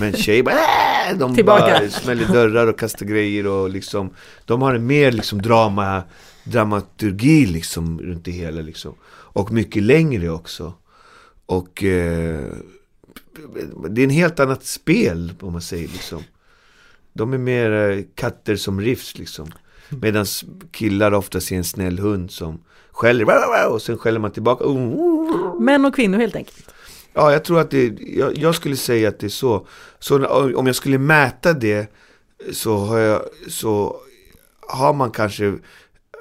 Men 0.00 0.12
tjejer 0.12 0.42
bara, 0.42 0.54
"Äh", 0.54 1.18
de 1.18 1.34
Tillbaka. 1.34 1.60
bara 1.80 1.90
smäller 1.90 2.26
dörrar 2.32 2.66
och 2.66 2.78
kastar 2.78 3.06
grejer 3.06 3.46
och 3.46 3.70
liksom, 3.70 4.10
de 4.44 4.62
har 4.62 4.74
en 4.74 4.86
mer 4.86 5.12
liksom 5.12 5.42
drama, 5.42 6.02
dramaturgi 6.44 7.46
liksom 7.46 8.00
runt 8.00 8.24
det 8.24 8.30
hela 8.30 8.60
liksom. 8.62 8.94
Och 9.08 9.52
mycket 9.52 9.82
längre 9.82 10.28
också. 10.30 10.72
Och 11.46 11.84
eh, 11.84 12.44
det 13.90 14.00
är 14.00 14.04
en 14.04 14.10
helt 14.10 14.40
annat 14.40 14.64
spel 14.64 15.32
om 15.40 15.52
man 15.52 15.62
säger 15.62 15.88
liksom. 15.88 16.22
De 17.12 17.32
är 17.32 17.38
mer 17.38 17.70
eh, 17.90 18.04
katter 18.14 18.56
som 18.56 18.80
riffs 18.80 19.18
liksom. 19.18 19.48
Medan 19.88 20.26
killar 20.70 21.14
ofta 21.14 21.40
ser 21.40 21.56
en 21.56 21.64
snäll 21.64 21.98
hund 21.98 22.30
som 22.30 22.60
skäller 22.90 23.68
och 23.68 23.82
sen 23.82 23.98
skäller 23.98 24.20
man 24.20 24.30
tillbaka. 24.30 24.64
Män 25.60 25.84
och 25.84 25.94
kvinnor 25.94 26.18
helt 26.18 26.36
enkelt. 26.36 26.74
Ja, 27.12 27.32
jag 27.32 27.44
tror 27.44 27.60
att 27.60 27.70
det, 27.70 27.98
jag, 28.00 28.38
jag 28.38 28.54
skulle 28.54 28.76
säga 28.76 29.08
att 29.08 29.18
det 29.18 29.26
är 29.26 29.28
så. 29.28 29.66
Så 29.98 30.26
om 30.56 30.66
jag 30.66 30.76
skulle 30.76 30.98
mäta 30.98 31.52
det 31.52 31.92
så 32.52 32.76
har, 32.76 32.98
jag, 32.98 33.22
så 33.48 33.96
har 34.68 34.92
man 34.92 35.10
kanske 35.10 35.54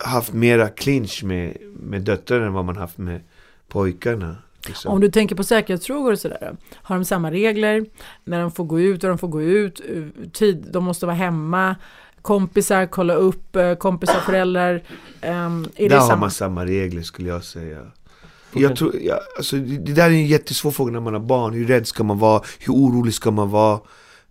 haft 0.03 0.33
mera 0.33 0.69
clinch 0.69 1.23
med, 1.23 1.57
med 1.79 2.01
döttrarna 2.01 2.45
än 2.45 2.53
vad 2.53 2.65
man 2.65 2.77
haft 2.77 2.97
med 2.97 3.21
pojkarna. 3.67 4.35
Liksom. 4.67 4.91
Om 4.91 5.01
du 5.01 5.11
tänker 5.11 5.35
på 5.35 5.43
säkerhetsfrågor 5.43 6.11
och 6.11 6.19
sådär, 6.19 6.55
har 6.73 6.95
de 6.95 7.05
samma 7.05 7.31
regler? 7.31 7.85
När 8.23 8.41
de 8.41 8.51
får 8.51 8.63
gå 8.63 8.79
ut 8.79 9.03
och 9.03 9.09
de 9.09 9.17
får 9.17 9.27
gå 9.27 9.41
ut, 9.41 9.81
eh, 9.89 10.29
tid, 10.31 10.67
de 10.71 10.83
måste 10.83 11.05
vara 11.05 11.15
hemma, 11.15 11.75
kompisar, 12.25 12.85
kolla 12.85 13.13
upp, 13.13 13.55
eh, 13.55 13.75
kompisar, 13.75 14.19
föräldrar. 14.19 14.83
ehm, 15.21 15.67
är 15.75 15.89
Där 15.89 15.97
har 15.97 16.07
samma? 16.07 16.19
man 16.19 16.31
samma 16.31 16.65
regler 16.65 17.01
skulle 17.01 17.29
jag 17.29 17.43
säga. 17.43 17.79
Jag 18.53 18.75
tror, 18.75 18.95
ja, 19.01 19.19
alltså, 19.37 19.55
det, 19.55 19.93
där 19.93 20.03
är 20.05 20.09
en 20.09 20.27
jättesvår 20.27 20.71
fråga 20.71 20.91
när 20.91 20.99
man 20.99 21.13
har 21.13 21.21
barn. 21.21 21.53
Hur 21.53 21.67
rädd 21.67 21.87
ska 21.87 22.03
man 22.03 22.19
vara? 22.19 22.41
Hur 22.59 22.73
orolig 22.73 23.13
ska 23.13 23.31
man 23.31 23.49
vara? 23.49 23.79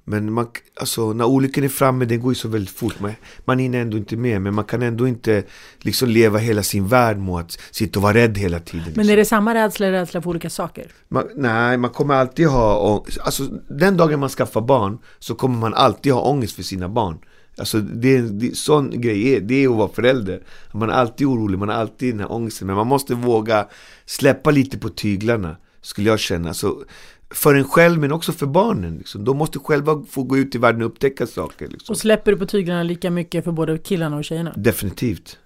Men 0.04 0.32
man, 0.32 0.46
alltså, 0.80 1.12
när 1.12 1.24
olyckan 1.24 1.64
är 1.64 1.68
framme, 1.68 2.04
den 2.04 2.20
går 2.20 2.30
ju 2.30 2.34
så 2.34 2.48
väldigt 2.48 2.74
fort. 2.74 3.00
Man, 3.00 3.12
man 3.44 3.58
hinner 3.58 3.80
ändå 3.80 3.96
inte 3.96 4.16
med. 4.16 4.42
Men 4.42 4.54
man 4.54 4.64
kan 4.64 4.82
ändå 4.82 5.08
inte 5.08 5.42
liksom 5.78 6.08
leva 6.08 6.38
hela 6.38 6.62
sin 6.62 6.88
värld 6.88 7.18
med 7.18 7.34
att 7.34 7.58
sitta 7.70 7.98
och 7.98 8.02
vara 8.02 8.14
rädd 8.14 8.38
hela 8.38 8.60
tiden. 8.60 8.84
Men 8.84 8.94
liksom. 8.94 9.12
är 9.12 9.16
det 9.16 9.24
samma 9.24 9.54
rädsla 9.54 9.86
eller 9.86 9.98
rädsla 9.98 10.22
för 10.22 10.30
olika 10.30 10.50
saker? 10.50 10.86
Man, 11.08 11.24
nej, 11.36 11.76
man 11.76 11.90
kommer 11.90 12.14
alltid 12.14 12.46
ha 12.46 12.78
ångest. 12.78 13.18
Alltså, 13.20 13.42
den 13.68 13.96
dagen 13.96 14.20
man 14.20 14.28
skaffar 14.28 14.60
barn 14.60 14.98
så 15.18 15.34
kommer 15.34 15.58
man 15.58 15.74
alltid 15.74 16.12
ha 16.12 16.20
ångest 16.20 16.56
för 16.56 16.62
sina 16.62 16.88
barn. 16.88 17.18
Alltså 17.56 17.80
det, 17.80 18.20
det, 18.20 18.56
sån 18.56 19.00
grej 19.00 19.34
är, 19.34 19.40
det 19.40 19.64
är 19.64 19.68
att 19.68 19.76
vara 19.76 19.88
förälder. 19.88 20.42
Man 20.72 20.90
är 20.90 20.94
alltid 20.94 21.26
orolig, 21.26 21.58
man 21.58 21.68
har 21.68 21.76
alltid 21.76 22.14
den 22.14 22.20
här 22.20 22.32
ångesten. 22.32 22.66
Men 22.66 22.76
man 22.76 22.86
måste 22.86 23.14
våga 23.14 23.66
släppa 24.06 24.50
lite 24.50 24.78
på 24.78 24.88
tyglarna, 24.88 25.56
skulle 25.80 26.08
jag 26.08 26.20
känna. 26.20 26.48
Alltså, 26.48 26.84
för 27.30 27.54
en 27.54 27.64
själv 27.64 28.00
men 28.00 28.12
också 28.12 28.32
för 28.32 28.46
barnen. 28.46 28.96
Liksom. 28.98 29.24
De 29.24 29.36
måste 29.36 29.58
själva 29.58 30.04
få 30.10 30.22
gå 30.22 30.36
ut 30.36 30.54
i 30.54 30.58
världen 30.58 30.82
och 30.82 30.88
upptäcka 30.88 31.26
saker. 31.26 31.68
Liksom. 31.68 31.92
Och 31.92 31.98
släpper 31.98 32.32
du 32.32 32.38
på 32.38 32.46
tyglarna 32.46 32.82
lika 32.82 33.10
mycket 33.10 33.44
för 33.44 33.52
både 33.52 33.78
killarna 33.78 34.16
och 34.16 34.24
tjejerna? 34.24 34.52
Definitivt. 34.56 35.38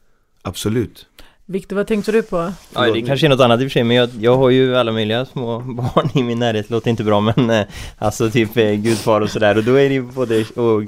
Absolut. 0.42 1.06
Viktor, 1.50 1.76
vad 1.76 1.86
tänkte 1.86 2.12
du 2.12 2.22
på? 2.22 2.52
Ja, 2.74 2.92
det 2.92 3.02
kanske 3.02 3.26
är 3.26 3.28
något 3.28 3.40
annat 3.40 3.60
i 3.60 3.66
och 3.66 3.70
för 3.70 3.72
sig, 3.72 3.84
men 3.84 3.96
jag, 3.96 4.10
jag 4.20 4.36
har 4.36 4.50
ju 4.50 4.76
alla 4.76 4.92
möjliga 4.92 5.24
små 5.26 5.60
barn 5.94 6.10
i 6.14 6.22
min 6.22 6.38
närhet, 6.38 6.70
låter 6.70 6.90
inte 6.90 7.04
bra 7.04 7.20
men 7.20 7.50
eh, 7.50 7.66
Alltså 7.98 8.30
typ 8.30 8.56
eh, 8.56 8.72
gudfar 8.72 9.20
och 9.20 9.30
sådär 9.30 9.58
och 9.58 9.64
då 9.64 9.74
är 9.74 9.88
det 9.88 9.94
ju 9.94 10.02
både 10.02 10.44
och 10.44 10.82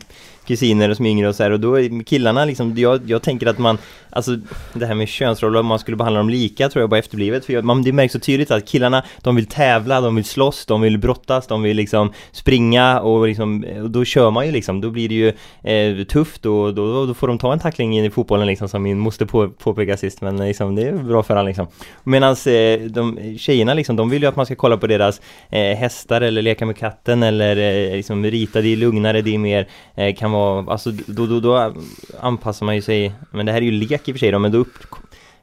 kusiner 0.51 0.95
som 0.95 1.07
är 1.07 1.11
yngre 1.11 1.29
och 1.29 1.35
så 1.35 1.43
här, 1.43 1.51
och 1.51 1.61
då 1.61 1.75
är 1.75 2.05
killarna 2.05 2.45
liksom, 2.45 2.75
jag, 2.77 3.01
jag 3.07 3.23
tänker 3.23 3.47
att 3.47 3.59
man 3.59 3.79
Alltså 4.13 4.37
det 4.75 4.87
här 4.87 4.95
med 4.95 5.09
könsroller, 5.09 5.61
om 5.61 5.67
man 5.67 5.79
skulle 5.79 5.97
behandla 5.97 6.21
dem 6.21 6.31
lika 6.31 6.69
tror 6.69 6.83
jag 6.83 6.91
bara 6.91 6.99
efterblivet. 6.99 7.45
För 7.45 7.63
man, 7.63 7.83
det 7.83 7.93
märks 7.93 8.13
så 8.13 8.19
tydligt 8.19 8.51
att 8.51 8.69
killarna 8.69 9.05
De 9.23 9.37
vill 9.37 9.47
tävla, 9.47 10.01
de 10.01 10.17
vill 10.17 10.25
slåss, 10.25 10.67
de 10.67 10.81
vill 10.81 10.99
brottas, 10.99 11.47
de 11.47 11.63
vill 11.63 11.77
liksom 11.77 12.13
springa 12.33 13.01
och 13.01 13.27
liksom 13.27 13.65
och 13.83 13.91
då 13.91 14.05
kör 14.05 14.31
man 14.31 14.47
ju 14.47 14.53
liksom, 14.53 14.81
då 14.81 14.91
blir 14.91 15.09
det 15.09 15.15
ju 15.15 15.29
eh, 15.63 16.05
tufft 16.05 16.47
och 16.47 16.75
då, 16.75 17.07
då 17.07 17.15
får 17.15 17.29
de 17.29 17.39
ta 17.39 17.53
en 17.53 17.59
tackling 17.59 17.99
in 17.99 18.05
i 18.05 18.11
fotbollen 18.11 18.47
liksom 18.47 18.69
som 18.69 18.83
min 18.83 18.99
moster 18.99 19.27
på, 19.27 19.49
påpekade 19.49 19.97
sist. 19.97 20.21
Men 20.21 20.37
liksom 20.37 20.75
det 20.75 20.83
är 20.83 20.93
bra 20.93 21.23
för 21.23 21.37
alla 21.37 21.47
liksom. 21.47 21.67
Medan 22.05 22.31
eh, 22.47 22.81
de 22.81 23.37
tjejerna 23.39 23.75
liksom, 23.75 23.97
de 23.97 24.11
vill 24.11 24.23
ju 24.23 24.29
att 24.29 24.37
man 24.37 24.47
ska 24.47 24.55
kolla 24.55 24.77
på 24.77 24.87
deras 24.87 25.21
eh, 25.51 25.77
hästar 25.77 26.21
eller 26.21 26.43
leka 26.43 26.67
med 26.67 26.77
katten 26.77 27.23
eller 27.23 27.57
eh, 27.57 27.97
liksom 27.97 28.25
rita, 28.25 28.61
det 28.61 28.73
är 28.73 28.77
lugnare, 28.77 29.23
det 29.23 29.35
är 29.35 29.39
mer 29.39 29.69
eh, 29.95 30.15
kan 30.15 30.31
vara, 30.31 30.73
alltså 30.73 30.91
då, 31.07 31.27
då, 31.27 31.41
då 31.41 31.75
anpassar 32.21 32.67
man 32.67 32.75
ju 32.75 32.83
sig, 32.83 33.13
men 33.31 33.47
det 33.47 33.53
här 33.53 33.59
är 33.59 33.65
ju 33.65 33.71
lek 33.71 34.00
i 34.09 34.13
och 34.13 34.15
för 34.15 34.19
sig 34.19 34.31
då, 34.31 34.39
men 34.39 34.53
då 34.53 34.59
upp, 34.59 34.75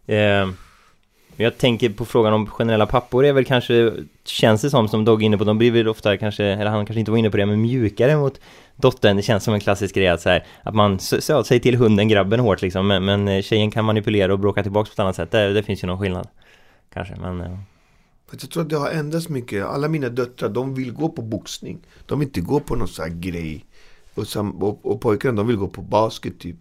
eh, 0.05 0.47
jag 1.39 1.57
tänker 1.57 1.89
på 1.89 2.05
frågan 2.05 2.33
om 2.33 2.47
generella 2.47 2.85
pappor 2.85 3.25
är 3.25 3.33
väl 3.33 3.45
kanske, 3.45 3.93
känns 4.25 4.61
det 4.61 4.69
som, 4.69 4.87
som 4.87 5.05
Dogge 5.05 5.23
är 5.23 5.25
inne 5.25 5.37
på, 5.37 5.43
de 5.43 5.57
blir 5.57 5.71
väl 5.71 5.87
ofta 5.87 6.17
kanske, 6.17 6.43
eller 6.43 6.65
han 6.65 6.85
kanske 6.85 6.99
inte 6.99 7.11
var 7.11 7.17
inne 7.17 7.29
på 7.29 7.37
det, 7.37 7.45
men 7.45 7.61
mjukare 7.61 8.17
mot 8.17 8.39
dottern, 8.75 9.17
det 9.17 9.23
känns 9.23 9.43
som 9.43 9.53
en 9.53 9.59
klassisk 9.59 9.95
grej 9.95 10.07
att 10.07 10.21
så 10.21 10.29
här, 10.29 10.45
att 10.63 10.75
man 10.75 10.99
söt 10.99 11.47
sig 11.47 11.59
till 11.59 11.75
hunden, 11.75 12.07
grabben 12.07 12.39
hårt 12.39 12.61
liksom, 12.61 12.87
men, 12.87 13.05
men 13.05 13.27
eh, 13.27 13.41
tjejen 13.41 13.71
kan 13.71 13.85
manipulera 13.85 14.33
och 14.33 14.39
bråka 14.39 14.63
tillbaka 14.63 14.87
på 14.87 14.93
ett 14.93 14.99
annat 14.99 15.15
sätt, 15.15 15.31
det, 15.31 15.53
det 15.53 15.63
finns 15.63 15.83
ju 15.83 15.87
någon 15.87 15.99
skillnad. 15.99 16.27
Kanske, 16.93 17.15
men 17.15 17.41
eh, 17.41 17.59
Jag 18.31 18.39
tror 18.39 18.63
att 18.63 18.69
det 18.69 18.77
har 18.77 18.89
ändrats 18.89 19.29
mycket. 19.29 19.65
Alla 19.65 19.87
mina 19.87 20.09
döttrar, 20.09 20.49
de 20.49 20.75
vill 20.75 20.93
gå 20.93 21.09
på 21.09 21.21
boxning. 21.21 21.79
De 22.05 22.19
vill 22.19 22.27
inte 22.27 22.41
gå 22.41 22.59
på 22.59 22.75
någon 22.75 22.87
sån 22.87 23.05
här 23.05 23.11
grej. 23.11 23.65
Och, 24.13 24.27
sam, 24.27 24.63
och, 24.63 24.85
och 24.85 25.01
pojkarna 25.01 25.35
de 25.35 25.47
vill 25.47 25.57
gå 25.57 25.67
på 25.67 25.81
basket 25.81 26.39
typ. 26.39 26.55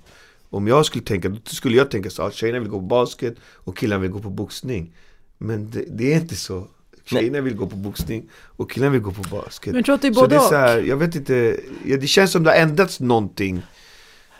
Om 0.50 0.66
jag 0.66 0.86
skulle 0.86 1.04
tänka, 1.04 1.28
då 1.28 1.38
skulle 1.44 1.76
jag 1.76 1.90
tänka 1.90 2.10
så 2.10 2.22
att 2.22 2.34
tjejerna 2.34 2.58
vill 2.58 2.68
gå 2.68 2.76
på 2.78 2.86
basket 2.86 3.34
och 3.54 3.76
killarna 3.76 4.02
vill 4.02 4.10
gå 4.10 4.18
på 4.18 4.30
boxning. 4.30 4.94
Men 5.38 5.70
det, 5.70 5.84
det 5.88 6.12
är 6.12 6.16
inte 6.16 6.36
så. 6.36 6.66
Tjejerna 7.04 7.40
vill 7.40 7.54
gå 7.56 7.66
på 7.66 7.76
boxning 7.76 8.28
och 8.56 8.70
killarna 8.70 8.92
vill 8.92 9.00
gå 9.00 9.12
på 9.12 9.36
basket. 9.36 9.66
Men 9.72 9.76
jag 9.76 9.84
tror 9.84 9.94
att 9.94 10.02
det 10.02 10.08
är 10.08 10.12
så 10.12 10.20
både 10.20 10.34
det 10.34 10.40
är 10.40 10.48
så 10.48 10.54
här, 10.56 10.78
jag 10.78 10.96
vet 10.96 11.14
inte, 11.14 11.56
ja, 11.84 11.96
det 11.96 12.06
känns 12.06 12.32
som 12.32 12.42
det 12.44 12.50
har 12.50 12.56
ändrats 12.56 13.00
någonting. 13.00 13.62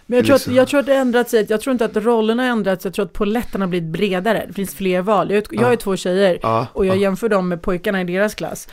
Men 0.09 0.17
jag 0.17 0.27
tror, 0.27 0.35
att, 0.35 0.41
Liksom. 0.41 0.55
jag 0.55 0.69
tror 0.69 0.81
att 0.81 0.87
det 0.87 0.95
ändrats 0.95 1.31
sig, 1.31 1.47
jag 1.49 1.61
tror 1.61 1.73
inte 1.73 1.85
att 1.85 1.97
rollerna 1.97 2.43
har 2.43 2.51
ändrats, 2.51 2.85
jag 2.85 2.95
tror 2.95 3.05
att 3.05 3.13
poletterna 3.13 3.65
har 3.65 3.71
blivit 3.71 3.89
bredare. 3.89 4.45
Det 4.49 4.53
finns 4.53 4.75
fler 4.75 5.03
val. 5.03 5.31
Jag, 5.31 5.47
jag 5.51 5.61
har 5.63 5.71
ju 5.71 5.75
Ja. 5.75 5.81
två 5.81 5.97
tjejer 5.97 6.39
Ja, 6.43 6.67
och 6.73 6.87
jag 6.87 6.97
ja, 6.97 7.01
jämför 7.01 7.29
dem 7.29 7.49
med 7.49 7.63
pojkarna 7.63 8.01
i 8.01 8.05
deras 8.05 8.35
klass. 8.35 8.69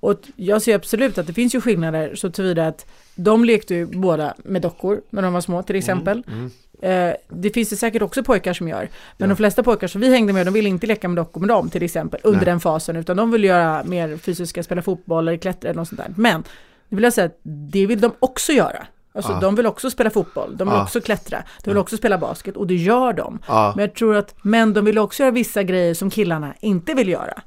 Och 0.00 0.20
jag 0.36 0.62
ser 0.62 0.74
absolut 0.74 1.18
att 1.18 1.26
det 1.26 1.32
finns 1.32 1.54
ju 1.54 1.60
skillnader 1.60 2.14
så 2.14 2.30
tillvida 2.30 2.66
att 2.66 2.86
de 3.14 3.44
lekte 3.44 3.74
ju 3.74 3.86
båda 3.86 4.34
med 4.44 4.62
dockor 4.62 5.00
när 5.10 5.22
de 5.22 5.32
var 5.32 5.40
små 5.40 5.62
till 5.62 5.76
exempel. 5.76 6.22
mm. 6.28 6.50
Eh, 6.82 7.10
det 7.28 7.50
finns 7.50 7.68
det 7.70 7.76
säkert 7.76 8.02
också 8.02 8.22
pojkar 8.22 8.52
som 8.52 8.68
gör. 8.68 8.80
Men 8.80 8.88
Ja. 9.16 9.26
de 9.26 9.36
flesta 9.36 9.62
pojkar 9.62 9.86
som 9.86 10.00
vi 10.00 10.10
hängde 10.10 10.32
med, 10.32 10.46
de 10.46 10.54
ville 10.54 10.68
inte 10.68 10.86
leka 10.86 11.08
med 11.08 11.16
dockor 11.16 11.40
med 11.40 11.48
dem 11.48 11.70
till 11.70 11.82
exempel 11.82 12.20
under 12.24 12.38
Nej. 12.40 12.46
den 12.46 12.60
fasen. 12.60 12.96
Utan 12.96 13.16
de 13.16 13.30
vill 13.30 13.44
göra 13.44 13.84
mer 13.84 14.16
fysiska, 14.16 14.62
spela 14.62 14.82
fotboll 14.82 15.28
eller 15.28 15.38
klättra 15.38 15.70
eller 15.70 15.80
något 15.80 15.88
sånt 15.88 16.00
där. 16.00 16.12
Men, 16.16 16.44
det 16.88 16.96
vill 16.96 17.04
jag 17.04 17.12
säga 17.12 17.26
att 17.26 17.38
det 17.72 17.86
vill 17.86 18.00
de 18.00 18.12
också 18.20 18.52
göra. 18.52 18.86
Alltså 19.14 19.32
Ja. 19.32 19.40
de 19.40 19.54
vill 19.54 19.66
också 19.66 19.90
spela 19.90 20.10
fotboll, 20.10 20.56
de 20.56 20.68
vill 20.68 20.76
Ja. 20.76 20.82
också 20.82 21.00
klättra, 21.00 21.42
de 21.64 21.70
vill 21.70 21.78
också 21.78 21.96
spela 21.96 22.18
basket 22.18 22.56
och 22.56 22.66
det 22.66 22.74
gör 22.74 23.12
de. 23.12 23.38
ja. 23.48 23.72
Men 23.76 23.84
jag 23.84 23.94
tror 23.94 24.16
att, 24.16 24.34
men 24.42 24.72
de 24.74 24.84
vill 24.84 24.98
också 24.98 25.22
göra 25.22 25.30
vissa 25.30 25.62
grejer 25.62 25.94
som 25.94 26.10
killarna 26.10 26.54
inte 26.60 26.94
vill 26.94 27.08
göra. 27.08 27.42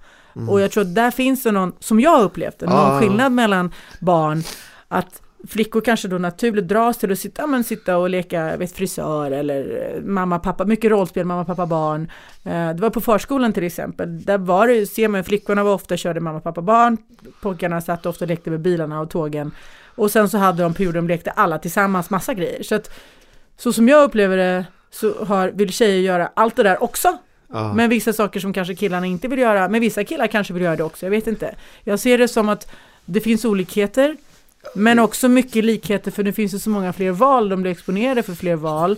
Och 0.50 0.62
jag 0.62 0.72
tror 0.72 0.82
att 0.84 0.96
där 0.96 1.12
finns 1.12 1.44
det 1.44 1.52
någon, 1.52 1.74
som 1.80 2.00
jag 2.00 2.22
upplevt 2.24 2.60
det, 2.60 2.66
någon 2.66 2.76
Ah. 2.96 3.00
skillnad 3.00 3.32
mellan 3.32 3.74
barn, 4.00 4.44
att 4.88 5.22
flickor 5.48 5.82
kanske 5.82 6.08
då 6.08 6.18
naturligt 6.18 6.68
dras 6.68 6.98
till 6.98 7.12
att 7.12 7.20
sitta, 7.20 7.48
men 7.48 7.64
sitta 7.64 7.98
och 7.98 8.10
leka 8.10 8.58
vet, 8.58 8.72
frisör 8.72 9.32
eller 9.32 9.94
eh, 9.96 10.02
mamma, 10.04 10.40
pappa, 10.40 10.66
mycket 10.66 10.92
rollspel, 10.92 11.26
mamma, 11.26 11.46
pappa, 11.46 11.66
barn. 11.66 12.12
Eh, 12.44 12.70
det 12.70 12.82
var 12.82 12.90
på 12.90 13.02
förskolan 13.02 13.54
till 13.54 13.64
exempel, 13.64 14.24
där 14.24 14.38
var 14.38 14.68
det, 14.68 14.86
ser 14.86 15.08
man, 15.08 15.24
flickorna 15.24 15.64
var 15.64 15.74
ofta 15.74 15.98
körde 15.98 16.20
mamma, 16.20 16.40
pappa, 16.40 16.62
barn, 16.62 16.98
pojkarna 17.42 17.82
satt 17.82 18.06
ofta 18.06 18.26
och 18.26 18.30
lekte 18.30 18.50
med 18.50 18.60
bilarna 18.60 19.02
och 19.02 19.10
tågen. 19.10 19.52
Och 19.96 20.12
sen 20.12 20.30
så 20.30 20.38
hade 20.38 20.64
de 20.64 20.74
perioder 20.74 20.96
de 20.96 21.08
lekte 21.08 21.32
alla 21.32 21.60
tillsammans, 21.60 22.10
massa 22.10 22.34
grejer. 22.34 22.64
Så 22.64 22.76
att, 22.76 23.00
så 23.58 23.74
som 23.74 23.88
jag 23.88 24.04
upplever 24.04 24.38
det, 24.38 24.66
så 24.92 25.26
har, 25.26 25.50
vill 25.50 25.74
tjejer 25.74 26.02
göra 26.02 26.30
allt 26.34 26.56
det 26.56 26.64
där 26.64 26.84
också. 26.84 27.18
ja. 27.54 27.74
Men 27.74 27.90
vissa 27.90 28.14
saker 28.14 28.40
som 28.40 28.54
kanske 28.54 28.76
killarna 28.76 29.06
inte 29.06 29.28
vill 29.28 29.40
göra, 29.40 29.70
men 29.70 29.82
vissa 29.82 30.04
killar 30.04 30.28
kanske 30.28 30.54
vill 30.54 30.64
göra 30.64 30.76
det 30.76 30.84
också, 30.84 31.06
jag 31.06 31.12
vet 31.12 31.28
inte. 31.28 31.56
Jag 31.84 32.00
ser 32.00 32.18
det 32.18 32.28
som 32.28 32.50
att 32.50 32.72
det 33.06 33.22
finns 33.22 33.46
olikheter, 33.46 34.18
men 34.76 35.00
också 35.00 35.30
mycket 35.30 35.66
likheter 35.66 36.12
för 36.12 36.24
det 36.24 36.34
finns 36.34 36.54
ju 36.54 36.60
så 36.60 36.70
många 36.70 36.94
fler 36.94 37.12
val, 37.12 37.50
de 37.50 37.62
blir 37.62 37.72
exponerade 37.72 38.24
för 38.24 38.34
fler 38.34 38.56
val. 38.56 38.96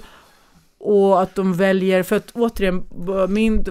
Och 0.86 1.22
att 1.22 1.36
de 1.36 1.54
väljer, 1.54 2.04
för 2.04 2.16
att 2.16 2.32
återigen, 2.34 2.84
min, 3.30 3.66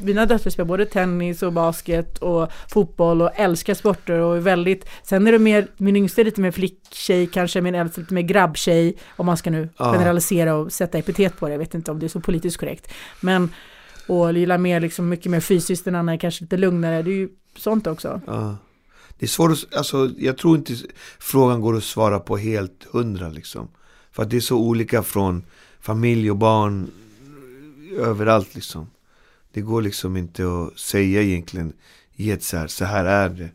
mina 0.00 0.26
döttrar 0.26 0.50
spelar 0.50 0.66
både 0.66 0.86
tennis 0.86 1.42
och 1.42 1.52
basket 1.52 2.18
och 2.18 2.48
fotboll 2.68 3.22
och 3.22 3.30
älskar 3.34 3.74
sporter 3.74 4.18
och 4.18 4.36
är 4.36 4.40
väldigt, 4.40 4.88
sen 5.02 5.26
är 5.26 5.32
det 5.32 5.38
mer, 5.38 5.66
min 5.76 5.96
yngsta 5.96 6.20
är 6.20 6.24
lite 6.24 6.40
mer 6.40 6.50
flicktjej 6.50 7.26
kanske, 7.26 7.60
min 7.60 7.74
äldsta 7.74 8.00
lite 8.00 8.14
mer 8.14 8.22
grabbtjej, 8.22 8.96
om 9.16 9.26
man 9.26 9.36
ska 9.36 9.50
nu 9.50 9.68
Ja. 9.76 9.92
generalisera 9.92 10.54
och 10.54 10.72
sätta 10.72 10.98
epitet 10.98 11.38
på 11.38 11.46
det, 11.46 11.52
jag 11.52 11.58
vet 11.58 11.74
inte 11.74 11.90
om 11.90 11.98
det 11.98 12.06
är 12.06 12.08
så 12.08 12.20
politiskt 12.20 12.56
korrekt. 12.56 12.92
Men, 13.20 13.50
och 14.06 14.32
gillar 14.32 14.58
mer, 14.58 14.80
liksom 14.80 15.08
mycket 15.08 15.30
mer 15.30 15.40
fysiskt, 15.40 15.84
den 15.84 15.94
andra 15.94 16.12
är 16.14 16.18
kanske 16.18 16.44
lite 16.44 16.56
lugnare, 16.56 17.02
det 17.02 17.10
är 17.10 17.16
ju 17.16 17.28
sånt 17.56 17.86
också. 17.86 18.20
Ja. 18.26 18.56
Det 19.18 19.26
är 19.26 19.28
svårt 19.28 19.50
att, 19.52 19.74
alltså 19.74 20.10
jag 20.18 20.38
tror 20.38 20.56
inte 20.56 20.74
frågan 21.18 21.60
går 21.60 21.76
att 21.76 21.84
svara 21.84 22.18
på 22.20 22.36
helt 22.36 22.86
hundra 22.90 23.28
liksom. 23.28 23.68
För 24.12 24.22
att 24.22 24.30
det 24.30 24.36
är 24.36 24.40
så 24.40 24.56
olika 24.58 25.02
från 25.02 25.44
familj 25.80 26.30
och 26.30 26.36
barn 26.36 26.90
överallt 27.98 28.54
liksom. 28.54 28.90
Det 29.52 29.60
går 29.60 29.82
liksom 29.82 30.16
inte 30.16 30.42
att 30.44 30.78
säga 30.78 31.22
egentligen, 31.22 31.72
ge 32.14 32.30
ett 32.32 32.42
så 32.42 32.56
här, 32.56 32.66
så 32.66 32.84
här 32.84 33.04
är 33.04 33.28
det 33.28 33.48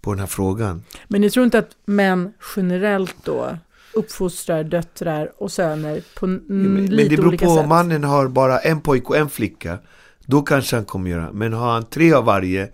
på 0.00 0.12
den 0.12 0.20
här 0.20 0.26
frågan. 0.26 0.82
Men 1.08 1.20
ni 1.20 1.30
tror 1.30 1.44
inte 1.44 1.58
att 1.58 1.70
män 1.84 2.32
generellt 2.56 3.16
då 3.24 3.58
uppfostrar 3.94 4.64
döttrar 4.64 5.32
och 5.36 5.52
söner 5.52 6.02
på 6.18 6.26
n- 6.26 6.42
Men, 6.46 6.72
men 6.74 6.86
lite 6.86 7.08
det 7.08 7.16
beror 7.16 7.28
olika 7.28 7.46
på 7.46 7.54
sätt? 7.54 7.62
om 7.62 7.68
mannen 7.68 8.04
har 8.04 8.28
bara 8.28 8.58
en 8.58 8.80
pojke 8.80 9.06
och 9.06 9.16
en 9.16 9.28
flicka. 9.30 9.78
Då 10.24 10.42
kanske 10.42 10.76
han 10.76 10.84
kommer 10.84 11.10
göra. 11.10 11.32
Men 11.32 11.52
har 11.52 11.72
han 11.72 11.84
tre 11.86 12.12
av 12.12 12.24
varje, 12.24 12.68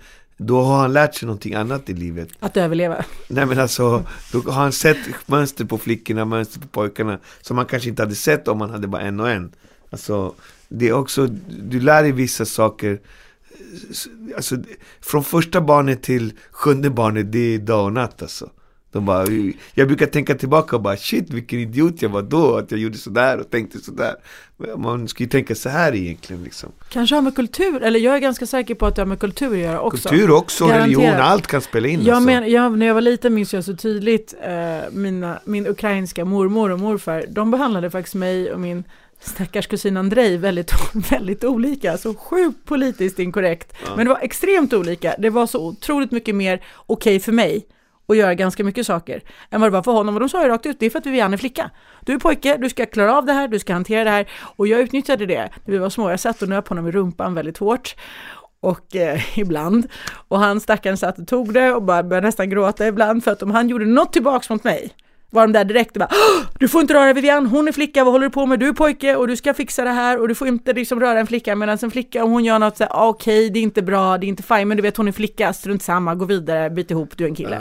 då 0.46 0.62
har 0.62 0.78
han 0.78 0.92
lärt 0.92 1.14
sig 1.14 1.26
någonting 1.26 1.54
annat 1.54 1.88
i 1.88 1.94
livet. 1.94 2.28
Att 2.40 2.56
överleva. 2.56 3.04
Nej 3.28 3.46
men 3.46 3.58
alltså, 3.58 4.04
då 4.32 4.40
har 4.40 4.62
han 4.62 4.72
sett 4.72 4.98
mönster 5.26 5.64
på 5.64 5.78
flickorna, 5.78 6.24
mönster 6.24 6.60
på 6.60 6.68
pojkarna 6.68 7.18
Som 7.40 7.56
man 7.56 7.66
kanske 7.66 7.88
inte 7.88 8.02
hade 8.02 8.14
sett 8.14 8.48
om 8.48 8.58
man 8.58 8.70
hade 8.70 8.88
bara 8.88 9.02
en 9.02 9.20
och 9.20 9.30
en 9.30 9.52
Alltså, 9.90 10.34
det 10.68 10.88
är 10.88 10.92
också, 10.92 11.26
du 11.62 11.80
lär 11.80 12.02
dig 12.02 12.12
vissa 12.12 12.44
saker 12.44 13.00
Alltså, 14.36 14.56
från 15.00 15.24
första 15.24 15.60
barnet 15.60 16.02
till 16.02 16.32
sjunde 16.50 16.90
barnet, 16.90 17.32
det 17.32 17.54
är 17.54 17.58
dag 17.58 17.84
och 17.84 17.92
natt 17.92 18.22
alltså 18.22 18.50
de 18.92 19.04
bara, 19.04 19.26
jag 19.74 19.88
brukar 19.88 20.06
tänka 20.06 20.34
tillbaka 20.34 20.76
och 20.76 20.82
bara 20.82 20.96
shit 20.96 21.30
vilken 21.30 21.58
idiot 21.58 22.02
jag 22.02 22.08
var 22.08 22.22
då 22.22 22.56
att 22.56 22.70
jag 22.70 22.80
gjorde 22.80 22.98
sådär 22.98 23.40
och 23.40 23.50
tänkte 23.50 23.78
sådär 23.78 24.14
Man 24.76 25.08
ska 25.08 25.22
ju 25.22 25.28
tänka 25.28 25.54
så 25.54 25.68
här 25.68 25.94
egentligen 25.94 26.44
liksom 26.44 26.72
Kanske 26.88 27.14
har 27.14 27.22
med 27.22 27.34
kultur, 27.34 27.82
eller 27.82 28.00
jag 28.00 28.14
är 28.14 28.18
ganska 28.18 28.46
säker 28.46 28.74
på 28.74 28.86
att 28.86 28.96
det 28.96 29.02
har 29.02 29.06
med 29.06 29.18
kultur 29.18 29.52
att 29.52 29.58
göra 29.58 29.80
också. 29.80 30.08
Kultur 30.08 30.30
också, 30.30 30.66
religion, 30.66 31.02
Garanterat. 31.02 31.30
allt 31.30 31.46
kan 31.46 31.60
spela 31.60 31.88
in 31.88 32.04
Jag 32.04 32.16
alltså. 32.16 32.26
men, 32.26 32.50
jag, 32.50 32.78
när 32.78 32.86
jag 32.86 32.94
var 32.94 33.00
liten 33.00 33.34
minns 33.34 33.54
jag 33.54 33.64
så 33.64 33.76
tydligt 33.76 34.34
eh, 34.42 34.90
mina, 34.92 35.40
min 35.44 35.66
ukrainska 35.66 36.24
mormor 36.24 36.70
och 36.70 36.80
morfar, 36.80 37.24
de 37.28 37.50
behandlade 37.50 37.90
faktiskt 37.90 38.14
mig 38.14 38.52
och 38.52 38.60
min 38.60 38.84
stackars 39.20 39.66
kusin 39.66 39.96
Andrei 39.96 40.36
väldigt, 40.36 40.72
väldigt 41.10 41.44
olika, 41.44 41.98
så 41.98 42.14
sjukt 42.14 42.64
politiskt 42.64 43.18
inkorrekt. 43.18 43.74
Ja. 43.84 43.96
Men 43.96 44.06
det 44.06 44.12
var 44.12 44.20
extremt 44.20 44.72
olika, 44.72 45.14
det 45.18 45.30
var 45.30 45.46
så 45.46 45.66
otroligt 45.66 46.10
mycket 46.10 46.34
mer 46.34 46.62
okej 46.86 47.20
för 47.20 47.32
mig 47.32 47.66
och 48.06 48.16
göra 48.16 48.34
ganska 48.34 48.64
mycket 48.64 48.86
saker 48.86 49.22
än 49.50 49.60
vad 49.60 49.70
det 49.70 49.74
var 49.74 49.82
för 49.82 49.92
honom. 49.92 50.14
Och 50.14 50.20
de 50.20 50.28
sa 50.28 50.42
ju 50.42 50.48
rakt 50.48 50.66
ut, 50.66 50.76
det 50.80 50.86
är 50.86 50.90
för 50.90 50.98
att 50.98 51.06
Vivian 51.06 51.32
är 51.32 51.36
flicka. 51.36 51.70
Du 52.00 52.12
är 52.12 52.18
pojke, 52.18 52.56
du 52.56 52.70
ska 52.70 52.86
klara 52.86 53.18
av 53.18 53.26
det 53.26 53.32
här, 53.32 53.48
du 53.48 53.58
ska 53.58 53.72
hantera 53.72 54.04
det 54.04 54.10
här. 54.10 54.30
Och 54.56 54.66
jag 54.66 54.80
utnyttjade 54.80 55.26
det 55.26 55.50
när 55.64 55.72
vi 55.72 55.78
var 55.78 55.90
små. 55.90 56.10
Jag 56.10 56.20
satt 56.20 56.42
och 56.42 56.48
nöp 56.48 56.68
honom 56.68 56.86
i 56.88 56.90
rumpan 56.90 57.34
väldigt 57.34 57.58
hårt. 57.58 57.96
Och 58.60 58.96
eh, 58.96 59.38
ibland. 59.38 59.88
Och 60.28 60.38
han 60.38 60.60
stackaren 60.60 60.96
satt 60.96 61.18
och 61.18 61.28
tog 61.28 61.54
det 61.54 61.72
och 61.72 61.82
bara 61.82 62.02
började 62.02 62.26
nästan 62.26 62.50
gråta 62.50 62.86
ibland. 62.86 63.24
För 63.24 63.30
att 63.30 63.42
om 63.42 63.50
han 63.50 63.68
gjorde 63.68 63.86
något 63.86 64.12
tillbaks 64.12 64.50
mot 64.50 64.64
mig 64.64 64.94
var 65.32 65.42
de 65.42 65.52
där 65.52 65.64
direkt 65.64 65.96
och 65.96 66.00
bara 66.00 66.08
Du 66.58 66.68
får 66.68 66.80
inte 66.80 66.94
röra 66.94 67.12
Vivian, 67.12 67.46
hon 67.46 67.68
är 67.68 67.72
flicka, 67.72 68.04
vad 68.04 68.12
håller 68.12 68.26
du 68.26 68.30
på 68.32 68.46
med? 68.46 68.58
Du 68.60 68.68
är 68.68 68.72
pojke 68.72 69.16
och 69.16 69.28
du 69.28 69.36
ska 69.36 69.54
fixa 69.54 69.84
det 69.84 69.90
här 69.90 70.20
och 70.20 70.28
du 70.28 70.34
får 70.34 70.48
inte 70.48 70.72
liksom 70.72 71.00
röra 71.00 71.20
en 71.20 71.26
flicka 71.26 71.56
medan 71.56 71.78
en 71.82 71.90
flicka 71.90 72.24
om 72.24 72.30
hon 72.30 72.44
gör 72.44 72.58
något 72.58 72.76
så 72.76 72.84
här, 72.84 72.90
"Ah, 72.92 73.08
okej 73.08 73.50
det 73.50 73.58
är 73.58 73.62
inte 73.62 73.82
bra, 73.82 74.18
det 74.18 74.26
är 74.26 74.28
inte 74.28 74.42
fine 74.42 74.68
men 74.68 74.76
du 74.76 74.82
vet 74.82 74.96
hon 74.96 75.08
är 75.08 75.12
flicka, 75.12 75.52
strunt 75.52 75.82
samma, 75.82 76.14
gå 76.14 76.24
vidare, 76.24 76.70
byt 76.70 76.90
ihop, 76.90 77.16
du 77.16 77.24
är 77.24 77.28
en 77.28 77.34
kille. 77.34 77.60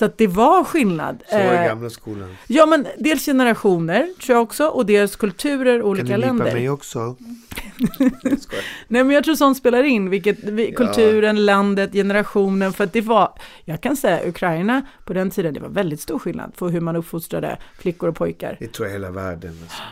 Så 0.00 0.06
att 0.06 0.18
det 0.18 0.26
var 0.26 0.64
skillnad. 0.64 1.22
Så 1.30 1.36
var 1.36 1.44
Eh, 1.44 1.64
gamla 1.64 1.90
skolan 1.90 2.36
Ja 2.46 2.66
men 2.66 2.86
dels 2.98 3.24
generationer 3.26 4.08
tror 4.22 4.36
jag 4.36 4.42
också 4.42 4.66
och 4.66 4.86
dels 4.86 5.16
kulturer, 5.16 5.78
Kan 5.78 5.88
olika 5.88 6.04
du 6.06 6.16
lipa 6.16 6.26
länder. 6.26 6.52
mig 6.54 6.70
också? 6.70 7.16
Nej 8.88 9.04
men 9.04 9.10
jag 9.10 9.24
tror 9.24 9.34
sånt 9.34 9.56
spelar 9.56 9.82
in, 9.82 10.10
vilket, 10.10 10.38
vi, 10.44 10.68
Ja. 10.70 10.76
kulturen, 10.76 11.44
landet, 11.46 11.92
generationen, 11.92 12.72
för 12.72 12.84
att 12.84 12.92
det 12.92 13.00
var, 13.00 13.32
jag 13.64 13.80
kan 13.80 13.96
säga 13.96 14.28
Ukraina 14.28 14.82
på 15.04 15.12
den 15.12 15.30
tiden, 15.30 15.54
det 15.54 15.60
var 15.60 15.68
väldigt 15.68 16.00
stor 16.00 16.18
skillnad 16.18 16.56
på 16.56 16.68
hur 16.68 16.80
man 16.80 16.96
uppfostrade 16.96 17.58
flickor 17.78 18.08
och 18.08 18.16
pojkar. 18.16 18.56
Det 18.60 18.72
tror 18.72 18.86
jag 18.88 18.92
hela 18.92 19.10
världen 19.10 19.58
alltså. 19.62 19.82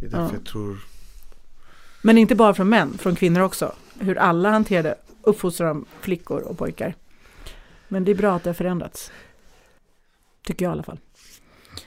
Det 0.00 0.06
är 0.06 0.10
därför 0.10 0.24
Ja. 0.24 0.30
jag 0.32 0.44
tror 0.44 0.78
Men 2.02 2.18
inte 2.18 2.34
bara 2.34 2.54
från 2.54 2.68
män, 2.68 2.98
från 2.98 3.14
kvinnor 3.16 3.40
också. 3.40 3.72
Hur 4.00 4.18
alla 4.18 4.50
hanterade, 4.50 4.94
uppfostrade 5.22 5.70
de 5.70 5.84
flickor 6.00 6.40
och 6.40 6.58
pojkar. 6.58 6.94
Men 7.88 8.04
det 8.04 8.10
är 8.10 8.14
bra 8.14 8.34
att 8.34 8.44
det 8.44 8.50
har 8.50 8.54
förändrats. 8.54 9.12
Tycker 10.46 10.64
jag 10.64 10.70
i 10.70 10.72
alla 10.72 10.82
fall. 10.82 10.98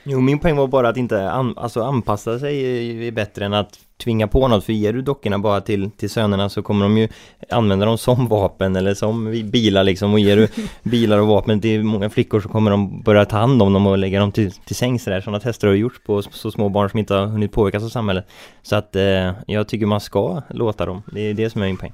Jo, 0.04 0.20
min 0.20 0.38
poäng 0.38 0.56
var 0.56 0.66
bara 0.66 0.88
att 0.88 0.96
inte 0.96 1.30
an, 1.30 1.54
alltså 1.58 1.82
anpassa 1.82 2.38
sig 2.38 3.06
är- 3.06 3.12
bättre 3.12 3.44
än 3.44 3.54
att 3.54 3.78
tvinga 3.96 4.28
på 4.28 4.48
något, 4.48 4.64
för 4.64 4.72
ger 4.72 4.92
du 4.92 5.02
dockorna 5.02 5.38
bara 5.38 5.60
till, 5.60 5.90
till 5.90 6.10
sönerna 6.10 6.48
så 6.48 6.62
kommer 6.62 6.84
de 6.84 6.98
ju 6.98 7.08
använda 7.50 7.86
dem 7.86 7.98
som 7.98 8.28
vapen 8.28 8.76
eller 8.76 8.94
som 8.94 9.24
bilar 9.50 9.84
liksom 9.84 10.12
och 10.12 10.20
ger 10.20 10.36
du 10.36 10.48
bilar 10.90 11.18
och 11.18 11.26
vapen 11.26 11.60
till 11.60 11.84
många 11.84 12.10
flickor 12.10 12.40
så 12.40 12.48
kommer 12.48 12.70
de 12.70 13.02
börja 13.02 13.24
ta 13.24 13.36
hand 13.36 13.62
om 13.62 13.72
dem 13.72 13.86
och 13.86 13.98
lägga 13.98 14.20
dem 14.20 14.32
till, 14.32 14.52
till 14.52 14.76
sängs 14.76 15.04
där. 15.04 15.20
Sådana 15.20 15.40
tester 15.40 15.68
har 15.68 15.74
gjorts 15.74 16.00
på 16.06 16.22
så 16.22 16.50
små 16.50 16.68
barn 16.68 16.90
som 16.90 16.98
inte 16.98 17.14
har 17.14 17.26
hunnit 17.26 17.52
påverkas 17.52 17.82
av 17.82 17.88
samhället. 17.88 18.26
Så 18.62 18.76
att 18.76 18.96
eh, 18.96 19.32
jag 19.46 19.68
tycker 19.68 19.86
man 19.86 20.00
ska 20.00 20.42
låta 20.50 20.86
dem, 20.86 21.02
det 21.12 21.20
är 21.20 21.34
det 21.34 21.50
som 21.50 21.62
är 21.62 21.66
min 21.66 21.76
poäng. 21.76 21.92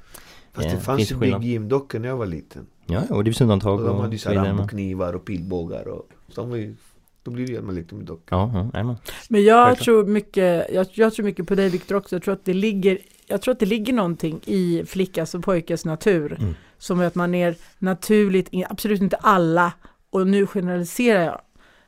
Fast 0.52 0.70
det 0.70 0.76
fanns 0.80 0.98
finns 0.98 1.12
ju. 1.12 1.16
Big 1.16 1.42
Jim-dockor 1.44 1.98
när 1.98 2.08
jag 2.08 2.16
var 2.16 2.26
liten 2.26 2.66
Ja, 2.90 3.02
ja, 3.08 3.16
och 3.16 3.24
det 3.24 3.30
finns 3.30 3.40
undantag 3.40 3.80
Och 3.80 3.86
de 3.86 4.00
hade 4.00 4.12
ju 4.12 4.18
så 4.18 4.30
Rambo-knivar 4.30 5.12
och 5.12 5.24
pilbågar 5.24 5.88
och 5.88 6.08
så 6.28 6.40
de 6.40 6.50
var 6.50 6.56
ju, 6.56 6.76
Då 7.22 7.30
blir 7.30 7.46
det 7.46 7.52
ju 7.52 7.62
man 7.62 7.74
lekte 7.74 7.94
med 7.94 8.06
dockor 8.06 8.38
Ja, 8.38 8.70
ja. 8.74 8.96
Men 9.28 9.44
jag 9.44 9.66
Självklart. 9.66 9.84
tror 9.84 10.06
mycket, 10.06 10.66
jag, 10.72 10.86
jag 10.92 11.14
tror 11.14 11.24
mycket 11.24 11.46
på 11.46 11.54
dig 11.54 11.68
Viktor 11.68 11.96
också. 11.96 12.14
Jag 12.14 12.22
tror 12.22 12.34
att 12.34 12.44
det 12.44 12.54
ligger, 12.54 12.98
jag 13.26 13.42
tror 13.42 13.52
att 13.52 13.60
det 13.60 13.66
ligger 13.66 13.92
någonting 13.92 14.40
i 14.44 14.84
flickas 14.86 15.34
och 15.34 15.44
pojkes 15.44 15.84
natur. 15.84 16.36
Mm. 16.40 16.54
Som 16.78 17.00
att 17.00 17.14
man 17.14 17.34
är 17.34 17.56
naturligt, 17.78 18.48
absolut 18.68 19.02
inte 19.02 19.16
alla, 19.16 19.72
och 20.10 20.26
nu 20.26 20.46
generaliserar 20.46 21.24
jag, 21.24 21.40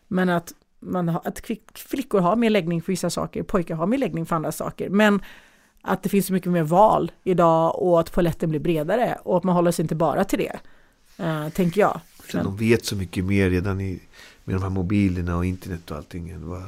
men 0.09 0.28
att 0.28 0.53
man 0.80 1.09
har, 1.09 1.20
att 1.24 1.40
flickor 1.74 2.20
har 2.20 2.36
mer 2.36 2.51
läggning 2.51 2.82
för 2.82 2.92
vissa 2.92 3.11
saker, 3.11 3.42
pojkar 3.42 3.74
har 3.74 3.86
mer 3.86 3.98
läggning 3.98 4.26
för 4.26 4.36
andra 4.36 4.53
saker. 4.53 4.88
Men 4.88 5.22
att 5.82 6.03
det 6.03 6.09
finns 6.09 6.26
så 6.26 6.32
mycket 6.32 6.53
mer 6.53 6.62
val 6.62 7.12
idag 7.24 7.82
och 7.82 8.01
att 8.01 8.12
paletten 8.12 8.51
blir 8.51 8.61
bredare 8.61 9.18
och 9.22 9.36
att 9.36 9.44
man 9.44 9.55
håller 9.55 9.70
sig 9.70 9.82
inte 9.82 9.94
bara 9.94 10.24
till 10.24 10.38
det, 10.38 10.61
uh, 11.21 11.49
tänker 11.49 11.81
jag. 11.81 12.01
Men. 12.35 12.45
De 12.45 12.57
vet 12.57 12.85
så 12.85 12.97
mycket 12.97 13.25
mer 13.25 13.51
redan 13.51 13.81
i, 13.81 14.01
med 14.45 14.55
de 14.55 14.62
här 14.62 14.71
mobilerna 14.71 15.37
och 15.37 15.47
internet 15.47 15.91
och 15.91 15.97
allting 15.97 16.31
än 16.31 16.49
vad 16.49 16.62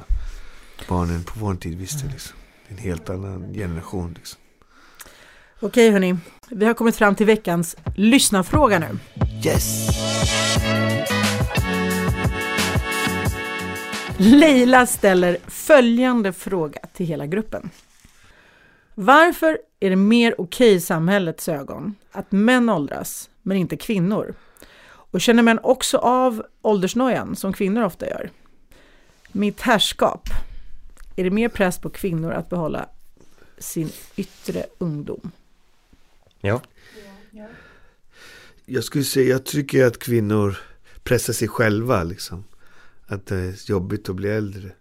barnen 0.88 1.24
på 1.24 1.32
vår 1.40 1.54
tid 1.54 1.78
visste. 1.78 2.06
Liksom. 2.06 2.36
En 2.68 2.78
helt 2.78 3.10
annan 3.10 3.52
generation. 3.54 4.14
Liksom. 4.14 4.38
Okej 5.60 5.90
hörni, 5.90 6.16
vi 6.50 6.64
har 6.66 6.74
kommit 6.74 6.96
fram 6.96 7.14
till 7.14 7.26
veckans 7.26 7.76
lyssnarfråga 7.96 8.78
nu. 8.78 8.98
Yes! 9.44 9.88
Leila 14.16 14.86
ställer 14.86 15.38
följande 15.46 16.32
fråga 16.32 16.80
till 16.92 17.06
hela 17.06 17.26
gruppen. 17.26 17.70
Varför 18.94 19.58
är 19.80 19.90
det 19.90 19.96
mer 19.96 20.40
okej 20.40 20.74
i 20.74 20.80
samhällets 20.80 21.48
ögon 21.48 21.94
att 22.12 22.32
män 22.32 22.68
åldras, 22.68 23.30
men 23.42 23.56
inte 23.56 23.76
kvinnor? 23.76 24.34
Och 24.84 25.20
känner 25.20 25.42
män 25.42 25.58
också 25.62 25.98
av 25.98 26.46
åldersnojan, 26.62 27.36
som 27.36 27.52
kvinnor 27.52 27.82
ofta 27.82 28.06
gör? 28.06 28.30
Mitt 29.32 29.60
härskap, 29.60 30.28
är 31.16 31.24
det 31.24 31.30
mer 31.30 31.48
press 31.48 31.78
på 31.78 31.90
kvinnor 31.90 32.32
att 32.32 32.50
behålla 32.50 32.88
sin 33.58 33.90
yttre 34.16 34.66
ungdom? 34.78 35.30
Ja. 36.40 36.60
Jag 38.66 38.84
skulle 38.84 39.04
säga, 39.04 39.30
jag 39.30 39.44
tycker 39.44 39.86
att 39.86 39.98
kvinnor 39.98 40.58
pressar 41.02 41.32
sig 41.32 41.48
själva 41.48 42.02
liksom. 42.02 42.44
Att 43.06 43.26
det 43.26 43.36
är 43.36 43.70
jobbigt 43.70 44.08
att 44.08 44.16
bli 44.16 44.28
äldre. 44.28 44.72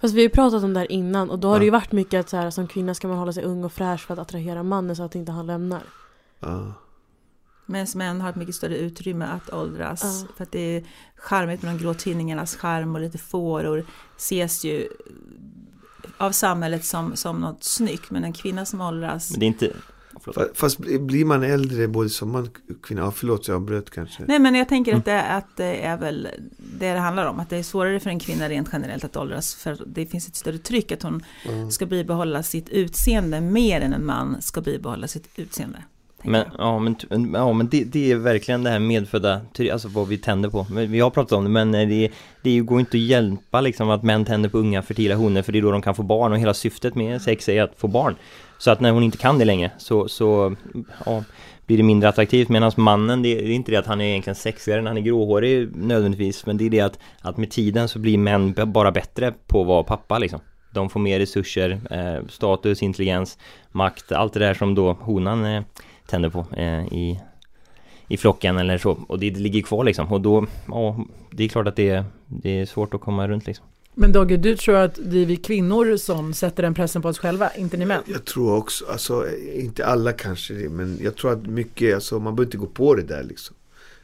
Fast 0.00 0.14
vi 0.14 0.18
har 0.18 0.22
ju 0.22 0.28
pratat 0.28 0.64
om 0.64 0.74
det 0.74 0.80
här 0.80 0.92
innan 0.92 1.30
och 1.30 1.38
då 1.38 1.48
har 1.48 1.54
ja. 1.54 1.58
det 1.58 1.64
ju 1.64 1.70
varit 1.70 1.92
mycket 1.92 2.20
att 2.20 2.28
så 2.28 2.36
här, 2.36 2.50
som 2.50 2.68
kvinna 2.68 2.94
ska 2.94 3.08
man 3.08 3.18
hålla 3.18 3.32
sig 3.32 3.44
ung 3.44 3.64
och 3.64 3.72
fräsch 3.72 4.06
för 4.06 4.14
att 4.14 4.20
attrahera 4.20 4.62
mannen 4.62 4.96
så 4.96 5.02
att 5.02 5.14
inte 5.14 5.32
han 5.32 5.46
lämnar. 5.46 5.82
Ja. 6.40 6.72
Medan 7.66 7.86
män 7.94 8.20
har 8.20 8.30
ett 8.30 8.36
mycket 8.36 8.54
större 8.54 8.78
utrymme 8.78 9.24
att 9.24 9.52
åldras. 9.52 10.02
Ja. 10.02 10.34
För 10.36 10.42
att 10.42 10.52
det 10.52 10.76
är 10.76 10.84
charmigt 11.16 11.62
med 11.62 11.74
de 11.74 11.82
grå 11.82 11.94
tidningarnas 11.94 12.56
charm 12.56 12.94
och 12.94 13.00
lite 13.00 13.18
fåror 13.18 13.86
ses 14.16 14.64
ju 14.64 14.88
av 16.18 16.32
samhället 16.32 16.84
som, 16.84 17.16
som 17.16 17.40
något 17.40 17.64
snyggt. 17.64 18.10
Men 18.10 18.24
en 18.24 18.32
kvinna 18.32 18.66
som 18.66 18.80
åldras... 18.80 19.30
Men 19.30 19.40
det 19.40 19.46
är 19.46 19.48
inte, 19.48 19.72
Fast 20.54 20.78
blir 20.78 21.24
man 21.24 21.42
äldre 21.42 21.88
både 21.88 22.08
som 22.08 22.30
man 22.30 22.42
och 22.42 22.84
kvinna, 22.84 23.02
ja, 23.02 23.10
förlåt 23.10 23.48
jag 23.48 23.54
avbröt 23.54 23.90
kanske. 23.90 24.24
Nej 24.28 24.38
men 24.38 24.54
jag 24.54 24.68
tänker 24.68 24.96
att 24.96 25.08
mm. 25.08 25.18
det, 25.18 25.32
att 25.32 25.56
det 25.56 25.84
är 25.86 25.96
väl 25.96 26.28
det 26.58 26.92
det 26.92 26.98
handlar 26.98 27.26
om, 27.26 27.40
att 27.40 27.50
det 27.50 27.56
är 27.56 27.62
svårare 27.62 28.00
för 28.00 28.10
en 28.10 28.18
kvinna 28.18 28.48
rent 28.48 28.68
generellt 28.72 29.04
att 29.04 29.16
åldras 29.16 29.54
för 29.54 29.78
det 29.86 30.06
finns 30.06 30.28
ett 30.28 30.36
större 30.36 30.58
tryck 30.58 30.92
att 30.92 31.02
hon 31.02 31.24
mm. 31.48 31.70
ska 31.70 31.86
bibehålla 31.86 32.42
sitt 32.42 32.68
utseende 32.68 33.40
mer 33.40 33.80
än 33.80 33.92
en 33.92 34.06
man 34.06 34.42
ska 34.42 34.60
bibehålla 34.60 35.08
sitt 35.08 35.28
utseende. 35.36 35.82
Men, 36.22 36.44
ja, 36.58 36.78
men, 36.78 36.96
ja, 37.34 37.52
men 37.52 37.68
det, 37.68 37.84
det, 37.84 38.12
är 38.12 38.16
verkligen 38.16 38.62
det 38.62 38.70
här 38.70 38.78
medfödda, 38.78 39.40
alltså 39.72 39.88
vad 39.88 40.08
vi 40.08 40.18
tänder 40.18 40.50
på. 40.50 40.66
Vi 40.70 41.00
har 41.00 41.10
pratat 41.10 41.32
om 41.32 41.44
det, 41.44 41.50
men 41.50 41.72
det, 41.72 42.10
det 42.42 42.58
går 42.60 42.80
inte 42.80 42.96
att 42.96 43.02
hjälpa 43.02 43.60
liksom 43.60 43.90
att 43.90 44.02
män 44.02 44.24
tänder 44.24 44.48
på 44.48 44.58
unga 44.58 44.82
fertila 44.82 45.14
honor, 45.14 45.42
för 45.42 45.52
det 45.52 45.58
är 45.58 45.62
då 45.62 45.70
de 45.70 45.82
kan 45.82 45.94
få 45.94 46.02
barn 46.02 46.32
och 46.32 46.38
hela 46.38 46.54
syftet 46.54 46.94
med 46.94 47.22
sex 47.22 47.48
är 47.48 47.62
att 47.62 47.72
få 47.76 47.88
barn. 47.88 48.16
Så 48.58 48.70
att 48.70 48.80
när 48.80 48.90
hon 48.90 49.02
inte 49.02 49.18
kan 49.18 49.38
det 49.38 49.44
längre 49.44 49.70
så, 49.78 50.08
så 50.08 50.56
ja, 51.06 51.24
blir 51.66 51.76
det 51.76 51.82
mindre 51.82 52.08
attraktivt 52.08 52.48
medan 52.48 52.72
mannen, 52.76 53.22
det 53.22 53.28
är 53.28 53.50
inte 53.50 53.70
det 53.70 53.76
att 53.76 53.86
han 53.86 54.00
är 54.00 54.04
egentligen 54.04 54.34
sexigare 54.34 54.80
än 54.80 54.86
han 54.86 54.96
är 54.96 55.00
gråhårig 55.00 55.76
nödvändigtvis 55.76 56.46
men 56.46 56.56
det 56.56 56.66
är 56.66 56.70
det 56.70 56.80
att, 56.80 56.98
att 57.20 57.36
med 57.36 57.50
tiden 57.50 57.88
så 57.88 57.98
blir 57.98 58.18
män 58.18 58.54
bara 58.66 58.92
bättre 58.92 59.34
på 59.46 59.60
att 59.60 59.66
vara 59.66 59.82
pappa 59.82 60.18
liksom. 60.18 60.40
De 60.70 60.90
får 60.90 61.00
mer 61.00 61.18
resurser, 61.18 61.80
eh, 61.90 62.26
status, 62.28 62.82
intelligens, 62.82 63.38
makt, 63.72 64.12
allt 64.12 64.32
det 64.32 64.40
där 64.40 64.54
som 64.54 64.74
då 64.74 64.92
honan 64.92 65.44
eh, 65.44 65.62
tänder 66.06 66.30
på 66.30 66.46
eh, 66.56 66.86
i, 66.86 67.20
i 68.08 68.16
flocken 68.16 68.58
eller 68.58 68.78
så. 68.78 68.98
Och 69.08 69.18
det, 69.18 69.30
det 69.30 69.40
ligger 69.40 69.62
kvar 69.62 69.84
liksom. 69.84 70.12
Och 70.12 70.20
då, 70.20 70.46
ja, 70.68 71.04
det 71.30 71.44
är 71.44 71.48
klart 71.48 71.66
att 71.66 71.76
det, 71.76 72.04
det 72.26 72.60
är 72.60 72.66
svårt 72.66 72.94
att 72.94 73.00
komma 73.00 73.28
runt 73.28 73.46
liksom. 73.46 73.66
Men 73.98 74.12
Dogge, 74.12 74.36
du 74.36 74.56
tror 74.56 74.76
att 74.76 74.98
det 75.04 75.22
är 75.22 75.26
vi 75.26 75.36
kvinnor 75.36 75.96
som 75.96 76.34
sätter 76.34 76.62
den 76.62 76.74
pressen 76.74 77.02
på 77.02 77.08
oss 77.08 77.18
själva, 77.18 77.50
inte 77.50 77.76
ni 77.76 77.86
män? 77.86 78.02
Jag 78.06 78.24
tror 78.24 78.56
också, 78.56 78.84
alltså 78.86 79.24
inte 79.54 79.86
alla 79.86 80.12
kanske 80.12 80.54
det, 80.54 80.68
men 80.68 80.98
jag 81.02 81.16
tror 81.16 81.32
att 81.32 81.46
mycket, 81.46 81.94
alltså 81.94 82.18
man 82.18 82.36
behöver 82.36 82.46
inte 82.46 82.56
gå 82.56 82.66
på 82.66 82.94
det 82.94 83.02
där 83.02 83.22
liksom. 83.22 83.56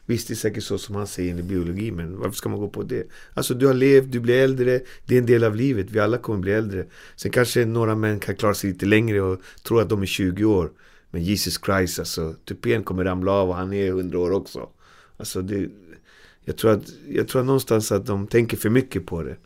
Visst, 0.06 0.28
det 0.28 0.34
är 0.34 0.36
säkert 0.36 0.64
så 0.64 0.78
som 0.78 0.94
han 0.94 1.06
säger 1.06 1.38
i 1.38 1.42
biologi, 1.42 1.90
men 1.90 2.18
varför 2.18 2.36
ska 2.36 2.48
man 2.48 2.60
gå 2.60 2.68
på 2.68 2.82
det? 2.82 3.06
Alltså 3.34 3.54
du 3.54 3.66
har 3.66 3.74
levt, 3.74 4.12
du 4.12 4.20
blir 4.20 4.42
äldre, 4.42 4.80
det 5.06 5.14
är 5.14 5.18
en 5.18 5.26
del 5.26 5.44
av 5.44 5.56
livet, 5.56 5.86
vi 5.90 6.00
alla 6.00 6.18
kommer 6.18 6.38
bli 6.38 6.52
äldre. 6.52 6.84
Sen 7.16 7.30
kanske 7.30 7.64
några 7.64 7.94
män 7.94 8.20
kan 8.20 8.36
klara 8.36 8.54
sig 8.54 8.70
lite 8.70 8.86
längre 8.86 9.20
och 9.20 9.40
tro 9.62 9.78
att 9.78 9.88
de 9.88 10.02
är 10.02 10.06
20 10.06 10.44
år. 10.44 10.70
Men 11.12 11.22
Jesus 11.22 11.60
Christ, 11.64 11.98
alltså 11.98 12.34
tupén 12.44 12.82
kommer 12.82 13.04
ramla 13.04 13.32
av 13.32 13.48
och 13.48 13.56
han 13.56 13.72
är 13.72 13.88
100 13.88 14.18
år 14.18 14.32
också. 14.32 14.68
Alltså 15.16 15.42
det, 15.42 15.68
jag 16.44 16.56
tror 16.56 16.70
att, 16.70 16.84
jag 17.08 17.28
tror 17.28 17.42
någonstans 17.42 17.92
att 17.92 18.06
de 18.06 18.26
tänker 18.26 18.56
för 18.56 18.70
mycket 18.70 19.06
på 19.06 19.22
det 19.22 19.36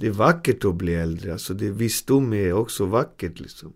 det 0.00 0.06
är 0.06 0.10
vackert 0.10 0.64
att 0.64 0.74
bli 0.74 0.94
äldre. 0.94 1.32
Alltså 1.32 1.54
det, 1.54 1.70
visdom 1.70 2.32
är 2.32 2.52
också 2.52 2.84
vackert 2.84 3.40
liksom. 3.40 3.72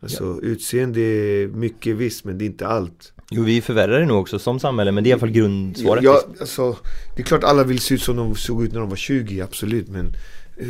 Alltså 0.00 0.24
ja. 0.24 0.48
utseende 0.48 1.00
är 1.00 1.48
mycket 1.48 1.96
visst 1.96 2.24
men 2.24 2.38
det 2.38 2.44
är 2.44 2.46
inte 2.46 2.66
allt. 2.66 3.12
Jo 3.30 3.42
vi 3.42 3.60
förvärrar 3.60 4.00
det 4.00 4.06
nog 4.06 4.20
också 4.20 4.38
som 4.38 4.60
samhälle 4.60 4.92
men 4.92 5.04
det 5.04 5.08
är 5.08 5.10
i 5.10 5.12
alla 5.12 5.20
fall 5.20 5.30
grundsvaret. 5.30 6.04
Ja, 6.04 6.14
liksom. 6.14 6.36
alltså, 6.40 6.76
det 7.16 7.22
är 7.22 7.26
klart 7.26 7.44
alla 7.44 7.64
vill 7.64 7.78
se 7.78 7.94
ut 7.94 8.02
som 8.02 8.16
de 8.16 8.34
såg 8.34 8.64
ut 8.64 8.72
när 8.72 8.80
de 8.80 8.88
var 8.88 8.96
20, 8.96 9.40
absolut. 9.40 9.88
Men 9.88 10.14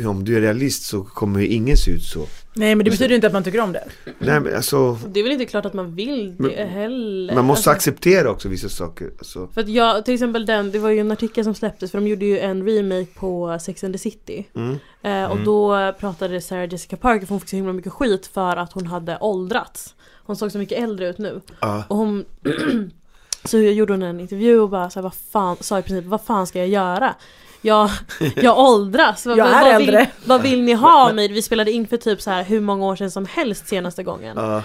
om 0.07 0.25
du 0.25 0.37
är 0.37 0.41
realist 0.41 0.83
så 0.83 1.03
kommer 1.03 1.41
ingen 1.41 1.77
se 1.77 1.91
ut 1.91 2.03
så. 2.03 2.27
Nej 2.53 2.75
men 2.75 2.85
det 2.85 2.91
betyder 2.91 3.15
inte 3.15 3.27
att 3.27 3.33
man 3.33 3.43
tycker 3.43 3.61
om 3.61 3.71
det. 3.71 3.83
Nej 4.19 4.39
men 4.39 4.55
alltså. 4.55 4.93
Det 5.07 5.19
är 5.19 5.23
väl 5.23 5.31
inte 5.31 5.45
klart 5.45 5.65
att 5.65 5.73
man 5.73 5.95
vill 5.95 6.35
det 6.37 6.43
men, 6.43 6.67
heller. 6.67 7.35
Man 7.35 7.45
måste 7.45 7.69
alltså, 7.69 7.89
acceptera 7.89 8.31
också 8.31 8.49
vissa 8.49 8.69
saker. 8.69 9.11
Alltså. 9.17 9.47
För 9.47 9.61
att 9.61 9.69
jag, 9.69 10.05
till 10.05 10.13
exempel 10.13 10.45
den, 10.45 10.71
det 10.71 10.79
var 10.79 10.89
ju 10.89 10.99
en 10.99 11.11
artikel 11.11 11.43
som 11.43 11.55
släpptes 11.55 11.91
för 11.91 11.97
de 11.97 12.07
gjorde 12.07 12.25
ju 12.25 12.39
en 12.39 12.67
remake 12.67 13.11
på 13.15 13.59
Sex 13.61 13.83
and 13.83 13.93
the 13.93 13.99
City. 13.99 14.47
Mm. 14.55 14.71
Eh, 15.01 15.25
och 15.25 15.35
mm. 15.35 15.45
då 15.45 15.93
pratade 15.99 16.41
Sarah 16.41 16.71
Jessica 16.71 16.97
Parker, 16.97 17.25
för 17.25 17.33
hon 17.33 17.39
fick 17.39 17.49
så 17.49 17.55
himla 17.55 17.73
mycket 17.73 17.93
skit 17.93 18.27
för 18.27 18.57
att 18.57 18.73
hon 18.73 18.87
hade 18.87 19.17
åldrats. 19.21 19.95
Hon 20.23 20.35
såg 20.35 20.51
så 20.51 20.57
mycket 20.57 20.83
äldre 20.83 21.09
ut 21.09 21.17
nu. 21.17 21.41
Uh. 21.63 21.83
Och 21.87 21.97
hon 21.97 22.25
Så 23.43 23.57
gjorde 23.57 23.93
hon 23.93 24.03
en 24.03 24.19
intervju 24.19 24.59
och 24.59 24.69
bara 24.69 24.89
så 24.89 24.99
här, 24.99 25.03
vad 25.03 25.13
fan, 25.13 25.57
sa 25.59 25.79
i 25.79 25.81
princip 25.81 26.05
vad 26.05 26.21
fan 26.21 26.47
ska 26.47 26.59
jag 26.59 26.67
göra? 26.67 27.15
Jag, 27.61 27.89
jag 28.35 28.59
åldras. 28.59 29.25
jag 29.25 29.39
är 29.39 29.61
vad 29.61 29.71
äldre. 29.71 29.97
Vill, 29.97 30.07
vad 30.25 30.41
vill 30.41 30.61
ni 30.61 30.73
ha 30.73 31.07
av 31.07 31.15
mig? 31.15 31.27
Vi 31.27 31.41
spelade 31.41 31.71
in 31.71 31.87
för 31.87 31.97
typ 31.97 32.21
så 32.21 32.29
här 32.29 32.43
hur 32.43 32.61
många 32.61 32.85
år 32.85 32.95
sedan 32.95 33.11
som 33.11 33.25
helst 33.25 33.67
senaste 33.67 34.03
gången. 34.03 34.37
Uh. 34.37 34.61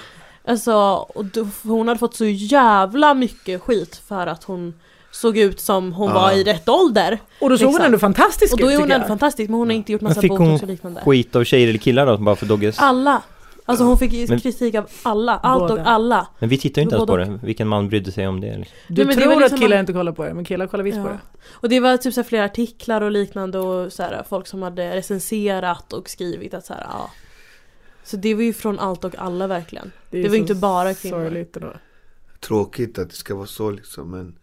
Alltså, 0.49 0.75
och 1.15 1.25
då, 1.25 1.49
hon 1.63 1.89
hade 1.89 2.01
fått 2.01 2.15
så 2.15 2.25
jävla 2.27 3.15
mycket 3.15 3.63
skit 3.63 4.03
för 4.09 4.27
att 4.27 4.45
hon 4.45 4.75
såg 5.11 5.39
ut 5.39 5.61
som 5.61 5.93
hon 5.93 6.09
uh. 6.09 6.15
var 6.15 6.33
i 6.33 6.45
rätt 6.45 6.69
ålder. 6.69 7.19
Och 7.41 7.51
då 7.51 7.59
såg 7.59 7.67
liksom. 7.67 7.73
hon 7.73 7.87
ändå 7.87 7.99
fantastisk 7.99 8.53
ut 8.53 8.53
Och 8.53 8.59
då 8.59 8.69
är 8.73 8.79
hon 8.79 8.91
ändå 8.91 9.07
fantastisk 9.07 9.51
men 9.51 9.59
hon 9.59 9.69
har 9.69 9.75
inte 9.75 9.93
gjort 9.93 10.01
massa 10.01 10.21
botox 10.21 10.63
och 10.63 10.69
liknande. 10.69 11.01
Fick 11.01 11.05
hon 11.05 11.15
skit 11.15 11.37
av 11.37 11.45
tjejer 11.45 11.69
eller 11.69 11.79
killar 11.79 12.07
då 12.07 12.17
bara 12.17 12.37
för 12.37 12.47
Dogges? 12.47 12.79
Alla! 12.79 13.23
Alltså 13.69 13.85
hon 13.85 13.99
fick 13.99 14.29
men, 14.29 14.41
kritik 14.41 14.75
av 14.75 14.87
alla, 15.03 15.37
allt 15.37 15.71
och 15.71 15.79
alla. 15.79 16.29
Men 16.39 16.49
vi 16.49 16.59
tittar 16.59 16.83
ju 16.83 16.83
inte 16.83 16.97
ens 16.97 17.07
på 17.07 17.17
det, 17.17 17.39
vilken 17.43 17.69
man 17.69 17.89
brydde 17.89 18.13
sig 18.13 18.29
om 18.29 18.41
det 18.41 18.49
eller? 18.49 18.69
Du 18.89 19.05
Nej, 19.05 19.15
tror 19.15 19.27
liksom 19.27 19.45
att 19.45 19.61
killar 19.61 19.77
man... 19.77 19.81
inte 19.81 19.93
kollar 19.93 20.13
på 20.13 20.25
det, 20.25 20.35
men 20.35 20.45
killar 20.45 20.67
kollar 20.67 20.85
visst 20.85 20.97
ja. 20.97 21.03
på 21.03 21.09
det. 21.09 21.19
Och 21.51 21.69
det 21.69 21.81
var 21.81 21.97
typ 21.97 22.15
så 22.15 22.25
flera 22.25 22.45
artiklar 22.45 23.01
och 23.01 23.11
liknande 23.11 23.59
och 23.59 23.93
så 23.93 24.03
här, 24.03 24.25
folk 24.29 24.47
som 24.47 24.63
hade 24.63 24.97
recenserat 24.97 25.93
och 25.93 26.09
skrivit 26.11 26.55
att 26.55 26.67
så 26.67 26.73
här, 26.73 26.87
ja. 26.91 27.11
Så 28.05 28.17
det 28.17 28.35
var 28.35 28.43
ju 28.43 28.53
från 28.53 28.79
allt 28.79 29.05
och 29.05 29.15
alla 29.19 29.47
verkligen. 29.47 29.93
Det, 30.11 30.23
det 30.23 30.29
var 30.29 30.35
ju 30.35 30.41
inte 30.41 30.55
bara 30.55 30.95
kvinnor. 30.95 31.25
Sorgligt 31.25 31.53
då. 31.53 31.73
Tråkigt 32.41 32.99
att 32.99 33.11
det 33.11 33.17
ska 33.17 33.35
vara 33.35 33.47
så 33.47 33.71
liksom, 33.71 34.11
men 34.11 34.39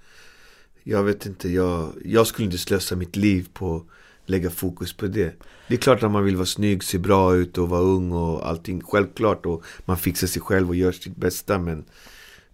jag 0.83 1.03
vet 1.03 1.25
inte, 1.25 1.49
jag, 1.49 1.93
jag 2.05 2.27
skulle 2.27 2.45
inte 2.45 2.57
slösa 2.57 2.95
mitt 2.95 3.15
liv 3.15 3.47
på 3.53 3.83
lägga 4.25 4.49
fokus 4.49 4.93
på 4.93 5.07
det. 5.07 5.33
Det 5.67 5.73
är 5.73 5.79
klart 5.79 6.03
att 6.03 6.11
man 6.11 6.23
vill 6.23 6.35
vara 6.35 6.45
snygg, 6.45 6.83
se 6.83 6.97
bra 6.97 7.35
ut 7.35 7.57
och 7.57 7.69
vara 7.69 7.81
ung 7.81 8.11
och 8.11 8.47
allting. 8.47 8.81
Självklart 8.81 9.45
och 9.45 9.63
man 9.85 9.97
fixar 9.97 10.27
sig 10.27 10.41
själv 10.41 10.69
och 10.69 10.75
gör 10.75 10.91
sitt 10.91 11.15
bästa 11.15 11.57
men 11.57 11.85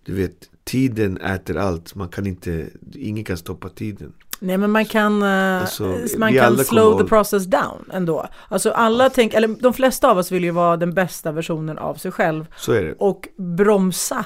du 0.05 0.13
vet, 0.13 0.49
tiden 0.63 1.17
äter 1.17 1.57
allt. 1.57 1.95
Man 1.95 2.09
kan 2.09 2.27
inte, 2.27 2.67
ingen 2.93 3.23
kan 3.23 3.37
stoppa 3.37 3.69
tiden. 3.69 4.13
Nej 4.39 4.57
men 4.57 4.71
man 4.71 4.85
kan, 4.85 5.23
uh, 5.23 5.61
alltså, 5.61 5.97
man 6.17 6.33
kan 6.33 6.57
slow 6.57 6.99
the 7.01 7.07
process 7.07 7.45
down 7.45 7.91
ändå. 7.93 8.27
Alltså 8.47 8.71
alla 8.71 9.03
ja. 9.03 9.09
tänker, 9.09 9.37
eller 9.37 9.47
de 9.47 9.73
flesta 9.73 10.11
av 10.11 10.17
oss 10.17 10.31
vill 10.31 10.43
ju 10.43 10.51
vara 10.51 10.77
den 10.77 10.93
bästa 10.93 11.31
versionen 11.31 11.77
av 11.77 11.95
sig 11.95 12.11
själv. 12.11 12.45
Så 12.57 12.71
är 12.71 12.83
det. 12.83 12.95
Och 12.97 13.27
bromsa 13.37 14.25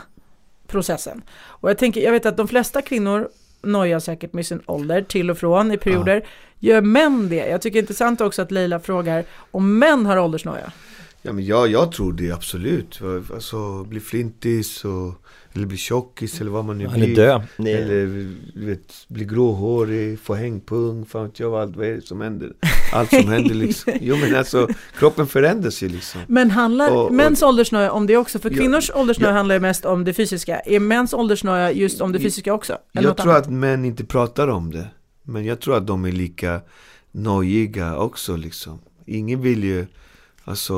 processen. 0.67 1.21
Och 1.33 1.69
jag 1.69 1.77
tänker, 1.77 2.01
jag 2.01 2.11
vet 2.11 2.25
att 2.25 2.37
de 2.37 2.47
flesta 2.47 2.81
kvinnor 2.81 3.29
nojar 3.63 3.99
säkert 3.99 4.33
med 4.33 4.45
sin 4.45 4.61
ålder 4.65 5.01
till 5.01 5.31
och 5.31 5.37
från 5.37 5.71
i 5.71 5.77
perioder. 5.77 6.15
Ja. 6.15 6.27
Gör 6.59 6.81
män 6.81 7.29
det? 7.29 7.47
Jag 7.47 7.61
tycker 7.61 7.73
det 7.73 7.79
är 7.79 7.81
intressant 7.81 8.21
också 8.21 8.41
att 8.41 8.51
Leila 8.51 8.79
frågar 8.79 9.25
om 9.51 9.79
män 9.79 10.05
har 10.05 10.17
åldersnoja. 10.17 10.71
Ja 11.21 11.33
men 11.33 11.45
ja, 11.45 11.67
jag 11.67 11.91
tror 11.91 12.13
det 12.13 12.31
absolut. 12.31 12.99
Alltså 13.33 13.83
bli 13.83 13.99
flintis 13.99 14.85
och 14.85 15.13
eller 15.53 15.65
bli 15.65 15.77
tjockis 15.77 16.41
eller 16.41 16.51
vad 16.51 16.65
man 16.65 16.77
nu 16.77 16.85
Eller 16.85 16.97
blir. 17.05 17.15
dö. 17.15 17.41
Det, 17.57 17.71
Eller 17.71 18.05
vet, 18.65 18.93
bli 19.07 19.25
gråhårig, 19.25 20.19
få 20.19 20.33
hängpung, 20.33 21.05
fan 21.05 21.23
vet 21.25 21.39
jag 21.39 21.49
vad, 21.49 21.61
allt, 21.61 21.75
vad 21.75 21.85
är 21.87 21.91
det 21.95 22.01
som 22.01 22.21
händer? 22.21 22.53
Allt 22.93 23.09
som 23.09 23.27
händer 23.29 23.55
liksom. 23.55 23.93
Jo 24.01 24.15
men 24.17 24.35
alltså, 24.35 24.67
kroppen 24.99 25.27
förändras 25.27 25.81
ju 25.83 25.89
liksom. 25.89 26.21
Men 26.27 26.51
handlar 26.51 26.91
Och- 26.91 27.05
och- 27.05 27.13
mäns 27.13 27.41
åldersnöje 27.43 27.89
om 27.89 28.07
det 28.07 28.17
också? 28.17 28.39
För 28.39 28.49
Ja, 28.51 28.57
kvinnors 28.57 28.91
åldersnöje 28.95 29.31
ja. 29.31 29.37
handlar 29.37 29.55
ju 29.55 29.61
mest 29.61 29.85
om 29.85 30.03
det 30.03 30.13
fysiska. 30.13 30.59
Är 30.59 30.79
mäns 30.79 31.13
åldersnöje 31.13 31.71
just 31.71 32.01
om 32.01 32.11
det 32.11 32.17
Jag- 32.17 32.23
fysiska 32.23 32.53
också? 32.53 32.77
Eller 32.93 33.07
Jag 33.07 33.17
tror 33.17 33.31
annat? 33.31 33.43
att 33.43 33.51
män 33.51 33.85
inte 33.85 34.05
pratar 34.05 34.47
om 34.47 34.71
det. 34.71 34.87
Men 35.23 35.45
jag 35.45 35.59
tror 35.59 35.77
att 35.77 35.87
de 35.87 36.05
är 36.05 36.11
lika 36.11 36.61
nojiga 37.11 37.97
också 37.97 38.35
liksom. 38.35 38.79
Ingen 39.05 39.41
vill 39.41 39.63
ju, 39.63 39.85
alltså, 40.43 40.73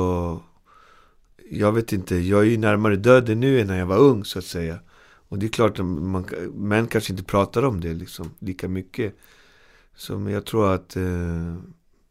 jag 1.50 1.72
vet 1.72 1.92
inte, 1.92 2.16
jag 2.16 2.40
är 2.40 2.44
ju 2.44 2.56
närmare 2.56 2.96
döden 2.96 3.40
nu 3.40 3.60
än 3.60 3.66
när 3.66 3.78
jag 3.78 3.86
var 3.86 3.98
ung 3.98 4.24
så 4.24 4.38
att 4.38 4.44
säga. 4.44 4.78
Och 5.28 5.38
det 5.38 5.46
är 5.46 5.50
klart 5.50 5.78
att 5.78 5.84
man, 5.86 6.26
män 6.54 6.86
kanske 6.86 7.12
inte 7.12 7.24
pratar 7.24 7.64
om 7.64 7.80
det 7.80 7.94
liksom 7.94 8.30
lika 8.38 8.68
mycket. 8.68 9.16
Så 9.96 10.18
men 10.18 10.32
jag 10.32 10.44
tror 10.44 10.74
att, 10.74 10.96
eh, 10.96 11.02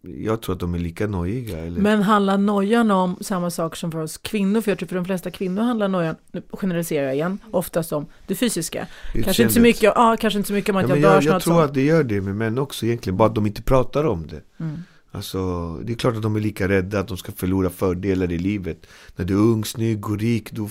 jag 0.02 0.42
tror 0.42 0.56
att 0.56 0.60
de 0.60 0.74
är 0.74 0.80
lika 0.80 1.08
nojiga. 1.08 1.58
Eller? 1.58 1.82
Men 1.82 2.02
handlar 2.02 2.38
nojan 2.38 2.92
om 2.92 3.18
samma 3.22 3.50
sak 3.50 3.76
som 3.76 3.92
för 3.92 4.00
oss 4.00 4.18
kvinnor? 4.18 4.62
För 4.62 4.72
jag 4.72 4.78
tror 4.78 4.88
för 4.88 4.96
de 4.96 5.06
flesta 5.06 5.32
kvinnor 5.32 5.62
handlar 5.62 5.88
nojan, 5.88 6.16
nu 6.32 6.42
generaliserar 6.52 7.06
jag 7.06 7.16
igen, 7.16 7.38
oftast 7.52 7.94
om 7.94 8.06
det 8.28 8.36
fysiska. 8.36 8.88
Kanske 9.24 9.44
inte 9.44 9.54
så 9.54 9.62
mycket, 9.62 9.84
ja, 9.84 10.18
kanske 10.20 10.38
inte 10.38 10.48
så 10.48 10.54
mycket 10.54 10.70
om 10.70 10.76
att 10.76 10.90
Ja, 10.90 10.96
jag 10.96 11.02
bör 11.02 11.14
jag, 11.14 11.24
jag 11.24 11.42
tror 11.42 11.54
sånt. 11.54 11.66
att 11.66 11.74
det 11.74 11.82
gör 11.82 12.04
det 12.04 12.22
med 12.22 12.36
män 12.36 12.58
också 12.58 12.86
egentligen, 12.86 13.18
bara 13.18 13.30
att 13.30 13.36
de 13.36 13.46
inte 13.46 13.62
pratar 13.62 14.04
om 14.04 14.28
det. 14.28 14.42
Mm. 14.60 14.84
Alltså, 15.16 15.72
det 15.84 15.94
är 15.94 15.98
klart 15.98 16.16
att 16.16 16.22
de 16.22 16.36
är 16.36 16.40
lika 16.40 16.68
rädda 16.68 17.00
att 17.00 17.08
de 17.08 17.18
ska 17.18 17.32
förlora 17.32 17.70
fördelar 17.70 18.32
i 18.32 18.38
livet. 18.38 18.88
När 19.16 19.26
du 19.26 19.34
är 19.34 19.38
ung, 19.38 19.66
snygg 19.66 20.10
och 20.10 20.20
rik, 20.20 20.52
då 20.52 20.70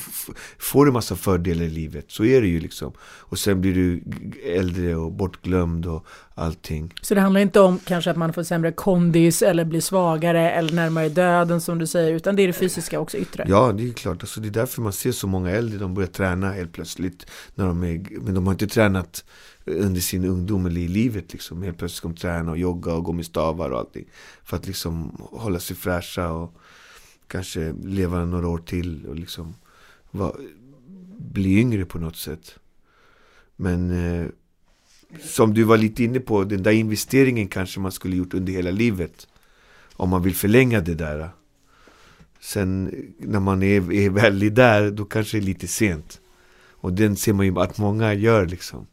får 0.59 0.86
du 0.86 0.92
massa 0.92 1.16
fördelar 1.16 1.64
i 1.64 1.70
livet. 1.70 2.05
Så 2.09 2.24
är 2.24 2.40
det 2.40 2.49
ju 2.49 2.61
liksom. 2.61 2.92
Och 3.01 3.38
sen 3.38 3.61
blir 3.61 3.74
du 3.74 4.03
äldre 4.45 4.97
och 4.97 5.12
bortglömd 5.12 5.86
och 5.86 6.07
allting. 6.35 6.95
Så 7.03 7.14
det 7.14 7.20
handlar 7.20 7.41
inte 7.41 7.61
om 7.61 7.78
kanske 7.78 8.11
att 8.11 8.16
man 8.16 8.32
får 8.32 8.43
sämre 8.43 8.72
kondis 8.72 9.43
eller 9.43 9.64
blir 9.64 9.80
svagare 9.80 10.51
eller 10.51 10.72
närmare 10.74 11.09
döden 11.09 11.61
som 11.61 11.78
du 11.78 11.87
säger, 11.87 12.12
utan 12.12 12.37
det 12.37 12.43
är 12.43 12.47
det 12.47 12.53
fysiska 12.53 13.01
också 13.01 13.16
yttre. 13.16 13.45
Ja, 13.49 13.72
det 13.72 13.89
är 13.89 13.93
klart. 13.93 14.22
Alltså, 14.22 14.41
det 14.41 14.49
är 14.49 14.51
därför 14.51 14.82
man 14.82 14.93
ser 14.93 15.12
så 15.12 15.26
många 15.26 15.51
äldre, 15.51 15.78
de 15.78 15.95
börjar 15.95 16.09
träna 16.09 16.53
helt 16.53 16.72
plötsligt. 16.72 17.26
När 17.55 17.66
de 17.66 17.85
är, 17.85 18.20
men 18.20 18.35
de 18.35 18.47
har 18.47 18.53
inte 18.53 18.66
tränat 18.66 19.24
under 19.64 20.01
sin 20.01 20.24
ungdom 20.24 20.66
eller 20.66 20.80
i 20.80 20.89
livet. 20.89 21.32
Liksom. 21.32 21.62
Helt 21.62 21.78
plötsligt 21.78 21.99
ska 21.99 22.09
de 22.09 22.14
träna 22.14 22.51
och 22.51 22.59
jogga 22.59 22.95
och 22.95 23.05
gå 23.05 23.12
med 23.12 23.26
stavar 23.26 23.70
och 23.70 23.78
allting. 23.78 24.05
För 24.45 24.57
att 24.57 24.66
liksom 24.66 25.16
hålla 25.18 25.59
sig 25.59 25.76
fräscha 25.76 26.30
och 26.32 26.57
kanske 27.28 27.74
leva 27.82 28.24
några 28.24 28.49
år 28.49 28.59
till 28.59 29.07
och 29.07 29.16
liksom 29.16 29.55
va, 30.11 30.32
bli 31.18 31.59
yngre 31.59 31.85
på 31.85 31.99
något 31.99 32.16
sätt. 32.16 32.59
Men 33.57 33.91
eh, 33.91 34.26
som 35.20 35.54
du 35.54 35.62
var 35.64 35.76
lite 35.76 36.04
inne 36.04 36.20
på, 36.20 36.44
den 36.44 36.62
där 36.62 36.72
investeringen 36.72 37.48
kanske 37.48 37.80
man 37.80 37.92
skulle 37.92 38.16
gjort 38.16 38.34
under 38.34 38.52
hela 38.52 38.70
livet. 38.70 39.26
Om 39.92 40.10
man 40.10 40.22
vill 40.22 40.34
förlänga 40.34 40.80
det 40.80 40.94
där. 40.94 41.30
Sen 42.40 42.94
när 43.18 43.40
man 43.40 43.62
är, 43.62 43.92
är 43.92 44.10
väldigt 44.10 44.54
där, 44.54 44.90
då 44.90 45.04
kanske 45.04 45.36
det 45.36 45.42
är 45.42 45.46
lite 45.46 45.68
sent. 45.68 46.20
Och 46.70 46.92
den 46.92 47.16
ser 47.16 47.32
man 47.32 47.46
ju 47.46 47.60
att 47.60 47.78
många 47.78 48.14
gör 48.14 48.46
liksom. 48.46 48.86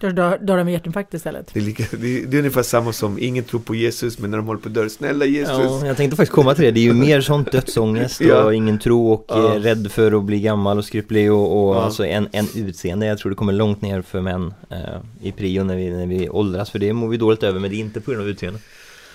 Då 0.00 0.10
dör, 0.10 0.38
dör 0.38 0.56
de 0.56 0.64
med 0.64 0.72
hjärtinfarkt 0.72 1.14
istället. 1.14 1.50
Det 1.54 1.60
är, 1.60 1.64
lika, 1.64 1.84
det, 1.90 2.22
är, 2.22 2.26
det 2.26 2.36
är 2.36 2.38
ungefär 2.38 2.62
samma 2.62 2.92
som 2.92 3.18
ingen 3.18 3.44
tror 3.44 3.60
på 3.60 3.74
Jesus, 3.74 4.18
men 4.18 4.30
när 4.30 4.38
de 4.38 4.46
håller 4.46 4.60
på 4.60 4.68
att 4.68 4.74
dö, 4.74 4.88
snälla 4.88 5.24
Jesus. 5.24 5.54
Ja, 5.58 5.86
jag 5.86 5.96
tänkte 5.96 6.16
faktiskt 6.16 6.32
komma 6.34 6.54
till 6.54 6.64
det. 6.64 6.70
Det 6.70 6.80
är 6.80 6.84
ju 6.84 6.92
mer 7.08 7.20
sånt 7.20 7.52
dödsångest 7.52 8.20
och 8.20 8.26
Ja. 8.26 8.52
ingen 8.52 8.78
tro 8.78 9.12
och 9.12 9.24
Ja. 9.28 9.54
eh, 9.54 9.60
rädd 9.60 9.92
för 9.92 10.12
att 10.12 10.24
bli 10.24 10.40
gammal 10.40 10.78
och 10.78 10.84
skruplig 10.84 11.32
och, 11.32 11.68
och 11.68 11.76
Ja. 11.76 11.82
alltså 11.82 12.06
en, 12.06 12.28
en 12.32 12.46
utseende. 12.54 13.06
Jag 13.06 13.18
tror 13.18 13.30
det 13.30 13.36
kommer 13.36 13.52
långt 13.52 13.82
ner 13.82 14.02
för 14.02 14.20
män 14.20 14.54
eh, 14.70 14.78
i 15.22 15.32
prio 15.32 15.64
när 15.64 15.76
vi, 15.76 15.90
när 15.90 16.06
vi 16.06 16.28
åldras. 16.28 16.70
För 16.70 16.78
det 16.78 16.92
mår 16.92 17.08
vi 17.08 17.16
dåligt 17.16 17.42
över, 17.42 17.60
men 17.60 17.70
det 17.70 17.76
är 17.76 17.80
inte 17.80 18.00
på 18.00 18.10
grund 18.10 18.22
av 18.22 18.28
utseende. 18.28 18.60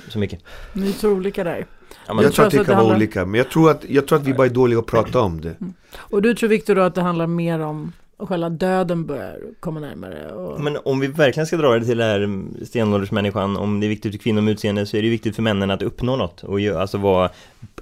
Så 0.09 0.19
mycket. 0.19 0.39
Ni 0.73 0.93
tror 0.93 1.13
olika 1.13 1.43
där. 1.43 1.65
Ja, 2.07 2.13
men, 2.13 2.23
jag 2.23 2.33
tror 2.33 2.45
att 2.45 2.45
alltså 2.45 2.57
det 2.57 2.61
att 2.61 2.67
kan 2.67 2.75
vara 2.75 2.83
handlar- 2.83 2.95
olika, 2.95 3.25
men 3.25 3.37
jag 3.37 3.49
tror, 3.49 3.71
att, 3.71 3.85
jag 3.89 4.07
tror 4.07 4.19
att 4.19 4.25
vi 4.27 4.33
bara 4.33 4.47
är 4.47 4.51
dåliga 4.51 4.79
att 4.79 4.85
prata 4.85 5.19
om 5.21 5.41
det. 5.41 5.55
Och 5.97 6.21
du 6.21 6.33
tror 6.35 6.49
Viktor 6.49 6.75
då 6.75 6.81
att 6.81 6.95
det 6.95 7.01
handlar 7.01 7.27
mer 7.27 7.59
om 7.59 7.93
och 8.19 8.29
själva 8.29 8.49
döden 8.49 9.05
börjar 9.05 9.39
komma 9.59 9.79
närmare? 9.79 10.31
Och... 10.31 10.61
men 10.61 10.77
om 10.85 10.99
vi 10.99 11.07
verkligen 11.07 11.47
ska 11.47 11.57
dra 11.57 11.79
det 11.79 11.85
till 11.85 11.97
det 11.97 12.03
här 12.03 12.43
stenåldersmänniskan, 12.65 13.57
om 13.57 13.79
det 13.79 13.85
är 13.85 13.89
viktigt 13.89 14.11
för 14.11 14.19
kvinnor 14.19 14.41
med 14.41 14.51
utseende 14.51 14.85
så 14.85 14.97
är 14.97 15.01
det 15.01 15.09
viktigt 15.09 15.35
för 15.35 15.41
männen 15.41 15.71
att 15.71 15.81
uppnå 15.81 16.15
något. 16.15 16.43
Och 16.43 16.59
ju, 16.59 16.77
alltså 16.77 16.97
vara, 16.97 17.29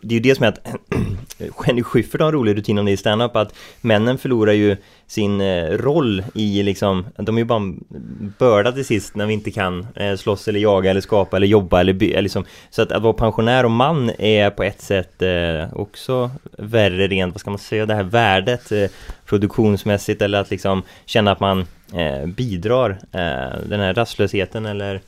det 0.01 0.13
är 0.13 0.13
ju 0.13 0.19
det 0.19 0.35
som 0.35 0.43
är 0.43 0.47
att 0.47 0.67
Jenny 1.67 1.83
Schyffert 1.83 2.21
har 2.21 2.27
en 2.27 2.33
rolig 2.33 2.57
rutin 2.57 2.77
om 2.77 2.85
det 2.85 2.91
i 2.91 2.97
standup 2.97 3.35
att 3.35 3.53
männen 3.81 4.17
förlorar 4.17 4.53
ju 4.53 4.77
sin 5.07 5.41
eh, 5.41 5.77
roll 5.77 6.23
i 6.33 6.63
liksom, 6.63 7.05
de 7.17 7.35
är 7.35 7.41
ju 7.41 7.45
bara 7.45 7.59
en 7.59 7.83
börda 8.39 8.71
till 8.71 8.85
sist 8.85 9.15
när 9.15 9.25
vi 9.25 9.33
inte 9.33 9.51
kan 9.51 9.87
eh, 9.95 10.15
slåss 10.15 10.47
eller 10.47 10.59
jaga 10.59 10.89
eller 10.89 11.01
skapa 11.01 11.37
eller 11.37 11.47
jobba 11.47 11.79
eller, 11.79 11.93
by, 11.93 12.21
liksom, 12.21 12.45
Så 12.69 12.81
att, 12.81 12.91
att 12.91 13.03
vara 13.03 13.13
pensionär 13.13 13.63
och 13.63 13.71
man 13.71 14.11
är 14.17 14.49
på 14.49 14.63
ett 14.63 14.81
sätt 14.81 15.21
eh, 15.21 15.73
också 15.73 16.31
värre 16.57 17.07
rent, 17.07 17.33
vad 17.33 17.39
ska 17.39 17.49
man 17.49 17.59
säga, 17.59 17.85
det 17.85 17.95
här 17.95 18.03
värdet 18.03 18.71
produktionsmässigt 19.25 20.21
eller 20.21 20.41
att 20.41 20.51
liksom 20.51 20.83
känna 21.05 21.31
att 21.31 21.39
man 21.39 21.65
bidrar 22.25 22.99
den 23.69 23.79
här 23.79 23.93
rastlösheten 23.93 24.65
eller 24.65 25.01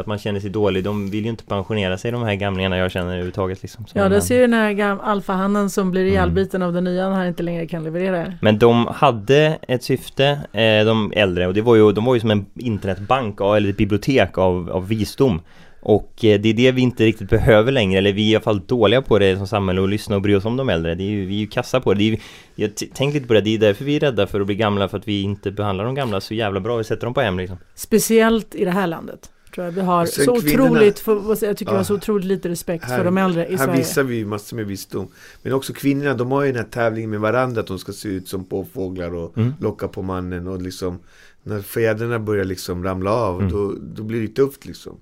att 0.00 0.06
man 0.06 0.18
känner 0.18 0.40
sig 0.40 0.50
dålig. 0.50 0.84
De 0.84 1.10
vill 1.10 1.24
ju 1.24 1.30
inte 1.30 1.44
pensionera 1.44 1.98
sig 1.98 2.10
de 2.12 2.22
här 2.22 2.34
gamlingarna 2.34 2.76
jag 2.76 2.90
känner 2.90 3.06
överhuvudtaget 3.08 3.62
liksom. 3.62 3.84
Ja, 3.92 4.08
men- 4.08 4.22
ser 4.22 4.34
ju 4.34 4.40
den 4.40 4.52
här 4.54 4.98
alfahannen 5.02 5.70
som 5.70 5.90
blir 5.90 6.00
Mm. 6.02 6.12
ihjälbiten 6.12 6.62
av 6.62 6.72
den 6.72 6.84
nya 6.84 7.08
han 7.08 7.26
inte 7.26 7.42
längre 7.42 7.66
kan 7.66 7.84
leverera. 7.84 8.32
Men 8.42 8.58
de 8.58 8.86
hade 8.86 9.58
ett 9.68 9.82
syfte, 9.82 10.26
eh, 10.52 10.84
de 10.86 11.12
äldre, 11.16 11.46
och 11.46 11.54
det 11.54 11.60
var 11.62 11.76
ju, 11.76 11.92
de 11.92 12.04
var 12.04 12.14
ju 12.14 12.20
som 12.20 12.30
en 12.30 12.46
internetbank 12.58 13.40
eller 13.40 13.68
ett 13.70 13.76
bibliotek 13.76 14.38
av, 14.38 14.70
av 14.70 14.88
visdom. 14.88 15.40
Och 15.84 16.24
eh, 16.24 16.40
det 16.40 16.48
är 16.48 16.54
det 16.54 16.72
vi 16.72 16.82
inte 16.82 17.04
riktigt 17.04 17.30
behöver 17.30 17.72
längre, 17.72 17.98
eller 17.98 18.12
vi 18.12 18.28
är 18.28 18.32
i 18.32 18.34
alla 18.34 18.42
fall 18.42 18.60
dåliga 18.66 19.02
på 19.02 19.18
det 19.18 19.36
som 19.36 19.46
samhälle 19.46 19.82
att 19.82 19.88
lyssna 19.90 20.16
och 20.16 20.22
bry 20.22 20.34
oss 20.34 20.44
om 20.44 20.56
de 20.56 20.68
äldre. 20.68 20.94
Det 20.94 21.02
är 21.02 21.10
ju, 21.10 21.26
vi 21.26 21.34
är 21.34 21.38
ju 21.40 21.46
kassa 21.46 21.80
på 21.80 21.94
det. 21.94 21.98
det 21.98 22.04
är 22.04 22.10
ju, 22.10 22.16
jag 22.54 22.74
t- 22.76 22.86
tänker 22.94 23.14
lite 23.14 23.26
på 23.26 23.34
det, 23.34 23.40
det 23.40 23.54
är 23.54 23.58
därför 23.58 23.84
vi 23.84 23.96
är 23.96 24.00
rädda 24.00 24.26
för 24.26 24.40
att 24.40 24.46
bli 24.46 24.54
gamla, 24.54 24.88
för 24.88 24.98
att 24.98 25.08
vi 25.08 25.22
inte 25.22 25.50
behandlar 25.50 25.84
de 25.84 25.94
gamla 25.94 26.20
så 26.20 26.34
jävla 26.34 26.60
bra. 26.60 26.76
Vi 26.76 26.84
sätter 26.84 27.04
dem 27.06 27.14
på 27.14 27.20
hem 27.20 27.38
liksom. 27.38 27.58
Speciellt 27.74 28.54
i 28.54 28.64
det 28.64 28.70
här 28.70 28.86
landet. 28.86 29.30
Tror 29.54 29.64
jag 29.64 29.72
vi 29.72 29.80
har 29.80 30.06
så 30.06 30.20
kvinnorna- 30.34 30.64
otroligt, 30.70 30.98
för, 30.98 31.44
jag 31.46 31.56
tycker 31.56 31.72
vi 31.72 31.76
har 31.76 31.80
Ja. 31.80 31.84
så 31.84 31.94
otroligt 31.94 32.24
lite 32.26 32.48
respekt 32.48 32.84
Här- 32.84 32.96
för 32.98 33.04
de 33.04 33.18
äldre 33.18 33.46
i 33.46 33.50
Här 33.56 33.64
Sverige. 33.64 33.78
visar 33.78 34.02
vi 34.02 34.24
massor 34.24 34.56
med 34.56 34.66
visdom. 34.66 35.08
Men 35.42 35.52
också 35.52 35.72
kvinnorna, 35.72 36.14
de 36.14 36.32
har 36.32 36.42
ju 36.42 36.52
den 36.52 36.56
här 36.64 36.70
tävlingen 36.70 37.10
med 37.10 37.20
varandra 37.20 37.60
att 37.60 37.66
de 37.66 37.78
ska 37.78 37.92
se 37.92 38.08
ut 38.08 38.28
som 38.28 38.44
påfåglar 38.44 39.14
och 39.14 39.38
Mm. 39.38 39.52
locka 39.60 39.88
på 39.88 40.02
mannen 40.02 40.46
och 40.46 40.62
liksom 40.62 40.98
När 41.44 41.60
fjädrarna 41.62 42.18
börjar 42.18 42.44
liksom 42.44 42.84
ramla 42.84 43.12
av, 43.14 43.40
Mm. 43.40 43.52
då, 43.52 43.74
då 43.94 44.02
blir 44.02 44.20
det 44.22 44.28
tufft 44.28 44.66
liksom. 44.66 44.96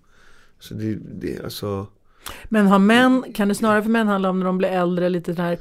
Så 0.58 0.74
det, 0.74 0.94
det 1.12 1.44
alltså 1.44 1.86
Men 2.48 2.66
har 2.66 2.78
män, 2.78 3.24
kan 3.34 3.48
det 3.48 3.54
snarare 3.54 3.82
för 3.82 3.90
män 3.90 4.06
handla 4.08 4.30
om 4.30 4.38
när 4.38 4.46
de 4.46 4.58
blir 4.58 4.68
äldre, 4.68 5.08
lite 5.08 5.32
den 5.32 5.44
här 5.44 5.58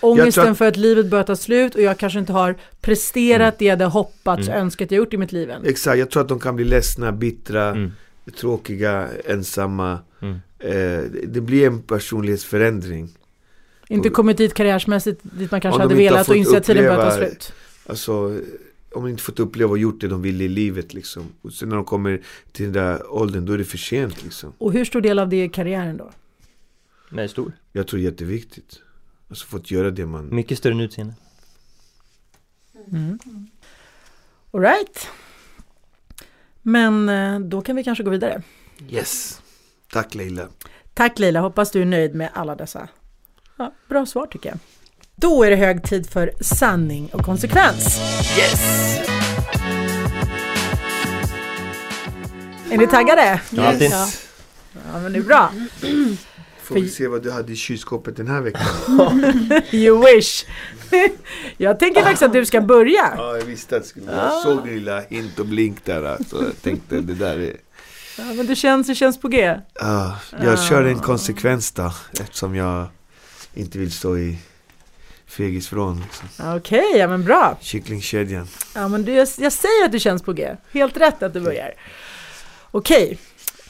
ångesten 0.00 0.48
att- 0.50 0.58
för 0.58 0.68
att 0.68 0.76
livet 0.76 1.06
börjar 1.10 1.24
ta 1.24 1.36
slut 1.36 1.74
och 1.74 1.80
jag 1.82 1.98
kanske 1.98 2.18
inte 2.18 2.32
har 2.32 2.54
presterat 2.80 3.58
det 3.58 3.64
jag 3.64 3.72
hade 3.72 3.84
hoppats 3.84 4.48
och 4.48 4.54
Mm. 4.54 4.60
önskat 4.66 4.90
jag 4.90 4.98
gjort 4.98 5.14
i 5.14 5.16
mitt 5.16 5.32
liv 5.32 5.50
än. 5.50 5.64
Exakt, 5.66 5.98
jag 5.98 6.10
tror 6.10 6.22
att 6.22 6.28
de 6.28 6.40
kan 6.40 6.56
bli 6.56 6.64
ledsna, 6.64 7.12
bittra, 7.12 7.68
Mm. 7.70 7.92
tråkiga, 8.40 9.08
ensamma. 9.24 9.98
Mm. 10.22 10.34
Eh, 10.58 11.04
det- 11.26 11.40
blir 11.40 11.66
en 11.66 11.82
personlighetsförändring. 11.82 13.08
Inte 13.88 14.08
kommit 14.08 14.36
dit 14.36 14.54
karriärsmässigt 14.54 15.20
dit 15.22 15.50
man 15.50 15.60
kanske 15.60 15.82
hade 15.82 15.94
velat 15.94 16.20
och 16.20 16.26
fått 16.26 16.36
inse 16.36 16.56
att 16.58 16.64
tiden 16.64 16.84
börjar 16.84 16.96
ta 16.96 17.02
uppleva- 17.10 17.28
slut. 17.28 17.52
Alltså, 17.86 18.12
om 18.92 19.02
de 19.04 19.08
inte 19.08 19.22
fått 19.22 19.40
uppleva 19.40 19.70
och 19.70 19.78
gjort 19.78 20.00
det 20.00 20.08
de 20.08 20.22
ville 20.22 20.44
i 20.44 20.48
livet 20.48 20.94
liksom. 20.94 21.22
Och 21.42 21.52
sen 21.52 21.68
när 21.68 21.76
de 21.76 21.84
kommer 21.84 22.20
till 22.52 22.64
den 22.64 22.72
där 22.72 23.12
åldern, 23.14 23.46
då 23.46 23.52
är 23.52 23.58
det 23.58 23.64
för 23.64 23.78
sent 23.78 24.24
liksom. 24.24 24.52
Och 24.58 24.72
hur 24.72 24.84
stor 24.84 25.00
del 25.00 25.18
av 25.18 25.28
det 25.28 25.36
är 25.36 25.48
karriären 25.48 25.96
då? 25.96 26.10
Men 27.08 27.28
stor. 27.28 27.52
Jag 27.72 27.86
tror 27.86 28.00
jätteviktigt. 28.02 28.78
Alltså 29.28 29.46
fått 29.46 29.70
göra 29.70 29.90
det 29.90 30.06
man... 30.06 30.34
Mycket 30.34 30.58
större 30.58 30.74
än 30.74 30.80
utseende. 30.80 31.14
Mm. 32.92 33.18
All 34.52 34.60
right. 34.60 35.08
Men 36.62 37.08
eh, 37.08 37.40
då 37.40 37.60
kan 37.60 37.76
vi 37.76 37.84
kanske 37.84 38.04
gå 38.04 38.10
vidare. 38.10 38.42
Yes! 38.88 39.42
Tack 39.92 40.14
Leila. 40.14 40.48
Tack 40.94 41.18
Leila, 41.18 41.40
hoppas 41.40 41.70
du 41.70 41.82
är 41.82 41.86
nöjd 41.86 42.14
med 42.14 42.30
alla 42.34 42.54
dessa 42.54 42.88
ja, 43.56 43.72
bra 43.88 44.06
svar 44.06 44.26
tycker 44.26 44.48
jag. 44.48 44.58
Då 45.14 45.44
är 45.44 45.50
det 45.50 45.56
hög 45.56 45.82
tid 45.82 46.10
för 46.10 46.32
sanning 46.40 47.10
och 47.12 47.20
konsekvens. 47.20 48.00
Yes! 48.38 48.96
Är 52.70 52.78
ni 52.78 52.86
taggade? 52.86 53.40
Ja, 53.50 53.66
alltid. 53.66 53.90
Ja. 53.90 54.08
ja, 54.92 55.00
men 55.00 55.12
det 55.12 55.18
är 55.18 55.22
bra. 55.22 55.52
Får 56.66 56.74
vi 56.74 56.88
se 56.88 57.06
vad 57.08 57.22
du 57.22 57.30
hade 57.30 57.52
i 57.52 57.56
kylskåpet 57.56 58.16
den 58.16 58.28
här 58.28 58.40
veckan. 58.40 58.66
You 59.70 60.06
wish. 60.06 60.44
Jag 61.56 61.78
tänker 61.78 62.00
faktiskt 62.00 62.22
att 62.22 62.32
du 62.32 62.46
ska 62.46 62.60
börja. 62.60 63.14
Ja, 63.16 63.36
jag 63.36 63.44
visste 63.44 63.76
att 63.76 63.82
det 63.82 63.88
skulle 63.88 64.12
Jag 64.12 64.42
såg 64.42 64.64
din 64.64 64.74
lilla 64.74 65.00
hint 65.00 65.38
och 65.38 65.46
blink 65.46 65.84
där. 65.84 66.02
Alltså. 66.02 66.36
Jag 66.44 66.62
tänkte 66.62 67.00
det 67.00 67.14
där 67.14 67.38
är... 67.38 67.56
Ja, 68.18 68.24
men 68.24 68.46
det 68.46 68.56
känns, 68.56 68.86
det 68.86 68.94
känns 68.94 69.20
på 69.20 69.28
G. 69.28 69.54
Ja, 69.74 70.18
jag 70.42 70.62
kör 70.62 70.84
en 70.84 70.98
konsekvens 70.98 71.72
då. 71.72 71.92
Eftersom 72.20 72.54
jag 72.54 72.86
inte 73.54 73.78
vill 73.78 73.92
stå 73.92 74.18
i 74.18 74.38
fegisvrån. 75.26 76.02
Liksom. 76.02 76.56
Okej, 76.56 76.96
ja 76.96 77.08
men 77.08 77.24
bra. 77.24 77.58
Kycklingkedjan. 77.60 78.48
Ja, 78.74 78.88
men 78.88 79.04
du, 79.04 79.12
jag, 79.12 79.28
jag 79.38 79.52
säger 79.52 79.84
att 79.84 79.92
du 79.92 79.98
känns 79.98 80.22
på 80.22 80.32
G. 80.32 80.56
Helt 80.72 80.96
rätt 80.96 81.22
att 81.22 81.32
du 81.32 81.40
börjar. 81.40 81.72
Okej, 82.70 83.18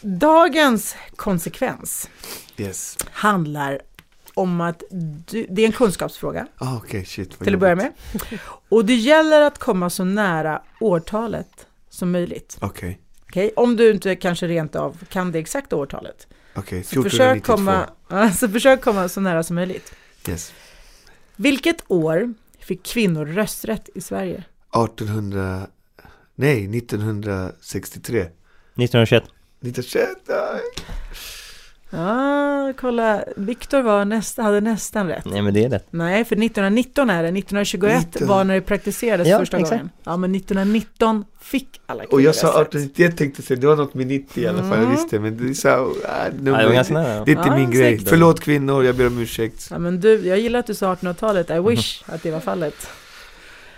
dagens 0.07 0.97
konsekvens 1.17 2.11
Yes. 2.57 2.97
handlar 3.11 3.81
om 4.35 4.61
att 4.61 4.83
du, 4.91 5.47
det 5.51 5.63
är 5.63 5.67
en 5.67 5.73
kunskapsfråga 5.73 6.47
Ah, 6.59 6.77
Okej, 6.77 7.05
shit. 7.05 7.39
till 7.39 7.55
att 7.55 7.61
börja 7.61 7.75
med. 7.77 7.93
Och 8.69 8.85
det 8.85 8.95
gäller 8.95 9.41
att 9.41 9.59
komma 9.59 9.91
så 9.91 10.05
nära 10.05 10.63
årtalet 10.81 11.67
som 11.91 12.11
möjligt. 12.11 12.57
Okej, 12.61 13.01
Okej, 13.29 13.53
Om 13.57 13.77
du 13.77 13.91
inte 13.91 14.17
kanske 14.17 14.47
rent 14.49 14.77
av 14.77 15.05
kan 15.09 15.33
det 15.33 15.39
exakta 15.39 15.77
årtalet. 15.77 16.27
okej. 16.55 16.85
Så 16.85 17.03
försök, 17.03 17.37
1492. 17.37 17.57
komma, 17.57 17.87
ja, 18.25 18.33
så 18.33 18.49
försök 18.49 18.81
komma 18.81 19.09
så 19.09 19.21
nära 19.21 19.43
som 19.43 19.57
möjligt. 19.57 19.93
Yes. 20.29 20.53
Vilket 21.37 21.85
år 21.89 22.35
fick 22.61 22.83
kvinnor 22.83 23.27
rösträtt 23.27 23.89
i 23.95 24.01
Sverige? 24.01 24.45
1800... 24.85 25.67
Nej, 26.35 26.79
1963. 26.79 28.21
1921 28.21 29.25
1921. 29.69 30.09
nej. 30.29 30.61
Ja, 31.91 32.73
kolla. 32.81 33.25
Viktor 33.37 33.83
var 33.83 34.05
nästa, 34.05 34.43
hade 34.43 34.61
nästan 34.61 35.07
rätt. 35.09 35.25
Nej 35.25 35.43
men 35.43 35.55
det 35.55 35.65
är 35.65 35.69
rätt 35.71 35.87
Nej, 35.91 36.25
för 36.25 36.35
1919 36.37 37.11
är 37.11 37.23
det. 37.23 37.29
1921 37.29 38.07
19. 38.15 38.29
var 38.29 38.45
när 38.45 38.55
det 38.55 38.61
praktiserades 38.61 39.29
Ja, 39.29 39.39
första 39.39 39.57
exakt. 39.57 39.71
gången. 39.71 39.91
Ja, 40.05 40.17
men 40.17 40.35
1919 40.35 41.25
fick 41.41 41.81
alla 41.87 42.01
kvinnor 42.03 42.13
Och 42.15 42.21
jag 42.21 42.35
sa 42.35 42.47
rösträtt. 42.47 42.67
1891 42.69 43.17
tänkte 43.17 43.43
säga, 43.43 43.61
det 43.61 43.67
var 43.67 43.77
något 43.77 43.95
med 43.95 44.07
90 44.07 44.43
i 44.45 44.47
alla 44.47 44.59
fall, 44.59 44.69
jag 44.69 44.79
Mm. 44.79 44.91
visste. 44.93 45.19
Men 45.19 45.37
det 45.37 45.49
är 45.51 45.55
så 45.55 45.69
här, 45.69 45.79
ah, 45.79 45.89
nummer- 46.41 46.63
ja, 46.75 46.83
Det 46.83 46.91
nära 46.91 47.25
Det 47.25 47.31
är 47.33 47.37
inte 47.37 47.49
Ja, 47.49 47.57
min 47.57 47.71
grej. 47.71 47.93
säkert. 47.97 48.09
Förlåt 48.09 48.41
kvinnor, 48.41 48.85
jag 48.85 48.97
ber 48.97 49.07
om 49.07 49.19
ursäkt. 49.19 49.69
Ja, 49.71 49.79
men 49.79 50.01
du, 50.01 50.27
jag 50.27 50.39
gillar 50.39 50.59
att 50.61 50.67
du 50.67 50.75
sa 50.75 50.95
1800-talet. 50.95 51.51
I 51.51 51.59
wish 51.59 52.03
att 52.07 52.23
det 52.23 52.31
var 52.31 52.41
fallet. 52.41 52.89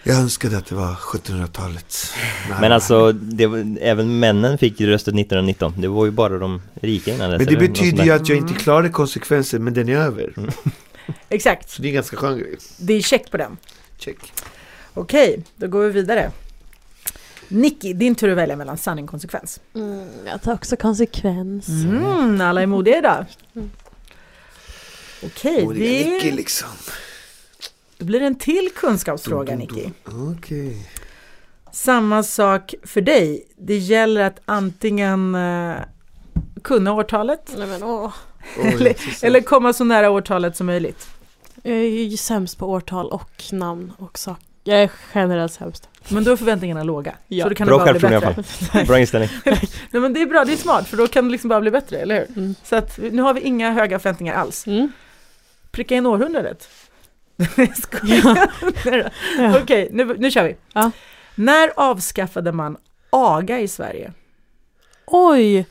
Jag 0.08 0.16
önskade 0.16 0.58
att 0.58 0.66
det 0.66 0.74
var 0.74 0.94
1700-talet. 0.94 1.96
Nej. 2.48 2.60
Men 2.60 2.72
alltså, 2.72 3.12
det 3.12 3.46
var, 3.46 3.76
även 3.80 4.18
männen 4.18 4.58
fick 4.58 4.80
ju 4.80 4.86
röstet 4.86 5.14
1919 5.14 5.74
Det 5.76 5.88
var 5.88 6.04
ju 6.04 6.10
bara 6.10 6.38
de 6.38 6.62
rika 6.74 7.14
innan 7.14 7.30
dess, 7.30 7.38
Men 7.38 7.54
det 7.54 7.68
betyder 7.68 8.04
ju 8.04 8.10
att 8.10 8.28
jag 8.28 8.38
inte 8.38 8.54
klarade 8.54 8.88
konsekvensen, 8.88 9.64
men 9.64 9.74
den 9.74 9.88
är 9.88 9.96
över. 9.96 10.34
Exakt, 11.28 11.70
Så 11.70 11.82
det 11.82 11.88
är 11.88 11.90
en 11.90 11.94
ganska 11.94 12.16
skön 12.16 12.38
grej. 12.38 12.56
det 12.78 12.92
är 12.94 13.00
check 13.00 13.30
på 13.30 13.36
den. 13.36 13.56
Check. 13.98 14.16
Okej, 14.94 15.44
då 15.56 15.66
går 15.66 15.84
vi 15.84 15.90
vidare. 15.90 16.30
Nicky, 17.48 17.92
din 17.92 18.14
tur 18.14 18.30
att 18.30 18.36
välja 18.36 18.56
mellan 18.56 18.78
sanning 18.78 19.04
och 19.04 19.10
konsekvens. 19.10 19.60
Mm, 19.74 20.08
jag 20.26 20.42
tar 20.42 20.54
också 20.54 20.76
konsekvens. 20.76 21.68
Mm, 21.68 22.40
alla 22.40 22.62
är 22.62 22.66
modiga 22.66 22.98
idag. 22.98 23.24
Okej, 25.22 25.64
Modiga 25.64 26.10
Nicky 26.10 26.30
det 26.30 26.36
liksom. 26.36 26.68
Då 27.98 28.04
blir 28.04 28.20
det 28.20 28.26
en 28.26 28.34
till 28.34 28.70
kunskapsfråga 28.76 29.56
Nicky. 29.56 29.90
Okej. 30.04 30.90
Samma 31.72 32.22
sak 32.22 32.74
för 32.82 33.00
dig. 33.00 33.46
Det 33.56 33.76
gäller 33.76 34.20
att 34.20 34.40
antingen 34.44 35.34
eh, 35.34 35.76
kunna 36.62 36.92
årtalet 36.92 37.54
Nej, 37.58 37.66
men, 37.66 37.82
åh. 37.82 38.14
Eller, 38.64 39.24
eller 39.24 39.40
komma 39.40 39.72
så 39.72 39.84
nära 39.84 40.10
årtalet 40.10 40.56
som 40.56 40.66
möjligt. 40.66 41.08
Jag 41.62 41.76
är 41.76 42.04
ju 42.04 42.16
sämst 42.16 42.58
på 42.58 42.66
årtal 42.66 43.06
och 43.06 43.42
namn 43.52 43.92
och 43.98 44.18
sak. 44.18 44.38
Jag 44.64 44.82
är 44.82 44.90
generellt 45.14 45.52
sämst. 45.52 45.88
Men 46.08 46.24
då 46.24 46.32
är 46.32 46.36
förväntningarna 46.36 46.82
låga. 46.82 47.14
Ja. 47.28 47.44
Så 47.44 47.48
då 47.48 47.54
kan 47.54 47.66
Bra 47.66 47.78
det 47.78 47.84
bara 47.84 47.92
bli 47.92 48.00
självförtroende 48.00 48.26
i 48.26 48.36
alla 48.36 48.42
fall 48.42 48.86
Bra 48.86 48.98
inställning 48.98 49.30
Nej, 49.44 50.02
men 50.02 50.12
det 50.12 50.22
är 50.22 50.26
bra, 50.26 50.44
det 50.44 50.52
är 50.52 50.56
smart 50.56 50.88
för 50.88 50.96
då 50.96 51.06
kan 51.06 51.24
det 51.24 51.30
liksom 51.30 51.48
bara 51.48 51.60
bli 51.60 51.70
bättre, 51.70 51.98
eller 51.98 52.14
hur? 52.14 52.38
Mm. 52.38 52.54
Så 52.64 52.76
att 52.76 52.98
nu 52.98 53.22
har 53.22 53.34
vi 53.34 53.40
inga 53.40 53.72
höga 53.72 53.98
förväntningar 53.98 54.34
alls. 54.34 54.66
Mm. 54.66 54.92
Pricka 55.70 55.94
in 55.94 56.06
århundradet. 56.06 56.68
Jag 57.56 57.76
skojar. 57.76 58.50
Ja. 59.38 59.60
Okej, 59.62 59.88
nu, 59.92 60.16
nu 60.18 60.30
kör 60.30 60.44
vi. 60.44 60.56
Ja. 60.72 60.90
När 61.34 61.70
avskaffade 61.76 62.52
man 62.52 62.76
aga 63.10 63.60
i 63.60 63.68
Sverige? 63.68 64.12
Oj! 65.06 65.66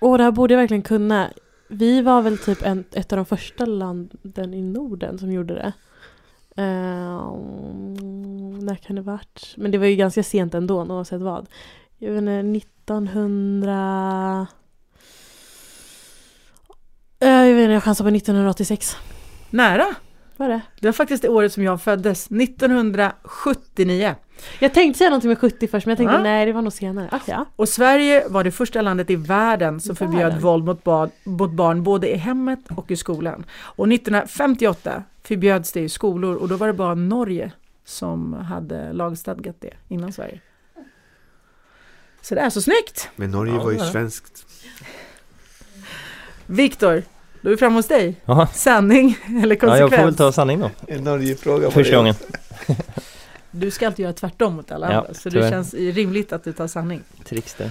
Åh, 0.00 0.16
det 0.18 0.24
här 0.24 0.30
borde 0.30 0.54
jag 0.54 0.58
verkligen 0.60 0.82
kunna. 0.82 1.30
Vi 1.68 2.02
var 2.02 2.22
väl 2.22 2.38
typ 2.38 2.62
en, 2.62 2.84
ett 2.92 3.12
av 3.12 3.16
de 3.16 3.26
första 3.26 3.66
landen 3.66 4.54
i 4.54 4.62
Norden 4.62 5.18
som 5.18 5.32
gjorde 5.32 5.54
det. 5.54 5.72
Ehm, 6.62 7.94
när 8.58 8.74
kan 8.74 8.96
det 8.96 9.02
varit? 9.02 9.54
Men 9.56 9.70
det 9.70 9.78
var 9.78 9.86
ju 9.86 9.96
ganska 9.96 10.22
sent 10.22 10.54
ändå, 10.54 10.82
oavsett 10.82 11.20
vad. 11.20 11.46
Jag 11.98 12.10
vet 12.12 12.18
inte, 12.18 12.32
1900... 12.32 14.46
Eh, 17.20 17.28
Jag 17.28 17.54
vet 17.54 17.62
inte, 17.62 17.72
jag 17.72 17.82
chansar 17.82 18.04
på 18.04 18.08
1986. 18.16 18.96
Nära. 19.50 19.94
Vad 20.36 20.48
är 20.50 20.52
det? 20.54 20.60
Det 20.80 20.88
var 20.88 20.92
faktiskt 20.92 21.22
det 21.22 21.28
året 21.28 21.52
som 21.52 21.62
jag 21.62 21.82
föddes, 21.82 22.26
1979. 22.30 24.14
Jag 24.58 24.74
tänkte 24.74 24.98
säga 24.98 25.10
någonting 25.10 25.28
med 25.28 25.38
70 25.38 25.68
först, 25.68 25.86
men 25.86 25.90
jag 25.90 25.98
tänkte 25.98 26.14
Ja. 26.16 26.22
nej, 26.22 26.46
det 26.46 26.52
var 26.52 26.62
nog 26.62 26.72
senare. 26.72 27.08
Ah, 27.12 27.18
ja. 27.26 27.46
Och 27.56 27.68
Sverige 27.68 28.28
var 28.28 28.44
det 28.44 28.50
första 28.50 28.82
landet 28.82 29.10
i 29.10 29.16
världen 29.16 29.80
som 29.80 29.96
förbjöd 29.96 30.22
Världen? 30.22 30.40
våld 30.40 30.64
mot 30.64 30.84
barn, 30.84 31.10
mot 31.24 31.50
barn 31.52 31.82
både 31.82 32.08
i 32.14 32.16
hemmet 32.16 32.58
och 32.76 32.90
i 32.90 32.96
skolan. 32.96 33.44
Och 33.52 33.92
1958 33.92 35.02
förbjöds 35.22 35.72
det 35.72 35.80
i 35.80 35.88
skolor 35.88 36.36
och 36.36 36.48
då 36.48 36.56
var 36.56 36.66
det 36.66 36.72
bara 36.72 36.94
Norge 36.94 37.52
som 37.84 38.32
hade 38.32 38.92
lagstadgat 38.92 39.56
det 39.60 39.74
innan 39.88 40.12
Sverige. 40.12 40.40
Så 42.22 42.34
det 42.34 42.40
är 42.40 42.50
så 42.50 42.62
snyggt! 42.62 43.08
Men 43.16 43.30
Norge 43.30 43.54
Ja, 43.54 43.62
var 43.64 43.70
ju 43.72 43.78
svenskt. 43.78 44.46
Viktor, 46.46 47.02
då 47.42 47.48
är 47.48 47.50
vi 47.50 47.56
framme 47.56 47.76
hos 47.76 47.86
dig. 47.88 48.14
Jaha, 48.24 48.46
Sanning 48.46 49.18
eller 49.42 49.54
ja, 49.56 49.60
konsekvens? 49.60 49.80
jag 49.80 49.90
får 50.00 50.04
väl 50.04 50.14
ta 50.16 50.32
sanning 50.32 50.60
då. 50.60 50.70
En 50.86 51.04
Norge-fråga 51.04 51.70
Första 51.70 51.96
gången. 51.96 52.14
Du 53.52 53.70
ska 53.70 53.86
alltid 53.86 54.02
göra 54.02 54.12
tvärtom 54.12 54.54
mot 54.56 54.72
alla 54.72 54.92
Ja, 54.92 54.98
andra, 55.00 55.14
så 55.14 55.28
det 55.28 55.50
känns 55.50 55.74
rimligt 55.74 56.32
att 56.32 56.44
du 56.44 56.52
tar 56.52 56.66
sanning. 56.66 57.00
Trickster. 57.24 57.70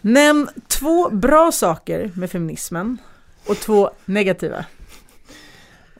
Nämn 0.00 0.48
två 0.68 1.08
bra 1.10 1.52
saker 1.52 2.10
med 2.14 2.30
feminismen 2.30 2.98
och 3.46 3.56
två 3.56 3.90
negativa. 4.04 4.64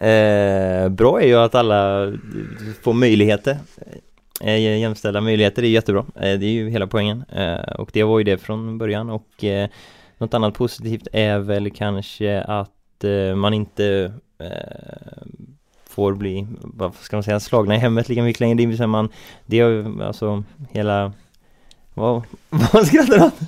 Eh, 0.09 0.89
bra 0.89 1.21
är 1.23 1.27
ju 1.27 1.35
att 1.37 1.55
alla 1.55 2.13
får 2.83 2.93
möjligheter. 2.93 3.59
Eh, 4.41 4.79
Jämställda 4.81 5.21
möjligheter 5.21 5.63
är 5.63 5.67
jättebra. 5.67 6.05
Eh, 6.17 6.21
Det 6.39 6.47
är 6.47 6.53
ju 6.53 6.71
hela 6.71 6.87
poängen. 6.87 7.25
Eh, 7.33 7.73
Och 7.79 7.91
det 7.93 8.03
var 8.03 8.19
ju 8.19 8.25
det 8.25 8.39
från 8.39 8.79
början. 8.79 9.11
Och 9.11 9.45
eh, 9.45 9.69
något 10.23 10.35
annat 10.35 10.55
positivt 10.55 11.09
är 11.13 11.39
väl 11.39 11.71
kanske 11.71 12.41
att 12.41 13.05
eh, 13.05 13.35
man 13.35 13.55
inte 13.55 14.13
eh, 14.39 15.23
Får 15.85 16.15
bli, 16.15 16.47
vad 16.61 16.95
ska 16.95 17.17
man 17.17 17.23
säga, 17.23 17.41
slagna 17.41 17.75
i 17.75 17.79
hemmet 17.79 18.09
lika 18.09 18.23
mycket 18.23 18.41
längre 18.41 18.55
Det 18.55 18.67
vill 18.67 18.77
säga 18.77 18.87
man 18.87 19.09
Det 19.47 19.61
är 19.61 19.69
ju 19.69 20.03
alltså 20.03 20.45
hela 20.71 21.13
Vad, 21.95 22.23
vad 22.73 22.87
skrattar 22.87 23.19
du 23.19 23.25
åt? 23.25 23.41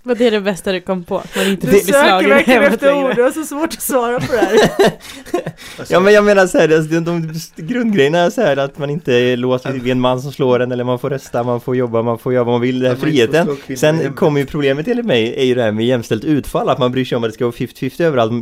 Men 0.02 0.16
det 0.18 0.26
är 0.26 0.30
det 0.30 0.40
bästa 0.40 0.72
du 0.72 0.80
kom 0.80 1.04
på. 1.04 1.18
att 1.18 1.36
Man 1.36 1.46
inte 1.46 1.66
Du 1.66 1.70
blir 1.70 1.80
söker 1.80 2.28
verkligen 2.28 2.62
efter 2.62 3.04
ord, 3.04 3.16
du 3.16 3.22
har 3.22 3.30
så 3.30 3.44
svårt 3.44 3.72
att 3.72 3.82
svara 3.82 4.20
på 4.20 4.32
det 4.32 4.38
här. 4.38 4.60
Ja 5.88 6.00
men 6.00 6.12
jag 6.12 6.24
menar 6.24 6.46
såhär, 6.46 6.68
de, 6.68 7.04
de, 7.04 7.32
de 7.56 7.62
grundgrejerna 7.62 8.18
är 8.18 8.30
så 8.30 8.40
här 8.40 8.56
att 8.56 8.78
man 8.78 8.90
inte 8.90 9.14
är 9.14 9.36
låst 9.36 9.66
vid 9.66 9.92
en 9.92 10.00
man 10.00 10.20
som 10.20 10.32
slår 10.32 10.60
en 10.60 10.72
eller 10.72 10.84
man 10.84 10.98
får 10.98 11.10
rösta, 11.10 11.42
man 11.42 11.60
får 11.60 11.76
jobba, 11.76 12.02
man 12.02 12.18
får 12.18 12.32
göra 12.32 12.44
vad 12.44 12.54
man 12.54 12.60
vill, 12.60 12.80
den 12.80 12.88
här 12.90 12.96
friheten. 12.96 13.56
Sen 13.76 14.12
kommer 14.12 14.40
ju 14.40 14.46
problemet 14.46 14.88
enligt 14.88 15.06
mig, 15.06 15.34
är 15.36 15.44
ju 15.44 15.54
det 15.54 15.62
här 15.62 15.72
med 15.72 15.86
jämställt 15.86 16.24
utfall, 16.24 16.68
att 16.68 16.78
man 16.78 16.92
bryr 16.92 17.04
sig 17.04 17.16
om 17.16 17.24
att 17.24 17.30
det 17.30 17.34
ska 17.34 17.44
vara 17.44 17.54
50-50 17.54 18.02
överallt. 18.02 18.32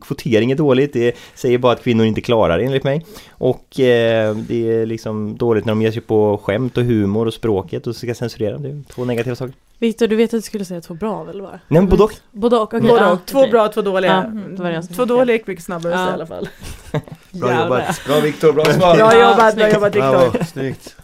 Kvotering 0.00 0.50
är 0.50 0.56
dåligt, 0.56 0.92
det 0.92 1.16
säger 1.34 1.58
bara 1.58 1.72
att 1.72 1.82
kvinnor 1.82 2.06
inte 2.06 2.20
klarar 2.20 2.58
det 2.58 2.64
enligt 2.64 2.84
mig. 2.84 3.06
Och 3.30 3.80
eh, 3.80 4.36
det 4.36 4.70
är 4.70 4.86
liksom 4.86 5.36
dåligt 5.36 5.64
när 5.64 5.70
de 5.70 5.82
ger 5.82 5.92
sig 5.92 6.02
på 6.02 6.40
skämt 6.44 6.76
och 6.76 6.84
humor 6.84 7.26
och 7.26 7.34
språket 7.34 7.86
och 7.86 7.96
ska 7.96 8.14
censurera, 8.14 8.58
det 8.58 8.68
är 8.68 8.82
två 8.94 9.04
negativa 9.04 9.36
saker. 9.36 9.54
Victor, 9.78 10.06
du 10.06 10.16
vet 10.16 10.24
att 10.34 10.38
du 10.38 10.42
skulle 10.42 10.64
säga 10.64 10.80
två 10.80 10.94
bra 10.94 11.24
väl? 11.24 11.40
Var? 11.40 11.50
Nej 11.50 11.60
men 11.68 11.88
både 11.88 12.02
och. 12.02 12.12
Både 12.32 12.56
och, 12.56 12.62
okej. 12.62 12.80
Både 12.80 13.06
och. 13.06 13.26
Två 13.26 13.46
bra, 13.46 13.68
två 13.68 13.82
dåliga. 13.82 14.12
Ja, 14.34 14.40
det 14.56 14.62
var 14.62 14.68
det 14.70 14.74
jag 14.74 14.84
som 14.84 14.94
två 14.94 15.04
dåliga 15.04 15.36
gick 15.36 15.46
mycket 15.46 15.64
snabbare 15.64 15.92
Ja. 15.92 16.10
i 16.10 16.12
alla 16.12 16.26
fall. 16.26 16.48
Bra 17.30 17.62
jobbat. 17.62 18.04
Bra 18.06 18.20
Viktor, 18.20 18.52
bra 18.52 18.64
svar. 18.64 18.96
Bra 18.96 19.14
Ja, 19.14 19.30
jobbat, 19.30 19.56
bra 19.56 19.70
jobbat 19.70 19.94
Viktor. 19.96 20.44
snyggt. 20.44 20.96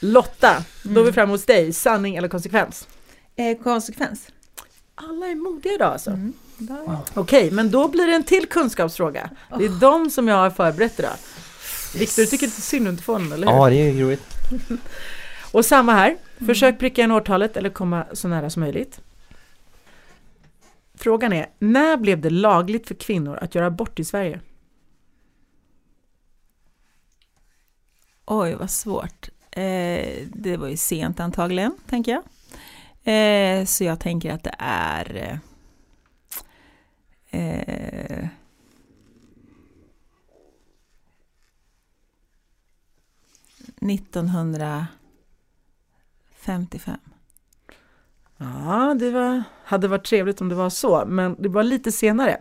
Lotta, 0.00 0.56
då 0.82 1.00
är 1.00 1.04
vi 1.04 1.12
framme 1.12 1.32
hos 1.32 1.44
dig. 1.44 1.72
Sanning 1.72 2.16
eller 2.16 2.28
konsekvens? 2.28 2.88
Eh, 3.36 3.62
konsekvens. 3.62 4.26
Alla 4.94 5.26
är 5.26 5.34
modiga 5.34 5.72
idag 5.72 5.92
alltså. 5.92 6.10
Mm. 6.10 6.32
Där. 6.58 6.98
Okej, 7.14 7.50
men 7.50 7.70
då 7.70 7.88
blir 7.88 8.06
det 8.06 8.14
en 8.14 8.24
till 8.24 8.46
kunskapsfråga. 8.48 9.30
Det 9.58 9.64
är 9.64 9.80
de 9.80 10.10
som 10.10 10.28
jag 10.28 10.36
har 10.36 10.50
förberett 10.50 10.98
idag. 10.98 11.12
Viktor, 11.94 12.22
du 12.22 12.26
tycker 12.26 12.46
inte 12.46 12.60
synd 12.60 12.86
om 12.86 12.90
inte 12.92 13.02
får 13.02 13.16
eller 13.16 13.36
hur? 13.36 13.44
Ja 13.54 13.70
det 13.70 13.76
är 13.88 13.92
roligt. 13.92 14.22
Och 15.54 15.64
samma 15.64 15.92
här, 15.92 16.10
mm. 16.10 16.46
försök 16.46 16.78
pricka 16.78 17.02
in 17.02 17.10
årtalet 17.10 17.56
eller 17.56 17.70
komma 17.70 18.06
så 18.12 18.28
nära 18.28 18.50
som 18.50 18.60
möjligt. 18.60 19.00
Frågan 20.94 21.32
är, 21.32 21.46
när 21.58 21.96
blev 21.96 22.20
det 22.20 22.30
lagligt 22.30 22.88
för 22.88 22.94
kvinnor 22.94 23.36
att 23.36 23.54
göra 23.54 23.66
abort 23.66 23.98
i 23.98 24.04
Sverige? 24.04 24.40
Oj, 28.24 28.54
vad 28.54 28.70
svårt. 28.70 29.28
Eh, 29.50 30.26
det 30.26 30.56
var 30.56 30.68
ju 30.68 30.76
sent 30.76 31.20
antagligen, 31.20 31.74
tänker 31.86 32.12
jag. 32.12 32.22
Eh, 33.14 33.64
så 33.64 33.84
jag 33.84 34.00
tänker 34.00 34.32
att 34.32 34.44
det 34.44 34.54
är... 34.58 35.40
Eh, 37.30 37.40
eh 37.40 38.28
1955. 46.44 46.98
Ja, 48.38 48.96
det 48.98 49.10
var, 49.10 49.42
hade 49.64 49.88
varit 49.88 50.06
trevligt 50.06 50.40
om 50.40 50.48
det 50.48 50.54
var 50.54 50.70
så, 50.70 51.04
men 51.06 51.36
det 51.38 51.48
var 51.48 51.62
lite 51.62 51.92
senare. 51.92 52.32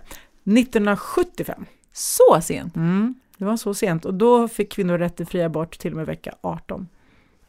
1975. 0.43 1.66
Så 1.93 2.41
sent? 2.41 2.76
Mm, 2.76 3.16
det 3.38 3.45
var 3.45 3.58
så 3.58 3.74
sent 3.74 4.06
och 4.06 4.14
då 4.14 4.47
fick 4.47 4.72
kvinnor 4.72 4.97
rätt 4.97 5.16
till 5.16 5.26
fri 5.26 5.43
abort 5.43 5.80
till 5.80 5.91
och 5.91 5.97
med 5.97 6.06
vecka 6.06 6.36
18. 6.41 6.88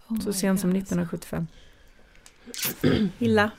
Oh 0.09 0.21
så 0.21 0.33
sent 0.33 0.61
som 0.61 0.71
God, 0.71 0.83
1975. 0.83 1.47
Illa. 3.19 3.51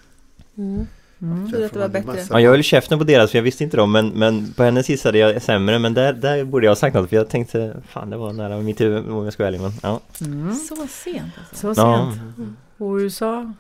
Mm. 0.57 0.87
Mm. 1.21 1.45
att 1.45 1.73
det 1.73 1.79
var 1.79 1.89
bättre. 1.89 2.25
Ja, 2.29 2.39
jag 2.39 2.51
höll 2.51 2.63
käften 2.63 2.97
på 2.97 3.03
deras 3.03 3.31
för 3.31 3.37
jag 3.37 3.43
visste 3.43 3.63
inte 3.63 3.77
dem 3.77 3.91
men, 3.91 4.09
men 4.09 4.53
på 4.53 4.63
hennes 4.63 4.89
gissade 4.89 5.17
jag 5.17 5.41
sämre 5.41 5.79
men 5.79 5.93
där, 5.93 6.13
där 6.13 6.43
borde 6.43 6.65
jag 6.65 6.71
ha 6.71 6.75
sagt 6.75 6.95
något 6.95 7.09
för 7.09 7.15
jag 7.15 7.29
tänkte 7.29 7.81
fan 7.87 8.09
det 8.09 8.17
var 8.17 8.33
nära 8.33 8.57
mitt 8.57 8.81
huvud 8.81 9.09
om 9.09 9.23
jag 9.23 9.33
ska 9.33 9.43
vara 9.43 9.47
ärlig 9.47 9.61
men 9.61 9.71
ja. 9.83 9.99
Mm. 10.21 10.55
Så 10.55 10.87
sent 10.87 11.33
alltså. 11.39 11.73
Så 11.73 11.81
ja. 11.81 12.13
sent. 12.15 12.57
Och 12.77 12.95
USA 12.95 13.53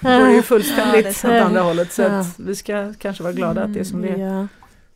går 0.00 0.28
ju 0.30 0.42
fullständigt 0.42 1.24
Ja, 1.24 1.30
åt 1.36 1.42
andra 1.46 1.60
hållet 1.60 1.92
så 1.92 2.02
Ja. 2.02 2.24
vi 2.38 2.54
ska 2.56 2.94
kanske 2.98 3.22
vara 3.22 3.32
glada 3.32 3.62
att 3.62 3.74
det 3.74 3.80
är 3.80 3.84
som 3.84 4.02
det 4.02 4.08
är 4.08 4.18
Ja. 4.18 4.46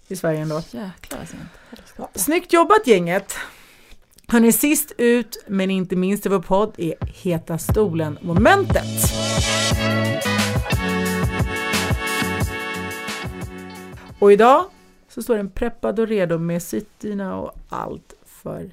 i 0.08 0.16
Sverige 0.16 0.40
ändå. 0.40 0.62
Jäklar. 0.70 1.28
Ja, 1.96 2.10
snyggt 2.14 2.52
jobbat 2.52 2.86
gänget! 2.86 3.34
Hörni, 4.28 4.52
sist 4.52 4.92
ut 4.98 5.44
men 5.46 5.70
inte 5.70 5.96
minst 5.96 6.26
i 6.26 6.28
vår 6.28 6.40
podd 6.40 6.74
är 6.78 6.94
Heta 7.22 7.58
stolen-momentet. 7.58 8.84
Och 14.18 14.32
idag 14.32 14.64
så 15.08 15.22
står 15.22 15.36
den 15.36 15.50
preppad 15.50 15.98
och 16.00 16.06
redo 16.08 16.38
med 16.38 16.62
sittina 16.62 17.36
och 17.36 17.52
allt 17.68 18.14
för 18.26 18.70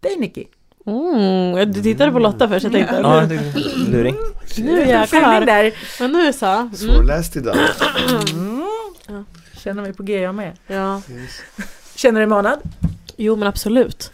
dig 0.00 0.16
Nicky. 0.18 0.44
Mm, 0.86 1.72
du 1.72 1.82
tittade 1.82 2.12
på 2.12 2.18
Lotta 2.18 2.48
först, 2.48 2.64
jag 2.64 2.72
tänkte 2.72 2.94
Ja, 3.02 3.26
nu, 3.26 3.36
det- 3.36 3.90
luring. 3.90 4.16
nu 4.58 4.78
jäklar. 4.88 5.46
där. 5.46 5.72
Men 6.00 6.12
nu 6.12 6.32
så. 6.32 6.46
Mm. 6.46 6.74
Svårläst 6.74 7.36
idag. 7.36 7.56
Mm. 8.32 8.64
Ja. 9.08 9.24
Känner 9.58 9.82
mig 9.82 9.92
på 9.92 10.02
G 10.02 10.20
jag 10.20 10.34
med. 10.34 10.56
Ja. 10.66 11.02
Känner 11.94 12.20
dig 12.20 12.26
manad? 12.26 12.60
Jo 13.16 13.36
men 13.36 13.48
absolut. 13.48 14.12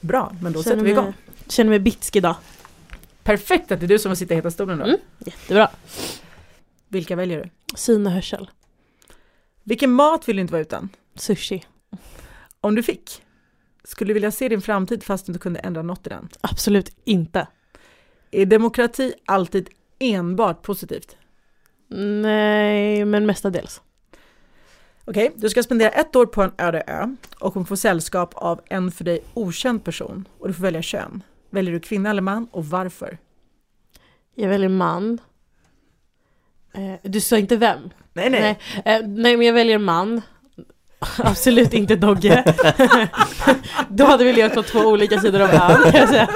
Bra, 0.00 0.32
men 0.42 0.52
då 0.52 0.62
Känner 0.62 0.74
sätter 0.76 0.84
vi 0.84 0.90
igång. 0.90 1.04
mig- 1.04 1.14
Känner 1.48 1.70
mig 1.70 1.78
bitsk 1.78 2.16
idag. 2.16 2.36
Perfekt 3.24 3.72
att 3.72 3.80
det 3.80 3.86
är 3.86 3.88
du 3.88 3.98
som 3.98 4.10
får 4.10 4.16
sitta 4.16 4.34
i 4.34 4.36
Heta 4.36 4.50
stolen 4.50 4.78
då. 4.78 4.84
Mm. 4.84 4.96
Jättebra. 5.18 5.68
Vilka 6.88 7.16
väljer 7.16 7.38
du? 7.44 7.50
Syn 7.76 8.06
och 8.06 8.12
hörsel. 8.12 8.50
Vilken 9.64 9.92
mat 9.92 10.28
vill 10.28 10.36
du 10.36 10.40
inte 10.42 10.52
vara 10.52 10.62
utan? 10.62 10.88
Sushi. 11.14 11.64
Om 12.60 12.74
du 12.74 12.82
fick, 12.82 13.22
skulle 13.86 14.08
du 14.08 14.14
vilja 14.14 14.30
se 14.30 14.48
din 14.48 14.62
framtid 14.62 15.04
fast 15.04 15.26
du 15.26 15.30
inte 15.30 15.42
kunde 15.42 15.60
ändra 15.60 15.82
något 15.82 16.06
i 16.06 16.10
den? 16.10 16.28
Absolut 16.40 16.96
inte. 17.04 17.46
Är 18.30 18.46
demokrati 18.46 19.14
alltid 19.26 19.68
enbart 19.98 20.62
positivt? 20.62 21.16
Nej, 22.22 23.04
men 23.04 23.26
mestadels. 23.26 23.80
Okej, 25.04 25.32
du 25.36 25.48
ska 25.48 25.62
spendera 25.62 25.90
ett 25.90 26.16
år 26.16 26.26
på 26.26 26.42
en 26.42 26.52
öde 26.58 26.82
ö 26.86 27.16
och 27.38 27.52
kommer 27.52 27.66
få 27.66 27.76
sällskap 27.76 28.34
av 28.34 28.60
en 28.64 28.90
för 28.90 29.04
dig 29.04 29.24
okänd 29.34 29.84
person 29.84 30.28
och 30.38 30.48
du 30.48 30.54
får 30.54 30.62
välja 30.62 30.82
kön. 30.82 31.22
Väljer 31.50 31.72
du 31.72 31.80
kvinna 31.80 32.10
eller 32.10 32.22
man 32.22 32.48
och 32.50 32.66
varför? 32.66 33.18
Jag 34.34 34.48
väljer 34.48 34.68
man. 34.68 35.18
Eh, 36.74 36.94
du 37.02 37.20
sa 37.20 37.38
inte 37.38 37.56
vem? 37.56 37.80
Nej, 38.12 38.30
nej. 38.30 38.40
Nej, 38.84 38.96
eh, 38.96 39.06
nej 39.08 39.36
men 39.36 39.46
jag 39.46 39.54
väljer 39.54 39.78
man. 39.78 40.22
Absolut 41.18 41.74
inte 41.74 41.96
Dogge. 41.96 42.44
Då 43.88 44.04
hade 44.04 44.24
vi 44.24 44.32
levt 44.32 44.54
på 44.54 44.62
två 44.62 44.78
olika 44.78 45.20
sidor 45.20 45.40
av 45.40 45.50
ön 45.50 46.26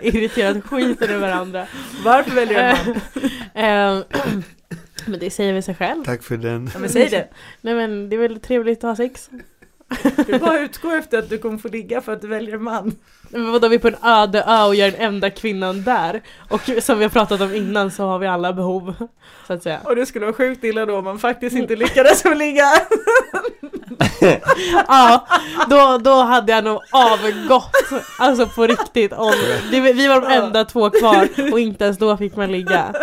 Irriterat 0.00 0.64
skiten 0.64 1.10
ur 1.10 1.18
varandra. 1.18 1.66
Varför 2.04 2.30
väljer 2.30 2.54
du 2.54 2.64
en 2.64 2.86
man? 2.86 4.04
Eh, 4.04 4.20
Men 5.06 5.20
det 5.20 5.30
säger 5.30 5.52
väl 5.52 5.62
sig 5.62 5.74
själv. 5.74 6.04
Tack 6.04 6.22
för 6.22 6.36
den. 6.36 6.70
Ja, 6.74 6.80
men 6.80 6.90
säg 6.90 7.08
det. 7.08 7.28
Nej 7.60 7.74
men 7.74 8.08
det 8.08 8.16
är 8.16 8.20
väl 8.20 8.40
trevligt 8.40 8.78
att 8.78 8.82
ha 8.88 8.96
sex. 8.96 9.30
Du 10.26 10.38
bara 10.38 10.58
utgår 10.58 10.96
efter 10.98 11.18
att 11.18 11.30
du 11.30 11.38
kommer 11.38 11.58
få 11.58 11.68
ligga 11.68 12.00
för 12.00 12.12
att 12.12 12.20
du 12.20 12.28
väljer 12.28 12.58
man. 12.58 12.92
Men 13.30 13.52
vadå, 13.52 13.68
vi 13.68 13.74
är 13.74 13.80
på 13.80 13.88
en 13.88 13.96
öde 14.04 14.44
ö 14.46 14.64
och 14.64 14.74
jag 14.74 14.88
är 14.88 14.92
den 14.92 15.00
enda 15.00 15.30
kvinnan 15.30 15.82
där. 15.82 16.22
Och 16.48 16.60
som 16.82 16.98
vi 16.98 17.04
har 17.04 17.10
pratat 17.10 17.40
om 17.40 17.54
innan 17.54 17.90
så 17.90 18.06
har 18.06 18.18
vi 18.18 18.26
alla 18.26 18.52
behov. 18.52 18.94
Så 19.46 19.52
att 19.52 19.62
säga. 19.62 19.80
Och 19.84 19.96
det 19.96 20.06
skulle 20.06 20.24
vara 20.26 20.34
sjukt 20.36 20.64
illa 20.64 20.86
då 20.86 20.98
om 20.98 21.04
man 21.04 21.18
faktiskt 21.18 21.56
inte 21.56 21.76
lyckades 21.76 22.26
att 22.26 22.36
ligga. 22.36 22.64
Ja, 24.88 25.26
då, 25.70 25.98
då 25.98 26.22
hade 26.22 26.52
jag 26.52 26.64
nog 26.64 26.80
avgått. 26.92 27.70
Alltså 28.18 28.46
på 28.46 28.66
riktigt. 28.66 29.12
Om, 29.12 29.32
det, 29.70 29.80
vi 29.80 30.08
var 30.08 30.20
de 30.20 30.26
enda 30.26 30.64
två 30.64 30.90
kvar 30.90 31.28
och 31.52 31.60
inte 31.60 31.84
ens 31.84 31.98
då 31.98 32.16
fick 32.16 32.36
man 32.36 32.52
ligga. 32.52 32.94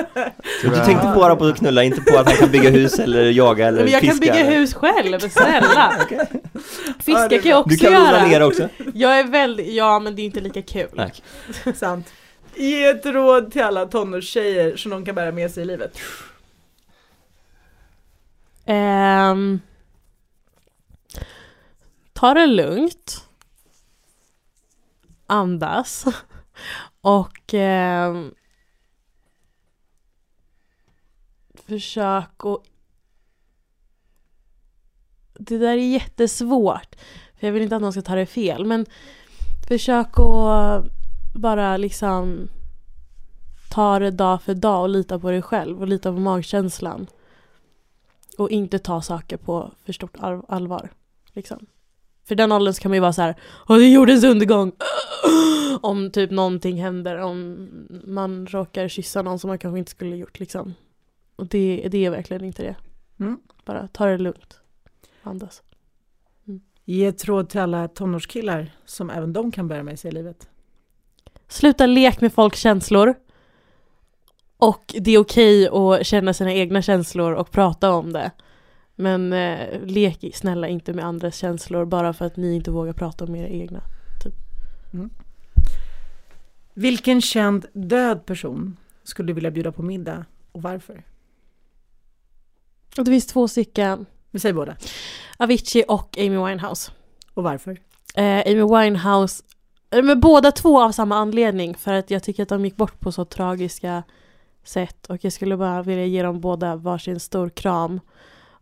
Du 0.62 0.70
tänkte 0.70 1.12
bara 1.16 1.36
på 1.36 1.46
att 1.46 1.58
knulla, 1.58 1.84
inte 1.84 2.02
på 2.02 2.18
att 2.18 2.26
han 2.28 2.36
kan 2.36 2.52
bygga 2.52 2.70
hus 2.70 3.00
eller 3.00 3.24
jaga 3.24 3.68
eller 3.68 3.84
Men 3.84 3.92
jag 3.92 4.02
fiska? 4.02 4.12
kan 4.12 4.20
bygga 4.20 4.44
hus 4.44 4.74
själv, 4.74 5.20
snälla. 5.20 5.94
Ja, 6.10 6.26
Fiska 7.00 7.30
kan 7.30 7.52
jag 7.52 7.60
också 7.60 7.70
Du 7.70 7.78
kan 7.78 7.92
göra. 7.94 8.18
onanera 8.18 8.46
också? 8.46 8.70
Jag 8.94 9.20
är 9.20 9.24
väldigt, 9.24 9.74
ja 9.74 10.00
men 10.00 10.16
det 10.16 10.22
är 10.22 10.26
inte 10.26 10.42
lika 10.42 10.62
kul. 10.62 10.90
Nej. 10.94 11.14
Sant. 11.76 12.14
Ge 12.56 12.86
ett 12.86 13.06
råd 13.06 13.52
till 13.52 13.64
alla 13.64 13.86
tonårstjejer 13.86 14.76
som 14.78 14.92
de 14.92 15.06
kan 15.06 15.16
bära 15.16 15.32
med 15.32 15.52
sig 15.52 15.64
i 15.64 15.66
livet. 15.66 16.00
Ehm, 18.66 19.60
ta 22.14 22.34
det 22.34 22.46
lugnt. 22.46 23.28
Andas. 25.28 26.06
Och 27.02 27.54
ehm, 27.54 28.34
försök 31.68 32.46
att... 32.46 32.62
Det 35.40 35.58
där 35.58 35.78
är 35.78 35.92
jättesvårt. 35.92 36.96
För 37.40 37.48
jag 37.48 37.54
vill 37.54 37.64
inte 37.64 37.76
att 37.76 37.82
någon 37.82 37.92
ska 37.92 38.02
ta 38.02 38.16
det 38.16 38.26
fel. 38.26 38.66
Men 38.66 38.86
försök 39.68 40.20
att 40.20 40.86
bara 41.36 41.78
liksom 41.78 42.48
ta 43.72 44.00
det 44.00 44.12
dag 44.12 44.42
för 44.42 44.54
dag 44.54 44.82
och 44.82 44.90
lita 44.90 45.20
på 45.20 45.32
dig 45.32 45.42
själv 45.42 45.82
och 45.82 45.88
lita 45.88 46.14
på 46.14 46.20
magkänslan. 46.20 47.08
Och 48.38 48.50
inte 48.50 48.80
ta 48.80 49.02
saker 49.02 49.38
på 49.38 49.72
för 49.86 49.94
stort 49.94 50.18
all- 50.20 50.46
allvar. 50.48 50.90
Liksom. 51.34 51.66
För 52.28 52.36
den 52.36 52.52
åldern 52.52 52.74
så 52.74 52.82
kan 52.82 52.90
man 52.90 52.96
ju 52.96 53.02
vara 53.02 53.14
så 53.14 53.22
här, 53.22 53.36
Åh, 53.70 53.78
det 53.78 53.84
är 53.84 53.90
jordens 53.90 54.24
undergång! 54.24 54.72
Om 55.82 56.12
typ 56.12 56.32
någonting 56.32 56.82
händer, 56.82 57.18
om 57.18 57.70
man 58.06 58.48
råkar 58.48 58.88
kyssa 58.88 59.22
någon 59.22 59.40
som 59.40 59.48
man 59.48 59.58
kanske 59.58 59.80
inte 59.80 59.92
skulle 59.92 60.16
gjort 60.16 60.40
liksom. 60.40 60.74
Och 61.36 61.48
det, 61.48 61.88
det 61.92 62.06
är 62.06 62.10
verkligen 62.10 62.44
inte 62.44 62.64
det. 62.64 62.76
Mm. 63.20 63.40
Bara 63.66 63.88
ta 63.88 64.06
det 64.06 64.18
lugnt. 64.18 64.60
Andas. 65.28 65.64
Ge 66.86 67.06
ett 67.06 67.26
råd 67.26 67.50
till 67.50 67.60
alla 67.60 67.88
tonårskillar 67.88 68.72
som 68.86 69.10
även 69.10 69.34
de 69.34 69.52
kan 69.52 69.68
bära 69.68 69.84
med 69.84 70.00
sig 70.00 70.12
i 70.12 70.14
livet. 70.14 70.50
Sluta 71.48 71.86
lek 71.86 72.22
med 72.22 72.34
folks 72.34 72.60
känslor. 72.60 73.16
Och 74.58 74.96
det 75.00 75.12
är 75.12 75.18
okej 75.18 75.68
att 75.68 76.06
känna 76.06 76.34
sina 76.34 76.54
egna 76.54 76.82
känslor 76.82 77.34
och 77.34 77.52
prata 77.52 77.94
om 77.94 78.14
det. 78.14 78.32
Men 78.96 79.34
eh, 79.34 79.82
lek 79.84 80.32
snälla 80.34 80.68
inte 80.68 80.94
med 80.94 81.06
andras 81.06 81.36
känslor 81.36 81.86
bara 81.86 82.14
för 82.14 82.26
att 82.26 82.38
ni 82.38 82.56
inte 82.56 82.72
vågar 82.72 82.94
prata 82.94 83.26
om 83.26 83.36
era 83.36 83.48
egna. 83.48 83.82
Vilken 86.74 87.22
känd 87.22 87.66
död 87.74 88.26
person 88.26 88.78
skulle 89.04 89.28
du 89.28 89.34
vilja 89.34 89.52
bjuda 89.52 89.72
på 89.72 89.84
middag 89.84 90.26
och 90.52 90.62
varför? 90.62 91.04
Och 92.98 93.06
det 93.06 93.12
finns 93.12 93.28
två 93.28 93.48
stycken. 93.48 94.06
Vi 94.36 94.40
säger 94.40 94.54
båda. 94.54 94.76
Avicii 95.38 95.84
och 95.88 96.18
Amy 96.18 96.38
Winehouse. 96.38 96.92
Och 97.34 97.44
varför? 97.44 97.78
Eh, 98.16 98.40
Amy 98.46 98.64
Winehouse, 98.64 99.44
eh, 99.92 100.04
men 100.04 100.20
båda 100.20 100.52
två 100.52 100.82
av 100.82 100.92
samma 100.92 101.16
anledning 101.16 101.76
för 101.76 101.94
att 101.94 102.12
jag 102.12 102.24
tycker 102.24 102.44
att 102.44 102.50
de 102.50 102.66
gick 102.66 102.76
bort 102.76 103.00
på 103.00 103.12
så 103.12 103.26
tragiska 103.26 104.04
sätt 104.64 105.06
och 105.06 105.18
jag 105.22 105.34
skulle 105.34 105.58
bara 105.58 105.84
vilja 105.84 106.06
ge 106.06 106.24
dem 106.24 106.42
båda 106.42 106.76
varsin 106.76 107.20
stor 107.20 107.50
kram 107.50 108.00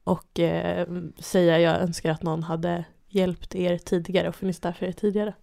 och 0.04 0.40
eh, 0.40 0.88
säga 1.20 1.60
jag 1.60 1.82
önskar 1.82 2.12
att 2.12 2.24
någon 2.24 2.44
hade 2.44 2.84
hjälpt 3.10 3.56
er 3.56 3.78
tidigare 3.78 4.30
och 4.30 4.36
funnits 4.36 4.60
där 4.60 4.72
för 4.72 4.86
er 4.86 4.92
tidigare. 4.92 5.34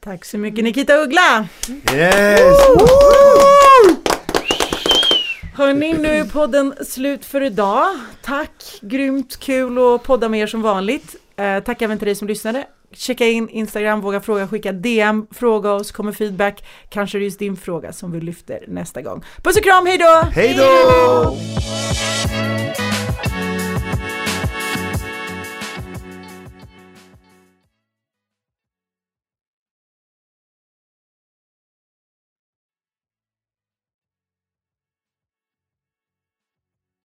Tack 0.00 0.24
så 0.24 0.38
mycket 0.38 0.64
Nikita 0.64 0.94
Uggla! 0.94 1.48
Yes! 1.94 2.56
Hörni, 5.58 5.92
nu 5.92 6.08
är 6.08 6.24
podden 6.24 6.74
slut 6.86 7.24
för 7.24 7.40
idag. 7.40 7.86
Tack, 8.22 8.78
grymt 8.82 9.36
kul 9.40 9.78
att 9.78 10.02
podda 10.02 10.28
med 10.28 10.40
er 10.40 10.46
som 10.46 10.62
vanligt. 10.62 11.16
Eh, 11.36 11.60
tack 11.60 11.82
även 11.82 11.98
till 11.98 12.06
dig 12.06 12.14
som 12.14 12.28
lyssnade. 12.28 12.66
Checka 12.92 13.26
in 13.26 13.48
Instagram, 13.48 14.00
våga 14.00 14.20
fråga, 14.20 14.48
skicka 14.48 14.72
DM, 14.72 15.26
fråga 15.30 15.72
oss, 15.72 15.92
kommer 15.92 16.12
feedback. 16.12 16.64
Kanske 16.88 17.18
det 17.18 17.22
är 17.22 17.24
just 17.24 17.38
din 17.38 17.56
fråga 17.56 17.92
som 17.92 18.12
vi 18.12 18.20
lyfter 18.20 18.64
nästa 18.68 19.02
gång. 19.02 19.24
Puss 19.42 19.56
och 19.56 19.64
kram, 19.64 19.86
hej 19.86 19.98
då! 19.98 20.28
Hej 20.30 20.54
då! 20.58 21.36